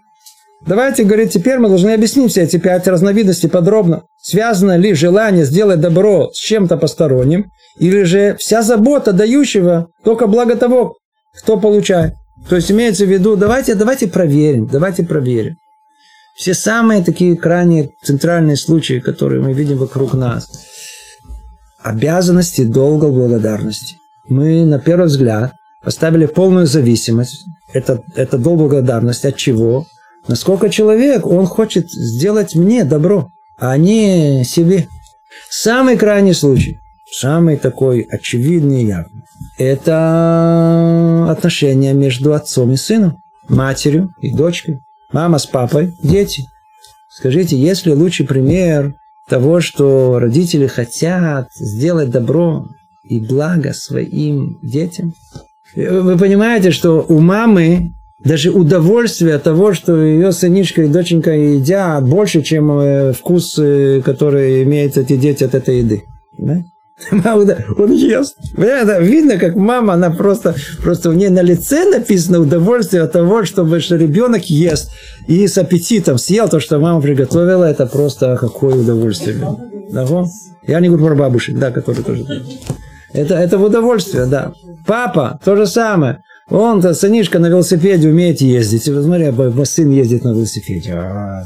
Давайте, 0.67 1.05
говорит, 1.05 1.31
теперь 1.31 1.59
мы 1.59 1.69
должны 1.69 1.91
объяснить 1.91 2.31
все 2.31 2.43
эти 2.43 2.59
пять 2.59 2.87
разновидностей 2.87 3.49
подробно. 3.49 4.03
Связано 4.23 4.77
ли 4.77 4.93
желание 4.93 5.47
сделать 5.47 5.81
добро 5.81 6.31
с 6.33 6.39
чем-то 6.39 6.77
посторонним, 6.77 7.51
или 7.79 8.03
же 8.03 8.37
вся 8.39 8.63
забота 8.63 9.13
дающего 9.13 9.89
только 10.05 10.27
благо 10.27 10.57
того, 10.57 10.99
кто 11.43 11.57
получает. 11.57 12.13
То 12.49 12.57
есть 12.57 12.71
имеется 12.71 13.05
в 13.05 13.09
виду, 13.09 13.37
давайте, 13.37 13.75
давайте 13.75 14.09
проверим, 14.09 14.67
давайте 14.67 15.05
проверим. 15.05 15.57
Все 16.35 16.55
самые 16.55 17.05
такие 17.05 17.37
крайне 17.37 17.91
центральные 18.03 18.57
случаи, 18.57 19.01
которые 19.01 19.43
мы 19.43 19.53
видим 19.53 19.79
вокруг 19.79 20.15
нас. 20.15 20.49
Обязанности 21.83 22.65
долга 22.65 23.09
благодарности. 23.09 23.97
Мы, 24.29 24.65
на 24.65 24.79
первый 24.79 25.07
взгляд, 25.07 25.53
поставили 25.83 26.27
полную 26.27 26.67
зависимость. 26.67 27.45
Это, 27.73 28.03
это 28.15 28.39
долг 28.39 28.61
благодарности 28.61 29.27
от 29.27 29.37
чего? 29.37 29.87
Насколько 30.29 30.71
человек, 30.71 31.27
он 31.27 31.47
хочет 31.47 31.91
сделать 31.91 32.55
мне 32.55 32.85
добро, 32.85 33.31
а 33.59 33.77
не 33.77 34.45
себе. 34.45 34.89
Самый 35.49 35.97
крайний 35.97 36.35
случай, 36.35 36.79
самый 37.13 37.57
такой 37.57 38.03
очевидный 38.03 38.83
и 38.83 38.87
явный, 38.87 39.23
это 39.61 41.27
отношения 41.29 41.93
между 41.93 42.33
отцом 42.33 42.73
и 42.73 42.77
сыном, 42.77 43.19
матерью 43.49 44.15
и 44.21 44.33
дочкой, 44.33 44.81
мама 45.13 45.39
с 45.39 45.47
папой, 45.47 45.95
дети. 46.03 46.47
Скажите, 47.11 47.57
есть 47.57 47.85
ли 47.85 47.93
лучший 47.93 48.27
пример 48.27 48.95
того, 49.29 49.61
что 49.61 50.19
родители 50.19 50.67
хотят 50.67 51.49
сделать 51.55 52.11
добро 52.11 52.67
и 53.05 53.21
благо 53.21 53.75
своим 53.75 54.59
детям? 54.63 55.13
Вы 55.75 56.17
понимаете, 56.17 56.71
что 56.71 57.05
у 57.07 57.19
мамы 57.21 57.93
даже 58.19 58.51
удовольствие 58.51 59.35
от 59.35 59.43
того, 59.43 59.75
что 59.75 59.97
ее 59.97 60.33
сынишка 60.33 60.83
и 60.83 60.89
доченька 60.89 61.33
едят, 61.33 62.09
больше, 62.09 62.43
чем 62.43 62.71
э, 62.79 63.13
вкус, 63.13 63.59
э, 63.59 64.03
который 64.05 64.63
имеют 64.63 64.97
эти 64.99 65.17
дети 65.17 65.45
от 65.45 65.55
этой 65.55 65.79
еды. 65.79 66.03
Да? 66.37 66.63
Он 67.13 67.93
ест. 67.93 68.37
Понятно? 68.57 69.01
Видно, 69.01 69.39
как 69.39 69.57
мама, 69.57 69.95
она 69.95 70.11
просто, 70.11 70.55
просто 70.83 71.11
у 71.11 71.13
нее 71.13 71.31
на 71.31 71.43
лице 71.43 71.85
написано 71.85 72.41
удовольствие 72.41 73.03
от 73.03 73.13
того, 73.13 73.45
чтобы 73.45 73.81
что 73.81 73.97
ребенок 73.97 74.45
ест. 74.45 74.91
И 75.27 75.47
с 75.47 75.57
аппетитом 75.59 76.19
съел 76.19 76.49
то, 76.49 76.61
что 76.61 76.79
мама 76.79 77.01
приготовила, 77.01 77.65
это 77.65 77.87
просто 77.87 78.37
какое 78.39 78.75
удовольствие. 78.77 79.37
Да, 79.91 80.07
Я 80.67 80.81
не 80.81 80.89
говорю 80.89 81.07
про 81.07 81.15
бабушек, 81.15 81.59
да, 81.59 81.71
которые 81.71 82.05
тоже. 82.05 82.27
Это, 83.13 83.35
это 83.35 83.59
в 83.59 83.65
удовольствие, 83.65 84.27
да. 84.27 84.53
Папа, 84.87 85.41
то 85.45 85.57
же 85.57 85.67
самое. 85.67 86.23
Он-то, 86.49 86.95
сынишка 86.95 87.39
на 87.39 87.47
велосипеде 87.47 88.09
умеет 88.09 88.41
ездить. 88.41 88.87
И, 88.87 88.93
смотри, 88.93 89.33
сын 89.65 89.91
ездит 89.91 90.25
на 90.25 90.31
велосипеде. 90.31 90.93
А, 90.93 91.45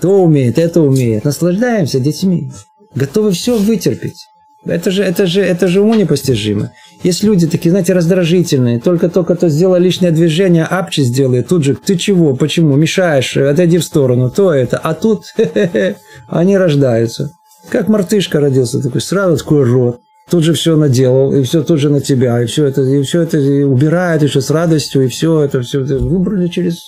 то 0.00 0.22
умеет, 0.22 0.58
это 0.58 0.80
умеет. 0.80 1.24
Наслаждаемся 1.24 2.00
детьми 2.00 2.50
готовы 2.98 3.30
все 3.32 3.56
вытерпеть. 3.56 4.26
Это 4.64 4.90
же, 4.90 5.02
это 5.02 5.26
же, 5.26 5.40
это 5.40 5.68
же 5.68 5.80
уму 5.80 5.94
непостижимо. 5.94 6.72
Есть 7.02 7.22
люди 7.22 7.46
такие, 7.46 7.70
знаете, 7.70 7.92
раздражительные. 7.92 8.80
Только-только 8.80 9.36
то 9.36 9.48
сделал 9.48 9.76
лишнее 9.76 10.10
движение, 10.10 10.64
апчи 10.64 11.02
сделает. 11.02 11.48
Тут 11.48 11.64
же, 11.64 11.74
ты 11.74 11.96
чего, 11.96 12.34
почему, 12.34 12.74
мешаешь, 12.76 13.36
отойди 13.36 13.78
в 13.78 13.84
сторону, 13.84 14.30
то 14.30 14.52
это. 14.52 14.78
А 14.78 14.94
тут 14.94 15.32
они 16.28 16.58
рождаются. 16.58 17.32
Как 17.70 17.88
мартышка 17.88 18.40
родился 18.40 18.82
такой, 18.82 19.00
сразу 19.00 19.36
такой 19.38 19.64
рот. 19.64 20.00
Тут 20.28 20.44
же 20.44 20.52
все 20.52 20.76
наделал, 20.76 21.32
и 21.32 21.42
все 21.42 21.62
тут 21.62 21.78
же 21.78 21.88
на 21.88 22.02
тебя, 22.02 22.42
и 22.42 22.46
все 22.46 22.66
это, 22.66 22.82
и 22.82 23.02
все 23.02 23.22
это 23.22 23.38
и 23.38 23.62
убирает 23.62 24.22
еще 24.22 24.42
с 24.42 24.50
радостью, 24.50 25.04
и 25.04 25.08
все 25.08 25.40
это, 25.40 25.62
все 25.62 25.82
это 25.82 25.98
выбрали 25.98 26.48
через 26.48 26.82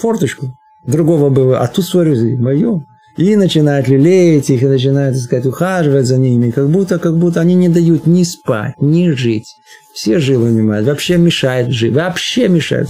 форточку. 0.00 0.56
Другого 0.84 1.28
было, 1.28 1.60
а 1.60 1.68
тут, 1.68 1.84
смотри, 1.84 2.36
мое. 2.36 2.84
И 3.16 3.36
начинают 3.36 3.86
лелеять 3.86 4.50
их, 4.50 4.62
и 4.62 4.66
начинают, 4.66 5.14
так 5.14 5.24
сказать, 5.24 5.46
ухаживать 5.46 6.06
за 6.06 6.18
ними, 6.18 6.50
как 6.50 6.68
будто, 6.68 6.98
как 6.98 7.16
будто 7.16 7.40
они 7.40 7.54
не 7.54 7.68
дают 7.68 8.06
ни 8.06 8.24
спать, 8.24 8.74
ни 8.80 9.10
жить. 9.10 9.54
Все 9.94 10.18
жилы 10.18 10.48
унимают, 10.48 10.88
вообще 10.88 11.16
мешают 11.16 11.70
жить, 11.70 11.92
вообще 11.92 12.48
мешают. 12.48 12.88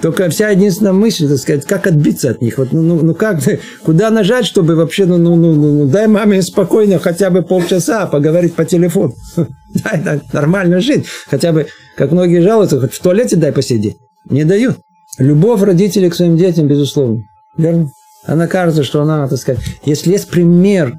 Только 0.00 0.30
вся 0.30 0.50
единственная 0.50 0.92
мысль, 0.92 1.28
так 1.28 1.38
сказать, 1.38 1.64
как 1.64 1.88
отбиться 1.88 2.30
от 2.30 2.40
них. 2.40 2.58
Вот, 2.58 2.70
ну, 2.70 2.82
ну, 2.82 3.00
ну 3.02 3.14
как, 3.14 3.40
куда 3.82 4.10
нажать, 4.10 4.46
чтобы 4.46 4.76
вообще, 4.76 5.06
ну, 5.06 5.16
ну, 5.16 5.34
ну, 5.34 5.54
ну, 5.54 5.86
дай 5.86 6.06
маме 6.06 6.42
спокойно 6.42 7.00
хотя 7.00 7.30
бы 7.30 7.42
полчаса 7.42 8.06
поговорить 8.06 8.54
по 8.54 8.64
телефону. 8.64 9.14
Дай, 9.74 10.00
дай 10.00 10.20
нормально 10.32 10.80
жить. 10.80 11.04
Хотя 11.26 11.52
бы, 11.52 11.66
как 11.96 12.12
многие 12.12 12.40
жалуются, 12.40 12.80
хоть 12.80 12.94
в 12.94 13.02
туалете 13.02 13.36
дай 13.36 13.52
посидеть. 13.52 13.96
Не 14.24 14.44
дают. 14.44 14.78
Любовь 15.18 15.60
родителей 15.62 16.08
к 16.08 16.14
своим 16.14 16.36
детям, 16.36 16.66
безусловно. 16.66 17.24
Верно? 17.58 17.90
Она 18.26 18.48
кажется, 18.48 18.82
что 18.82 19.02
она, 19.02 19.28
так 19.28 19.38
сказать, 19.38 19.62
если 19.84 20.12
есть 20.12 20.28
пример, 20.28 20.94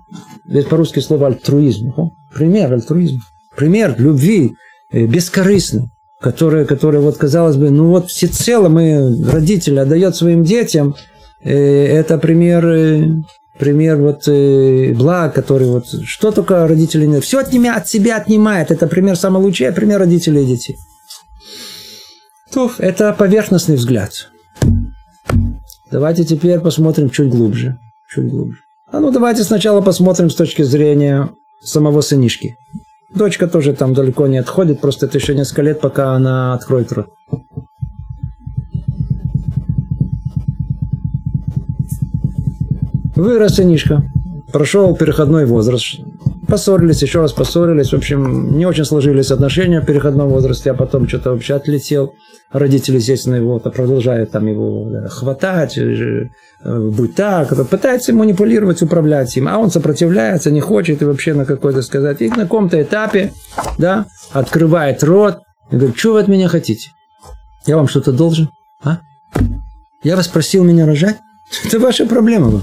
здесь 0.46 0.66
по-русски 0.66 1.00
слово 1.00 1.28
альтруизм, 1.28 1.94
пример 2.34 2.74
альтруизма, 2.74 3.22
пример 3.56 3.96
любви 3.98 4.56
э, 4.92 5.06
бескорыстный, 5.06 5.90
который, 6.22 6.66
который 6.66 7.02
вот, 7.02 7.18
казалось 7.18 7.58
бы, 7.58 7.70
ну 7.70 7.90
вот 7.90 8.10
всецело 8.10 8.70
мы, 8.70 9.24
родители, 9.30 9.80
отдает 9.80 10.16
своим 10.16 10.44
детям, 10.44 10.96
э, 11.44 11.54
это 11.54 12.18
пример, 12.18 12.66
э, 12.66 13.08
пример 13.60 13.98
вот 13.98 14.28
благ, 14.98 15.34
который 15.34 15.68
вот, 15.68 15.88
что 16.06 16.32
только 16.32 16.66
родители 16.66 17.06
не... 17.06 17.20
Все 17.20 17.40
от, 17.40 17.52
меня, 17.52 17.76
от 17.76 17.90
себя 17.90 18.18
отнимает. 18.18 18.72
Это 18.72 18.88
пример 18.88 19.18
самый 19.18 19.42
лучший, 19.42 19.72
пример 19.74 20.00
родителей 20.00 20.44
и 20.44 20.48
детей. 20.48 20.78
То, 22.54 22.72
это 22.78 23.14
поверхностный 23.14 23.76
взгляд. 23.76 24.30
Давайте 25.92 26.26
теперь 26.26 26.60
посмотрим 26.60 27.10
чуть 27.10 27.30
глубже. 27.30 27.78
Чуть 28.10 28.28
глубже. 28.30 28.60
А 28.92 29.00
ну 29.00 29.12
давайте 29.12 29.44
сначала 29.44 29.82
посмотрим 29.82 30.30
с 30.30 30.36
точки 30.36 30.62
зрения 30.64 31.30
самого 31.62 32.02
сынишки. 32.02 32.56
Дочка 33.14 33.48
тоже 33.48 33.74
там 33.74 33.94
далеко 33.94 34.28
не 34.28 34.38
отходит, 34.38 34.82
просто 34.82 35.06
это 35.06 35.18
еще 35.18 35.34
несколько 35.34 35.62
лет, 35.62 35.80
пока 35.80 36.12
она 36.12 36.54
откроет 36.54 36.92
рот. 36.92 37.08
Вырос 43.16 43.56
сынишка, 43.56 44.04
прошел 44.52 44.96
переходной 44.96 45.46
возраст, 45.46 46.00
поссорились, 46.48 47.02
еще 47.02 47.22
раз 47.22 47.34
поссорились, 47.34 47.92
в 47.92 47.96
общем, 47.96 48.58
не 48.58 48.66
очень 48.66 48.86
сложились 48.86 49.32
отношения 49.32 49.82
в 49.82 49.86
переходном 49.86 50.30
возрасте, 50.30 50.72
а 50.72 50.74
потом 50.76 51.08
что-то 51.08 51.32
вообще 51.32 51.56
отлетел. 51.56 52.14
Родители, 52.52 52.96
естественно, 52.96 53.36
его 53.36 53.60
продолжают 53.60 54.32
там 54.32 54.48
его 54.48 54.90
хватать, 55.10 55.78
э, 55.78 56.30
будь 56.64 57.14
так, 57.14 57.70
пытаются 57.70 58.14
манипулировать, 58.14 58.82
управлять 58.82 59.36
им, 59.36 59.50
а 59.50 59.58
он 59.58 59.70
сопротивляется, 59.70 60.50
не 60.50 60.62
хочет 60.62 61.02
и 61.02 61.06
вообще 61.06 61.34
на 61.34 61.46
какой-то 61.46 61.82
сказать. 61.82 62.22
И 62.22 62.30
на 62.30 62.44
каком-то 62.44 62.82
этапе, 62.82 63.34
да, 63.78 64.06
открывает 64.32 65.04
рот 65.04 65.40
и 65.72 65.76
говорит, 65.76 65.98
что 65.98 66.14
вы 66.14 66.22
от 66.22 66.30
меня 66.30 66.48
хотите? 66.48 66.92
Я 67.66 67.76
вам 67.76 67.90
что-то 67.90 68.14
должен? 68.14 68.50
А? 68.82 69.00
Я 70.04 70.16
вас 70.16 70.30
просил 70.30 70.64
меня 70.64 70.86
рожать? 70.86 71.18
Это 71.66 71.80
ваша 71.80 72.06
проблема. 72.06 72.62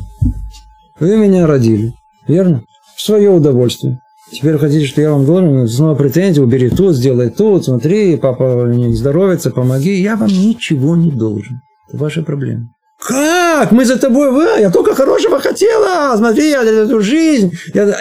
Вы 0.99 1.17
меня 1.19 1.47
родили, 1.47 1.93
верно? 2.27 2.63
В 2.97 3.03
свое 3.03 3.29
удовольствие. 3.29 4.01
Теперь 4.35 4.59
хотите, 4.59 4.87
что 4.87 5.01
я 5.01 5.13
вам 5.13 5.25
должен, 5.25 5.69
снова 5.69 5.95
претензии, 5.95 6.41
убери 6.41 6.69
тут, 6.69 6.97
сделай 6.97 7.31
тут, 7.31 7.65
смотри, 7.65 8.17
папа 8.17 8.67
не 8.67 8.93
здоровится, 8.95 9.51
помоги. 9.51 9.95
Я 9.95 10.17
вам 10.17 10.29
ничего 10.29 10.97
не 10.97 11.13
должен. 11.13 11.61
Это 11.89 11.99
ваша 11.99 12.23
проблема. 12.23 12.75
Как? 12.99 13.71
Мы 13.71 13.85
за 13.85 13.99
тобой, 13.99 14.33
вы, 14.33 14.61
я 14.61 14.71
только 14.71 14.95
хорошего 14.95 15.39
хотела, 15.39 16.17
смотри, 16.17 16.51
я 16.51 16.63
эту 16.63 17.01
жизнь. 17.01 17.53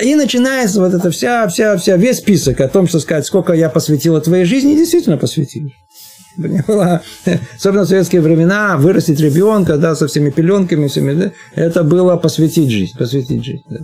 И 0.01 0.15
начинается 0.15 0.81
вот 0.81 0.93
эта 0.93 1.11
вся, 1.11 1.47
вся, 1.47 1.77
вся, 1.77 1.97
весь 1.97 2.17
список 2.17 2.61
о 2.61 2.67
том, 2.67 2.87
что 2.87 2.99
сказать, 2.99 3.25
сколько 3.25 3.53
я 3.53 3.69
посвятила 3.69 4.21
твоей 4.21 4.45
жизни, 4.45 4.73
и 4.73 4.77
действительно 4.77 5.17
посвятил. 5.17 5.69
Поняла? 6.35 7.01
Особенно 7.55 7.83
в 7.83 7.87
советские 7.87 8.21
времена, 8.21 8.77
вырастить 8.77 9.19
ребенка, 9.19 9.77
да, 9.77 9.95
со 9.95 10.07
всеми 10.07 10.29
пеленками, 10.29 10.87
всеми, 10.87 11.13
да, 11.13 11.31
это 11.55 11.83
было 11.83 12.15
посвятить 12.17 12.69
жизнь, 12.69 12.97
посвятить 12.97 13.45
жизнь, 13.45 13.63
да, 13.69 13.79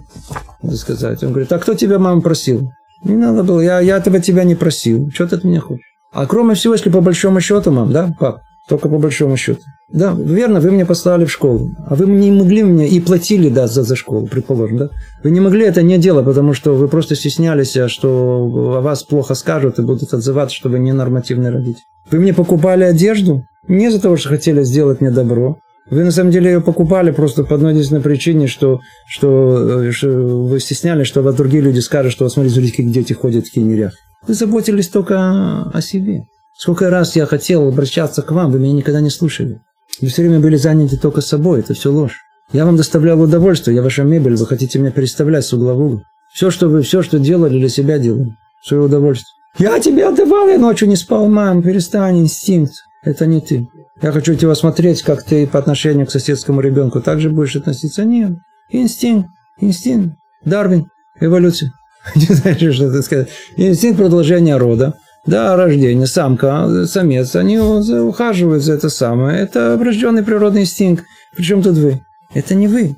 надо 0.61 0.77
сказать. 0.77 1.23
Он 1.23 1.31
говорит, 1.31 1.51
а 1.51 1.59
кто 1.59 1.73
тебя, 1.73 1.99
мама, 1.99 2.21
просил? 2.21 2.71
Не 3.03 3.15
надо 3.15 3.43
было, 3.43 3.61
я, 3.61 3.79
я 3.79 3.97
этого 3.97 4.19
тебя 4.19 4.43
не 4.43 4.55
просил, 4.55 5.09
что 5.13 5.27
ты 5.27 5.35
от 5.37 5.43
меня 5.43 5.61
хочешь? 5.61 5.85
А 6.11 6.25
кроме 6.25 6.55
всего, 6.55 6.73
если 6.73 6.89
по 6.89 7.01
большому 7.01 7.39
счету, 7.39 7.71
мам, 7.71 7.91
да, 7.91 8.13
пап, 8.19 8.41
только 8.67 8.89
по 8.89 8.97
большому 8.97 9.37
счету. 9.37 9.61
Да, 9.91 10.15
верно, 10.15 10.59
вы 10.59 10.69
меня 10.71 10.85
послали 10.85 11.25
в 11.25 11.31
школу, 11.31 11.71
а 11.87 11.95
вы 11.95 12.05
не 12.05 12.31
могли 12.31 12.63
мне 12.63 12.87
и 12.87 12.99
платили, 12.99 13.49
да, 13.49 13.67
за, 13.67 13.81
за 13.81 13.95
школу, 13.95 14.27
предположим, 14.27 14.77
да? 14.77 14.89
Вы 15.23 15.31
не 15.31 15.39
могли 15.39 15.65
это 15.65 15.81
не 15.81 15.97
делать, 15.97 16.25
потому 16.25 16.53
что 16.53 16.75
вы 16.75 16.87
просто 16.87 17.15
стеснялись, 17.15 17.75
а 17.75 17.89
что 17.89 18.07
о 18.11 18.81
вас 18.81 19.03
плохо 19.03 19.33
скажут 19.33 19.79
и 19.79 19.81
будут 19.81 20.13
отзываться, 20.13 20.55
что 20.55 20.69
вы 20.69 20.77
не 20.77 20.93
нормативный 20.93 21.49
родитель. 21.49 21.81
Вы 22.11 22.19
мне 22.19 22.35
покупали 22.35 22.83
одежду 22.83 23.45
не 23.67 23.87
из-за 23.87 23.99
того, 23.99 24.15
что 24.15 24.29
хотели 24.29 24.63
сделать 24.63 25.01
мне 25.01 25.09
добро. 25.09 25.57
Вы 25.89 26.03
на 26.03 26.11
самом 26.11 26.29
деле 26.29 26.51
ее 26.51 26.61
покупали 26.61 27.09
просто 27.09 27.43
по 27.43 27.55
одной 27.55 27.71
единственной 27.71 28.01
причине, 28.01 28.45
что, 28.45 28.79
что, 29.07 29.85
э, 29.85 29.91
что 29.91 30.07
вы 30.07 30.59
стеснялись, 30.59 31.07
что 31.07 31.23
вас 31.23 31.33
другие 31.33 31.63
люди 31.63 31.79
скажут, 31.79 32.11
что, 32.11 32.29
смотрите, 32.29 32.55
смотрите, 32.55 32.77
какие 32.77 32.93
дети 32.93 33.13
ходят 33.13 33.47
в 33.47 33.51
кинерях. 33.51 33.93
Вы 34.27 34.35
заботились 34.35 34.87
только 34.87 35.63
о 35.63 35.81
себе. 35.81 36.25
Сколько 36.55 36.91
раз 36.91 37.15
я 37.15 37.25
хотел 37.25 37.67
обращаться 37.67 38.21
к 38.21 38.31
вам, 38.31 38.51
вы 38.51 38.59
меня 38.59 38.73
никогда 38.73 39.01
не 39.01 39.09
слушали. 39.09 39.61
Вы 40.01 40.07
все 40.07 40.21
время 40.21 40.39
были 40.39 40.55
заняты 40.55 40.97
только 40.97 41.21
собой, 41.21 41.59
это 41.59 41.73
все 41.73 41.91
ложь. 41.91 42.21
Я 42.51 42.65
вам 42.65 42.77
доставлял 42.77 43.19
удовольствие, 43.21 43.75
я 43.75 43.81
ваша 43.81 44.03
мебель, 44.03 44.35
вы 44.35 44.47
хотите 44.47 44.79
меня 44.79 44.91
переставлять 44.91 45.45
с 45.45 45.53
угла 45.53 45.73
в 45.73 45.81
угол. 45.81 46.01
Все, 46.33 46.51
что 46.51 46.67
вы, 46.67 46.81
все, 46.81 47.01
что 47.01 47.19
делали 47.19 47.57
для 47.59 47.69
себя 47.69 47.99
делали. 47.99 48.35
Свое 48.63 48.83
удовольствие. 48.83 49.35
Я 49.57 49.79
тебе 49.79 50.07
отдавал, 50.07 50.47
я 50.47 50.57
ночью 50.57 50.87
не 50.87 50.95
спал, 50.95 51.27
мам, 51.27 51.61
перестань, 51.61 52.19
инстинкт. 52.19 52.73
Это 53.03 53.25
не 53.25 53.41
ты. 53.41 53.67
Я 54.01 54.11
хочу 54.11 54.35
тебя 54.35 54.55
смотреть, 54.55 55.03
как 55.03 55.23
ты 55.23 55.47
по 55.47 55.59
отношению 55.59 56.05
к 56.05 56.11
соседскому 56.11 56.61
ребенку 56.61 57.01
так 57.01 57.19
же 57.19 57.29
будешь 57.29 57.55
относиться. 57.55 58.05
Нет, 58.05 58.33
инстинкт, 58.69 59.29
инстинкт, 59.59 60.15
Дарвин, 60.45 60.87
эволюция. 61.19 61.73
Не 62.15 62.25
знаешь, 62.25 62.75
что 62.75 62.85
это 62.85 63.01
сказать. 63.01 63.29
Инстинкт 63.57 63.97
продолжения 63.97 64.57
рода. 64.57 64.95
Да, 65.25 65.55
рождение, 65.55 66.07
самка, 66.07 66.85
самец, 66.85 67.35
они 67.35 67.59
ухаживают 67.59 68.63
за 68.63 68.73
это 68.73 68.89
самое. 68.89 69.39
Это 69.39 69.75
врожденный 69.77 70.23
природный 70.23 70.61
инстинкт. 70.61 71.05
Причем 71.35 71.61
тут 71.61 71.77
вы? 71.77 72.01
Это 72.33 72.55
не 72.55 72.67
вы. 72.67 72.95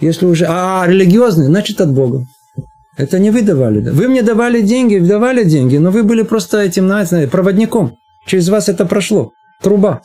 Если 0.00 0.26
уже... 0.26 0.46
А, 0.48 0.84
религиозный, 0.86 1.46
значит 1.46 1.80
от 1.80 1.92
Бога. 1.92 2.26
Это 2.96 3.18
не 3.18 3.30
вы 3.30 3.42
давали. 3.42 3.88
Вы 3.88 4.08
мне 4.08 4.22
давали 4.22 4.60
деньги, 4.60 4.98
давали 4.98 5.44
деньги, 5.44 5.78
но 5.78 5.90
вы 5.90 6.02
были 6.02 6.22
просто 6.22 6.60
этим, 6.60 6.86
знаете, 6.86 7.26
проводником. 7.26 7.96
Через 8.26 8.48
вас 8.48 8.68
это 8.68 8.84
прошло. 8.84 9.32
Труба. 9.62 10.02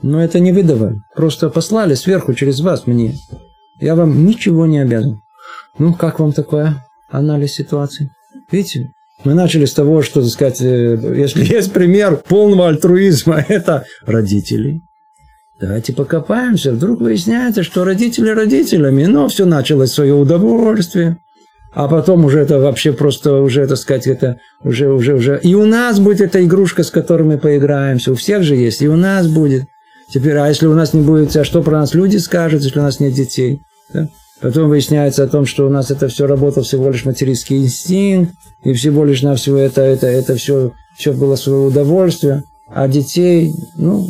Но 0.00 0.22
это 0.22 0.40
не 0.40 0.52
вы 0.52 0.62
давали. 0.62 0.96
Просто 1.14 1.50
послали 1.50 1.94
сверху 1.94 2.34
через 2.34 2.60
вас 2.60 2.86
мне. 2.86 3.14
Я 3.78 3.94
вам 3.94 4.26
ничего 4.26 4.66
не 4.66 4.78
обязан. 4.78 5.20
Ну, 5.78 5.94
как 5.94 6.18
вам 6.18 6.32
такое 6.32 6.84
анализ 7.10 7.52
ситуации? 7.52 8.10
Видите, 8.50 8.90
мы 9.24 9.34
начали 9.34 9.64
с 9.64 9.74
того, 9.74 10.02
что, 10.02 10.20
так 10.20 10.30
сказать, 10.30 10.60
э, 10.60 10.98
если 11.16 11.44
есть 11.44 11.72
пример 11.72 12.16
полного 12.16 12.68
альтруизма, 12.68 13.44
это 13.48 13.84
родители. 14.06 14.80
Давайте 15.60 15.92
покопаемся. 15.92 16.72
Вдруг 16.72 17.00
выясняется, 17.00 17.62
что 17.62 17.84
родители 17.84 18.30
родителями, 18.30 19.04
но 19.04 19.28
все 19.28 19.44
началось 19.44 19.90
в 19.90 19.94
свое 19.94 20.14
удовольствие. 20.14 21.18
А 21.74 21.88
потом 21.88 22.24
уже 22.24 22.40
это 22.40 22.58
вообще 22.58 22.92
просто, 22.92 23.40
уже, 23.40 23.66
так 23.66 23.78
сказать, 23.78 24.06
это 24.06 24.38
уже, 24.62 24.92
уже, 24.92 25.14
уже. 25.14 25.40
И 25.42 25.54
у 25.54 25.64
нас 25.64 26.00
будет 26.00 26.20
эта 26.20 26.44
игрушка, 26.44 26.82
с 26.82 26.90
которой 26.90 27.22
мы 27.22 27.38
поиграемся. 27.38 28.12
У 28.12 28.14
всех 28.14 28.42
же 28.42 28.56
есть, 28.56 28.82
и 28.82 28.88
у 28.88 28.96
нас 28.96 29.26
будет. 29.26 29.64
Теперь, 30.12 30.36
а 30.36 30.48
если 30.48 30.66
у 30.66 30.74
нас 30.74 30.92
не 30.92 31.00
будет, 31.00 31.34
а 31.34 31.44
что 31.44 31.62
про 31.62 31.78
нас 31.78 31.94
люди 31.94 32.18
скажут, 32.18 32.62
если 32.62 32.78
у 32.78 32.82
нас 32.82 33.00
нет 33.00 33.14
детей? 33.14 33.62
Да? 33.94 34.08
Потом 34.42 34.68
выясняется 34.68 35.22
о 35.22 35.28
том, 35.28 35.46
что 35.46 35.66
у 35.66 35.70
нас 35.70 35.92
это 35.92 36.08
все 36.08 36.26
работал 36.26 36.64
всего 36.64 36.90
лишь 36.90 37.04
материнский 37.04 37.58
инстинкт, 37.58 38.34
и 38.64 38.72
всего 38.72 39.04
лишь 39.04 39.22
на 39.22 39.36
все 39.36 39.56
это, 39.56 39.82
это, 39.82 40.08
это 40.08 40.34
все, 40.34 40.72
все 40.96 41.12
было 41.12 41.36
свое 41.36 41.60
удовольствие. 41.60 42.42
А 42.66 42.88
детей, 42.88 43.54
ну, 43.76 44.04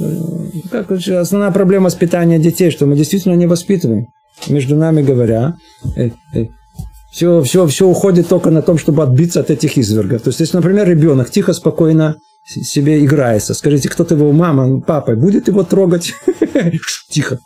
как 0.70 0.90
основная 0.90 1.50
проблема 1.50 1.86
воспитания 1.86 2.38
детей, 2.38 2.70
что 2.70 2.86
мы 2.86 2.96
действительно 2.96 3.34
не 3.34 3.46
воспитываем. 3.46 4.06
Между 4.48 4.74
нами 4.74 5.02
говоря, 5.02 5.56
все, 7.10 7.42
все, 7.42 7.66
все 7.66 7.86
уходит 7.86 8.28
только 8.28 8.50
на 8.50 8.62
том, 8.62 8.78
чтобы 8.78 9.02
отбиться 9.02 9.40
от 9.40 9.50
этих 9.50 9.76
извергов. 9.76 10.22
То 10.22 10.28
есть, 10.28 10.40
если, 10.40 10.56
например, 10.56 10.88
ребенок 10.88 11.30
тихо, 11.30 11.52
спокойно 11.52 12.16
себе 12.46 13.04
играется, 13.04 13.52
скажите, 13.52 13.90
кто-то 13.90 14.14
его 14.14 14.32
мама, 14.32 14.80
папа, 14.80 15.14
будет 15.14 15.48
его 15.48 15.62
трогать? 15.62 16.14
Тихо, 17.10 17.38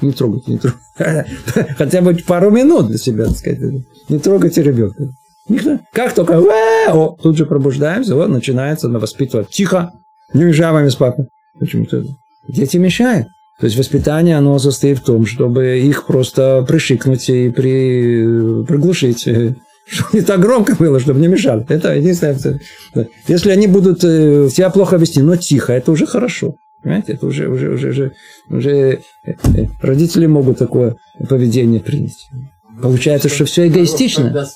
не 0.00 0.12
трогайте, 0.12 0.52
не 0.52 0.58
трогайте. 0.58 1.26
Хотя 1.78 2.00
бы 2.00 2.14
пару 2.26 2.50
минут 2.50 2.88
для 2.88 2.98
себя, 2.98 3.26
так 3.26 3.36
сказать. 3.36 3.60
Не 4.08 4.18
трогайте 4.18 4.62
ребенка. 4.62 5.08
Никто. 5.48 5.78
Как 5.92 6.14
только, 6.14 6.40
о, 6.88 7.16
тут 7.22 7.36
же 7.36 7.46
пробуждаемся, 7.46 8.14
вот 8.14 8.28
начинается 8.28 8.88
воспитывать. 8.88 9.50
Тихо, 9.50 9.92
не 10.32 10.44
уезжай 10.44 10.90
с 10.90 10.96
папой. 10.96 11.26
Почему-то 11.58 12.04
дети 12.48 12.76
мешают. 12.78 13.28
То 13.60 13.66
есть 13.66 13.78
воспитание, 13.78 14.36
оно 14.36 14.58
состоит 14.58 14.98
в 14.98 15.04
том, 15.04 15.26
чтобы 15.26 15.78
их 15.78 16.06
просто 16.06 16.64
пришикнуть 16.66 17.28
и 17.28 17.50
при... 17.50 18.64
приглушить, 18.64 19.20
чтобы 19.86 20.10
не 20.12 20.22
так 20.22 20.40
громко 20.40 20.74
было, 20.74 20.98
чтобы 20.98 21.20
не 21.20 21.28
мешали. 21.28 21.64
Это 21.68 21.94
единственное. 21.94 22.60
Если 23.28 23.50
они 23.50 23.68
будут 23.68 24.02
э, 24.02 24.48
себя 24.50 24.70
плохо 24.70 24.96
вести, 24.96 25.22
но 25.22 25.36
тихо, 25.36 25.72
это 25.72 25.92
уже 25.92 26.06
хорошо. 26.06 26.56
Понимаете, 26.84 27.14
это 27.14 27.26
уже, 27.26 27.48
уже, 27.48 27.70
уже, 27.70 27.88
уже, 27.88 28.12
уже 28.50 29.00
э, 29.24 29.32
э, 29.32 29.66
родители 29.80 30.26
могут 30.26 30.58
такое 30.58 30.96
поведение 31.28 31.80
принять. 31.80 32.28
Получается, 32.80 33.30
что 33.30 33.46
все 33.46 33.66
эгоистично. 33.66 34.46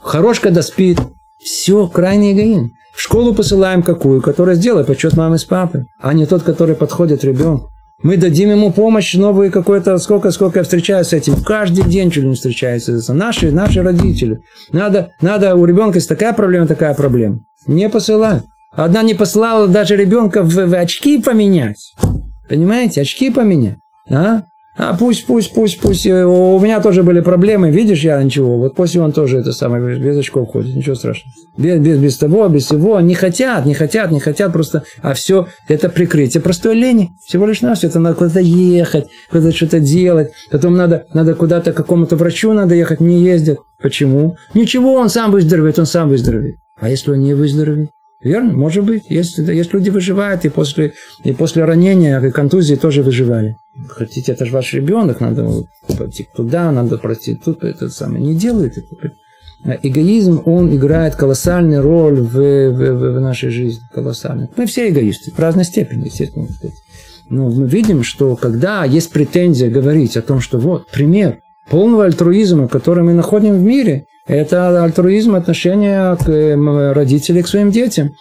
Хорош, 0.00 0.38
когда 0.38 0.62
спит. 0.62 0.98
Все, 1.42 1.88
крайний 1.88 2.32
эгоизм. 2.32 2.70
В 2.94 3.00
школу 3.00 3.34
посылаем 3.34 3.82
какую? 3.82 4.22
Которая 4.22 4.54
сделает 4.54 4.86
почет 4.86 5.16
мамы 5.16 5.38
с 5.38 5.44
папой, 5.44 5.86
а 6.00 6.14
не 6.14 6.24
тот, 6.26 6.44
который 6.44 6.76
подходит 6.76 7.24
ребенку. 7.24 7.68
Мы 8.00 8.16
дадим 8.16 8.50
ему 8.50 8.72
помощь, 8.72 9.14
новую 9.14 9.50
какой-то, 9.50 9.98
сколько, 9.98 10.30
сколько 10.30 10.60
я 10.60 10.62
встречаюсь 10.62 11.08
с 11.08 11.12
этим. 11.12 11.34
Каждый 11.42 11.84
день 11.84 12.10
чуть 12.10 12.22
ли 12.22 12.28
не 12.28 12.36
встречаюсь 12.36 12.86
Наши, 13.08 13.50
наши 13.50 13.82
родители. 13.82 14.40
Надо, 14.70 15.10
надо, 15.20 15.56
у 15.56 15.64
ребенка 15.64 15.96
есть 15.96 16.08
такая 16.08 16.32
проблема, 16.32 16.68
такая 16.68 16.94
проблема. 16.94 17.40
Не 17.66 17.88
посылай. 17.88 18.42
Одна 18.76 19.02
не 19.02 19.14
послала 19.14 19.66
даже 19.66 19.96
ребенка 19.96 20.42
в, 20.42 20.54
в 20.54 20.74
очки 20.74 21.20
поменять. 21.20 21.94
Понимаете, 22.48 23.00
очки 23.00 23.30
поменять. 23.30 23.78
А? 24.10 24.42
А 24.78 24.94
пусть, 24.94 25.24
пусть, 25.24 25.54
пусть, 25.54 25.80
пусть. 25.80 26.06
Э, 26.06 26.26
у 26.26 26.58
меня 26.60 26.80
тоже 26.80 27.02
были 27.02 27.20
проблемы, 27.20 27.70
видишь, 27.70 28.02
я 28.02 28.22
ничего. 28.22 28.58
Вот 28.58 28.74
после 28.74 29.00
он 29.00 29.12
тоже 29.12 29.38
это 29.38 29.52
самое, 29.52 29.98
без 29.98 30.18
очков 30.18 30.50
ходит, 30.50 30.76
ничего 30.76 30.94
страшного. 30.94 31.32
Без, 31.56 31.80
без, 31.80 31.98
без 31.98 32.18
того, 32.18 32.46
без 32.48 32.66
всего. 32.66 33.00
Не 33.00 33.14
хотят, 33.14 33.64
не 33.64 33.72
хотят, 33.72 34.10
не 34.10 34.20
хотят 34.20 34.52
просто. 34.52 34.82
А 35.00 35.14
все 35.14 35.48
это 35.66 35.88
прикрытие 35.88 36.42
простой 36.42 36.74
лени. 36.74 37.08
Всего 37.24 37.46
лишь 37.46 37.62
нас. 37.62 37.84
Это 37.84 37.98
надо 37.98 38.16
куда-то 38.16 38.40
ехать, 38.40 39.06
куда-то 39.30 39.56
что-то 39.56 39.80
делать. 39.80 40.32
Потом 40.50 40.76
надо, 40.76 41.06
надо 41.14 41.34
куда-то 41.34 41.72
к 41.72 41.76
какому-то 41.76 42.16
врачу 42.16 42.52
надо 42.52 42.74
ехать, 42.74 43.00
не 43.00 43.22
ездят. 43.22 43.58
Почему? 43.80 44.36
Ничего, 44.52 44.92
он 44.92 45.08
сам 45.08 45.30
выздоровеет, 45.30 45.78
он 45.78 45.86
сам 45.86 46.10
выздоровеет. 46.10 46.56
А 46.78 46.90
если 46.90 47.12
он 47.12 47.20
не 47.20 47.32
выздоровеет? 47.32 47.88
Верно? 48.20 48.52
Может 48.52 48.84
быть. 48.84 49.04
Есть, 49.08 49.38
есть 49.38 49.72
люди 49.72 49.90
выживают, 49.90 50.44
и 50.44 50.48
после, 50.48 50.94
и 51.22 51.32
после 51.32 51.64
ранения, 51.64 52.20
и 52.20 52.30
контузии 52.30 52.76
тоже 52.76 53.02
выживали. 53.02 53.56
Хотите, 53.88 54.32
это 54.32 54.46
же 54.46 54.52
ваш 54.52 54.72
ребенок, 54.72 55.20
надо 55.20 55.64
пойти 55.98 56.26
туда, 56.34 56.72
надо 56.72 56.96
пройти 56.98 57.34
тут, 57.34 57.62
это 57.62 57.88
самое. 57.88 58.24
Не 58.24 58.34
делает 58.34 58.78
это. 58.78 59.12
Эгоизм, 59.82 60.42
он 60.44 60.74
играет 60.74 61.16
колоссальную 61.16 61.82
роль 61.82 62.20
в, 62.20 62.34
в, 62.34 63.16
в 63.16 63.20
нашей 63.20 63.50
жизни. 63.50 63.82
Колоссальную. 63.92 64.48
Мы 64.56 64.66
все 64.66 64.88
эгоисты, 64.88 65.32
в 65.32 65.38
разной 65.38 65.64
степени, 65.64 66.06
естественно. 66.06 66.46
Но 67.28 67.48
мы 67.50 67.66
видим, 67.66 68.04
что 68.04 68.36
когда 68.36 68.84
есть 68.84 69.10
претензия 69.10 69.68
говорить 69.68 70.16
о 70.16 70.22
том, 70.22 70.40
что 70.40 70.58
вот 70.58 70.88
пример 70.90 71.40
полного 71.68 72.04
альтруизма, 72.04 72.68
который 72.68 73.04
мы 73.04 73.12
находим 73.12 73.54
в 73.54 73.62
мире, 73.62 74.06
это 74.26 74.82
альтруизм 74.82 75.36
отношения 75.36 76.16
к 76.16 76.28
эм, 76.28 76.92
родителям 76.92 77.42
к 77.42 77.48
своим 77.48 77.70
детям. 77.70 78.12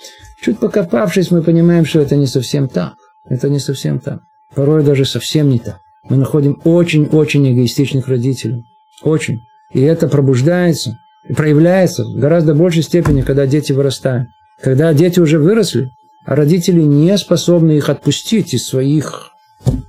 Чуть 0.42 0.60
покопавшись, 0.60 1.32
мы 1.32 1.42
понимаем, 1.42 1.86
что 1.86 2.00
это 2.00 2.16
не 2.16 2.28
совсем 2.28 2.68
так. 2.68 2.94
Это 3.28 3.50
не 3.50 3.60
совсем 3.60 4.00
так. 4.00 4.20
Порой 4.54 4.84
даже 4.84 5.06
совсем 5.06 5.50
не 5.50 5.60
так. 5.60 5.80
Мы 6.08 6.18
находим 6.18 6.62
очень-очень 6.64 7.52
эгоистичных 7.52 8.08
родителей. 8.08 8.64
Очень. 9.02 9.40
И 9.74 9.82
это 9.82 10.08
пробуждается, 10.08 11.00
проявляется 11.36 12.04
в 12.04 12.20
гораздо 12.20 12.54
большей 12.54 12.84
степени, 12.84 13.22
когда 13.22 13.48
дети 13.48 13.72
вырастают. 13.74 14.30
Когда 14.62 14.94
дети 14.94 15.20
уже 15.20 15.40
выросли, 15.40 15.90
а 16.26 16.36
родители 16.36 16.82
не 16.82 17.18
способны 17.18 17.74
их 17.74 17.90
отпустить 17.90 18.54
из 18.54 18.68
своих 18.68 19.32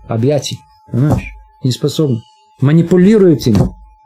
объятий. 0.09 0.59
Понимаешь? 0.91 1.35
Не 1.63 1.71
способны. 1.71 2.23
Манипулируют 2.61 3.47
ими 3.47 3.59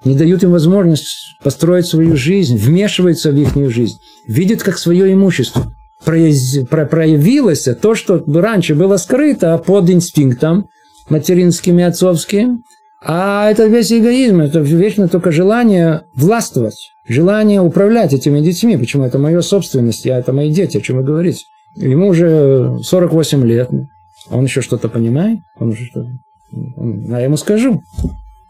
не 0.04 0.14
дают 0.14 0.42
им 0.42 0.50
возможность 0.50 1.36
построить 1.42 1.86
свою 1.86 2.16
жизнь, 2.16 2.56
вмешиваются 2.56 3.30
в 3.30 3.36
их 3.36 3.70
жизнь, 3.70 3.98
видят 4.26 4.62
как 4.62 4.78
свое 4.78 5.12
имущество. 5.12 5.72
Проявилось 6.04 7.68
то, 7.80 7.94
что 7.94 8.22
раньше 8.26 8.74
было 8.74 8.96
скрыто 8.96 9.58
под 9.58 9.90
инстинктом 9.90 10.68
материнским 11.10 11.78
и 11.78 11.82
отцовским, 11.82 12.62
а 13.02 13.50
это 13.50 13.66
весь 13.66 13.92
эгоизм, 13.92 14.40
это 14.40 14.60
вечно 14.60 15.08
только 15.08 15.32
желание 15.32 16.04
властвовать, 16.14 16.92
желание 17.06 17.60
управлять 17.60 18.14
этими 18.14 18.40
детьми. 18.40 18.76
Почему? 18.76 19.04
Это 19.04 19.18
моя 19.18 19.42
собственность, 19.42 20.04
я, 20.04 20.18
это 20.18 20.32
мои 20.32 20.50
дети, 20.50 20.78
о 20.78 20.80
чем 20.80 20.98
вы 20.98 21.02
говорите. 21.02 21.44
Ему 21.76 22.08
уже 22.08 22.78
48 22.82 23.46
лет, 23.46 23.70
он 24.30 24.44
еще 24.44 24.62
что-то 24.62 24.88
понимает, 24.88 25.40
он 25.58 25.70
уже 25.70 25.84
что-то... 25.84 26.08
А 26.52 27.18
я 27.18 27.24
ему 27.24 27.36
скажу, 27.36 27.82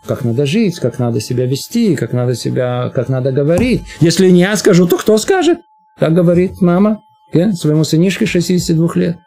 как 0.07 0.25
надо 0.25 0.47
жить, 0.47 0.79
как 0.79 0.99
надо 0.99 1.21
себя 1.21 1.47
вести, 1.47 1.97
как 1.97 2.13
надо 2.13 2.35
себя, 2.35 2.91
как 2.95 3.09
надо 3.09 3.33
говорить. 3.33 3.83
Если 4.01 4.31
не 4.31 4.41
я 4.41 4.57
скажу, 4.57 4.87
то 4.87 4.97
кто 4.97 5.19
скажет? 5.19 5.59
Так 5.99 6.15
говорит 6.15 6.61
мама 6.61 7.03
yeah, 7.35 7.53
своему 7.53 7.85
сынишке 7.85 8.27
62 8.27 8.89
лет. 8.95 9.19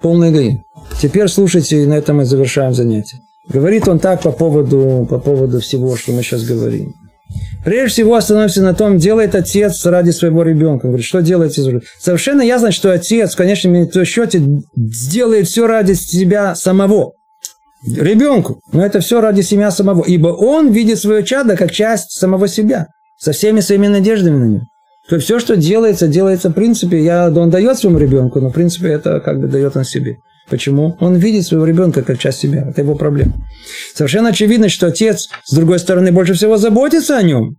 Полный 0.00 0.30
эгоизм. 0.30 0.62
Теперь 1.00 1.28
слушайте, 1.28 1.82
и 1.82 1.86
на 1.86 1.94
этом 1.94 2.18
мы 2.18 2.24
завершаем 2.24 2.74
занятие. 2.74 3.18
Говорит 3.48 3.88
он 3.88 3.98
так 3.98 4.22
по 4.22 4.32
поводу, 4.32 5.06
по 5.08 5.18
поводу 5.18 5.60
всего, 5.60 5.96
что 5.96 6.12
мы 6.12 6.22
сейчас 6.22 6.44
говорим. 6.44 6.94
Прежде 7.64 7.88
всего 7.88 8.14
остановимся 8.14 8.62
на 8.62 8.74
том, 8.74 8.98
делает 8.98 9.34
отец 9.34 9.84
ради 9.84 10.10
своего 10.10 10.42
ребенка. 10.42 10.86
Он 10.86 10.92
говорит, 10.92 11.06
что 11.06 11.20
делает 11.20 11.52
отец? 11.52 11.82
Совершенно 11.98 12.42
ясно, 12.42 12.72
что 12.72 12.92
отец 12.92 13.34
в 13.34 13.36
конечном 13.36 13.88
счете 14.04 14.42
сделает 14.76 15.46
все 15.46 15.66
ради 15.66 15.92
себя 15.92 16.54
самого 16.54 17.12
ребенку. 17.84 18.60
Но 18.72 18.84
это 18.84 19.00
все 19.00 19.20
ради 19.20 19.40
себя 19.42 19.70
самого. 19.70 20.04
Ибо 20.04 20.28
он 20.28 20.70
видит 20.70 20.98
свое 20.98 21.24
чадо 21.24 21.56
как 21.56 21.70
часть 21.70 22.12
самого 22.12 22.48
себя. 22.48 22.88
Со 23.18 23.32
всеми 23.32 23.60
своими 23.60 23.86
надеждами 23.86 24.36
на 24.36 24.44
него. 24.44 24.64
То 25.08 25.16
есть 25.16 25.26
все, 25.26 25.40
что 25.40 25.56
делается, 25.56 26.06
делается 26.08 26.50
в 26.50 26.52
принципе, 26.52 27.02
я, 27.02 27.28
он 27.28 27.50
дает 27.50 27.78
своему 27.78 27.98
ребенку, 27.98 28.40
но 28.40 28.50
в 28.50 28.52
принципе 28.52 28.88
это 28.88 29.20
как 29.20 29.40
бы 29.40 29.48
дает 29.48 29.76
он 29.76 29.84
себе. 29.84 30.16
Почему? 30.48 30.96
Он 31.00 31.16
видит 31.16 31.46
своего 31.46 31.64
ребенка 31.64 32.02
как 32.02 32.18
часть 32.18 32.38
себя. 32.38 32.66
Это 32.68 32.82
его 32.82 32.94
проблема. 32.94 33.32
Совершенно 33.94 34.30
очевидно, 34.30 34.68
что 34.68 34.88
отец, 34.88 35.28
с 35.44 35.54
другой 35.54 35.78
стороны, 35.78 36.12
больше 36.12 36.34
всего 36.34 36.56
заботится 36.56 37.16
о 37.16 37.22
нем. 37.22 37.56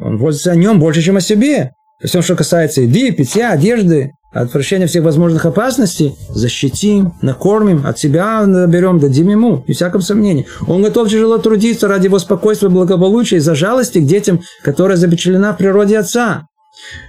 Он 0.00 0.18
заботится 0.18 0.52
о 0.52 0.56
нем 0.56 0.78
больше, 0.78 1.02
чем 1.02 1.16
о 1.16 1.20
себе. 1.20 1.72
Есть, 2.02 2.22
что 2.22 2.36
касается 2.36 2.82
еды, 2.82 3.12
питья, 3.12 3.52
одежды, 3.52 4.10
от 4.34 4.50
прощения 4.50 4.86
всех 4.88 5.04
возможных 5.04 5.46
опасностей, 5.46 6.16
защитим, 6.28 7.14
накормим, 7.22 7.86
от 7.86 7.98
себя 7.98 8.44
наберем, 8.44 8.98
дадим 8.98 9.30
ему, 9.30 9.64
без 9.66 9.76
всяком 9.76 10.02
сомнении. 10.02 10.46
Он 10.66 10.82
готов 10.82 11.08
тяжело 11.08 11.38
трудиться 11.38 11.86
ради 11.86 12.06
его 12.06 12.18
спокойствия, 12.18 12.68
благополучия, 12.68 13.36
из-за 13.36 13.54
жалости 13.54 13.98
к 13.98 14.06
детям, 14.06 14.40
которая 14.62 14.96
запечатлена 14.96 15.52
в 15.52 15.56
природе 15.56 15.98
отца. 15.98 16.48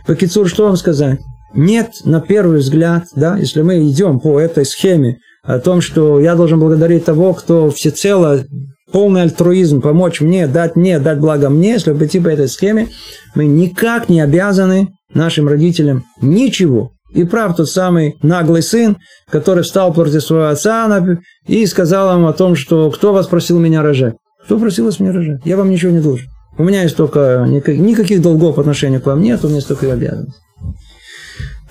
Покицур, 0.06 0.48
что 0.48 0.66
вам 0.66 0.78
сказать? 0.78 1.20
Нет, 1.56 1.94
на 2.04 2.22
первый 2.22 2.60
взгляд, 2.60 3.06
да, 3.16 3.38
если 3.38 3.64
мы 3.64 3.90
идем 3.90 4.20
по 4.20 4.40
этой 4.40 4.66
схеме 4.66 5.18
о 5.44 5.60
том, 5.60 5.82
что 5.82 6.20
я 6.20 6.36
должен 6.36 6.60
благодарить 6.60 7.06
того, 7.06 7.34
кто 7.34 7.72
всецело 7.72 8.44
полный 8.92 9.24
альтруизм, 9.24 9.82
помочь 9.82 10.22
мне, 10.22 10.48
дать 10.48 10.76
мне, 10.76 11.00
дать 11.00 11.20
благо 11.20 11.50
мне, 11.50 11.72
если 11.72 11.94
пойти 11.94 12.20
по 12.20 12.28
этой 12.28 12.48
схеме, 12.48 12.90
мы 13.34 13.46
никак 13.46 14.10
не 14.10 14.22
обязаны 14.22 14.90
нашим 15.14 15.48
родителям 15.48 16.04
ничего. 16.22 16.92
И 17.16 17.24
прав 17.24 17.56
тот 17.56 17.70
самый 17.70 18.18
наглый 18.22 18.62
сын, 18.62 18.98
который 19.32 19.64
встал 19.64 19.94
против 19.94 20.22
своего 20.22 20.50
отца 20.50 21.02
и 21.48 21.66
сказал 21.66 22.18
ему 22.18 22.28
о 22.28 22.34
том, 22.34 22.56
что 22.56 22.92
кто 22.92 23.14
вас 23.14 23.28
просил 23.28 23.58
меня 23.58 23.82
рожать? 23.82 24.16
Кто 24.44 24.60
просил 24.60 24.86
вас 24.86 25.00
меня 25.00 25.14
рожать? 25.14 25.40
Я 25.46 25.56
вам 25.56 25.70
ничего 25.70 25.92
не 25.92 26.02
должен. 26.02 26.28
У 26.58 26.64
меня 26.64 26.84
есть 26.84 26.98
только 26.98 27.46
никаких 27.48 28.22
долгов 28.22 28.56
по 28.56 28.62
отношению 28.62 29.02
к 29.02 29.06
вам 29.06 29.22
нет, 29.22 29.44
у 29.44 29.48
меня 29.48 29.58
есть 29.58 29.68
только 29.68 29.92
обязанности. 29.92 30.42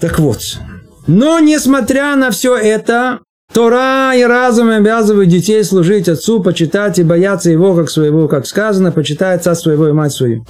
Так 0.01 0.19
вот. 0.19 0.41
Но 1.07 1.39
несмотря 1.41 2.17
на 2.17 2.31
все 2.31 2.57
это, 2.57 3.19
Тора 3.53 4.15
и 4.17 4.23
разум 4.23 4.71
обязывают 4.71 5.29
детей 5.29 5.63
служить 5.63 6.09
отцу, 6.09 6.43
почитать 6.43 6.99
и 6.99 7.03
бояться 7.03 7.51
его, 7.51 7.75
как 7.75 7.91
своего, 7.91 8.29
как 8.29 8.47
сказано, 8.47 8.93
почитать 8.93 9.41
отца 9.41 9.55
своего 9.55 9.89
и 9.89 9.93
мать 9.93 10.13
свою 10.13 10.45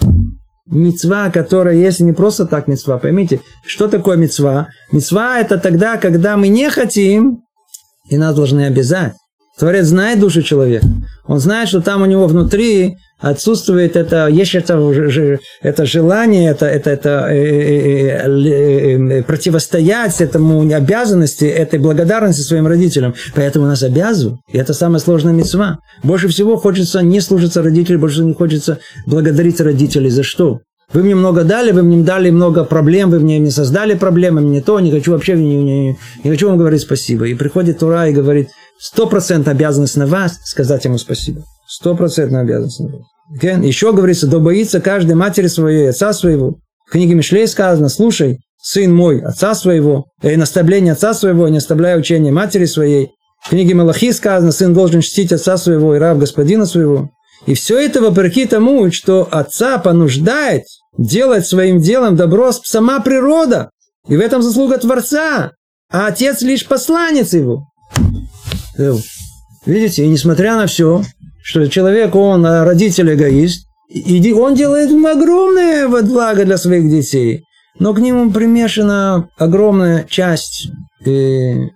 мецва, 0.67 1.31
которая, 1.31 1.75
если 1.75 2.05
не 2.05 2.13
просто 2.13 2.47
так 2.47 2.69
мецва, 2.69 2.99
поймите, 2.99 3.41
что 3.67 3.89
такое 3.89 4.17
мецва? 4.17 4.69
Мецва 4.93 5.39
это 5.39 5.59
тогда, 5.59 5.97
когда 5.97 6.37
мы 6.37 6.49
не 6.49 6.71
хотим, 6.71 7.43
и 8.09 8.17
нас 8.17 8.35
должны 8.35 8.67
обязать. 8.67 9.15
Творец 9.59 9.87
знает 9.87 10.21
душу 10.21 10.43
человека. 10.43 10.87
Он 11.27 11.39
знает, 11.39 11.69
что 11.69 11.81
там 11.81 12.03
у 12.03 12.07
него 12.07 12.27
внутри 12.27 12.97
отсутствует 13.31 13.97
это, 13.97 14.29
есть 14.29 14.55
это, 14.55 14.75
это 15.63 15.87
желание, 15.87 16.51
это, 16.51 16.67
это, 16.67 16.91
это 16.91 17.29
э, 17.31 18.17
э, 18.17 19.19
э, 19.19 19.23
противостоять 19.23 20.21
этому 20.21 20.61
обязанности, 20.75 21.45
этой 21.45 21.79
благодарности 21.79 22.43
своим 22.43 22.67
родителям. 22.67 23.15
Поэтому 23.35 23.67
нас 23.67 23.83
обязывают. 23.83 24.41
И 24.53 24.59
это 24.59 24.75
самая 24.75 25.01
сложная 25.01 25.33
мецва. 25.33 25.79
Больше 26.03 26.29
всего 26.29 26.57
хочется 26.57 27.01
не 27.01 27.21
служиться 27.21 27.63
родителям, 27.63 28.01
больше 28.01 28.23
не 28.25 28.35
хочется 28.35 28.79
благодарить 29.07 29.61
родителей. 29.61 30.11
За 30.11 30.23
что? 30.23 30.61
Вы 30.93 31.03
мне 31.03 31.15
много 31.15 31.45
дали, 31.45 31.73
вы 31.73 31.83
мне 31.83 32.05
дали 32.05 32.31
много 32.31 32.63
проблем, 32.63 33.11
вы 33.11 33.19
мне 33.19 33.39
не 33.39 33.51
создали 33.51 33.95
проблемы, 33.95 34.43
мне 34.43 34.61
то, 34.61 34.79
не 34.81 34.91
хочу 34.91 35.13
вообще, 35.13 35.35
не, 35.35 35.57
не, 35.57 35.99
не 36.23 36.31
хочу 36.31 36.49
вам 36.49 36.59
говорить 36.59 36.83
спасибо. 36.83 37.27
И 37.27 37.35
приходит 37.35 37.79
Тура 37.79 38.07
и 38.07 38.13
говорит, 38.13 38.49
Стопроцентная 38.79 39.55
обязанность 39.55 39.97
на 39.97 40.07
вас 40.07 40.41
сказать 40.45 40.85
ему 40.85 40.99
спасибо. 40.99 41.43
Стопроцентная 41.67 42.43
обязанность 42.43 42.81
на 42.81 42.89
вас. 42.89 43.07
Okay? 43.33 43.65
Еще 43.67 43.93
говорится, 43.93 44.27
да 44.27 44.39
боится 44.39 44.81
каждой 44.81 45.15
матери 45.15 45.47
своей, 45.47 45.91
отца 45.91 46.13
своего. 46.13 46.59
В 46.87 46.93
книге 46.93 47.15
Мишлей 47.15 47.47
сказано, 47.47 47.89
слушай, 47.89 48.41
сын 48.63 48.95
мой, 48.95 49.21
отца 49.21 49.55
своего, 49.55 50.07
и 50.23 50.37
наставление 50.37 50.93
отца 50.93 51.15
своего, 51.15 51.49
не 51.49 51.59
оставляя 51.59 51.99
учения 51.99 52.33
матери 52.33 52.67
своей. 52.67 53.11
В 53.45 53.51
книге 53.51 53.75
Малахи 53.75 54.13
сказано, 54.13 54.53
сын 54.53 54.73
должен 54.73 55.01
чтить 55.01 55.33
отца 55.33 55.57
своего 55.57 55.95
и 55.95 55.99
раб 55.99 56.19
господина 56.19 56.67
своего. 56.67 57.11
И 57.47 57.55
все 57.55 57.79
это 57.79 58.01
вопреки 58.01 58.47
тому, 58.47 58.91
что 58.91 59.29
отца 59.31 59.79
понуждает 59.79 60.65
делать 60.97 61.47
своим 61.47 61.81
делом 61.81 62.17
добро 62.17 62.53
сама 62.53 63.01
природа. 63.01 63.71
И 64.09 64.17
в 64.17 64.21
этом 64.21 64.43
заслуга 64.43 64.79
Творца. 64.79 65.53
А 65.91 66.07
отец 66.07 66.41
лишь 66.41 66.67
посланец 66.67 67.35
его. 67.35 67.67
Видите, 69.67 70.05
и 70.05 70.09
несмотря 70.09 70.57
на 70.57 70.67
все, 70.67 71.03
что 71.45 71.69
человек, 71.69 72.17
он 72.17 72.47
а, 72.47 72.65
родитель 72.65 73.13
эгоист, 73.13 73.69
и 73.91 74.33
он 74.33 74.55
делает 74.55 74.91
огромное 74.91 75.87
благо 75.89 76.45
для 76.45 76.57
своих 76.57 76.91
детей, 76.91 77.45
но 77.79 77.93
к 77.93 78.01
нему 78.01 78.31
примешана 78.31 79.29
огромная 79.37 80.07
часть 80.09 80.69
э, 81.05 81.69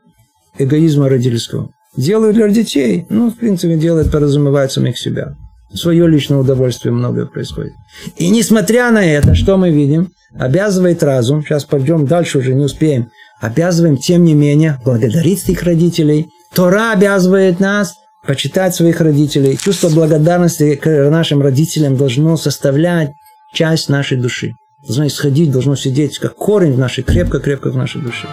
эгоизма 0.58 1.10
родительского. 1.10 1.70
Делают 1.98 2.36
для 2.36 2.48
детей, 2.48 3.04
ну, 3.10 3.30
в 3.30 3.36
принципе, 3.36 3.76
делает, 3.76 4.10
подразумевает 4.10 4.72
самих 4.72 4.96
себя. 4.96 5.34
Свое 5.74 6.08
личное 6.08 6.38
удовольствие 6.38 6.94
многое 6.94 7.26
происходит. 7.26 7.72
И 8.16 8.30
несмотря 8.30 8.90
на 8.90 9.04
это, 9.04 9.34
что 9.34 9.58
мы 9.58 9.70
видим, 9.70 10.12
обязывает 10.38 11.02
разум, 11.02 11.44
сейчас 11.44 11.64
пойдем 11.64 12.06
дальше, 12.06 12.38
уже 12.38 12.54
не 12.54 12.64
успеем, 12.64 13.10
обязываем, 13.38 13.98
тем 13.98 14.24
не 14.24 14.32
менее, 14.32 14.78
благодарить 14.82 15.40
своих 15.40 15.62
родителей. 15.62 16.28
Тора 16.54 16.92
обязывает 16.92 17.60
нас 17.60 17.92
почитать 18.28 18.74
своих 18.74 19.00
родителей. 19.00 19.56
Чувство 19.56 19.88
благодарности 19.88 20.74
к 20.74 21.10
нашим 21.10 21.40
родителям 21.40 21.96
должно 21.96 22.36
составлять 22.36 23.12
часть 23.54 23.88
нашей 23.88 24.18
души. 24.18 24.52
Должно 24.86 25.06
исходить, 25.06 25.50
должно 25.50 25.76
сидеть 25.76 26.18
как 26.18 26.34
корень 26.34 26.74
в 26.74 26.78
нашей, 26.78 27.04
крепко-крепко 27.04 27.70
в 27.70 27.76
нашей 27.76 28.02
душе. 28.02 28.28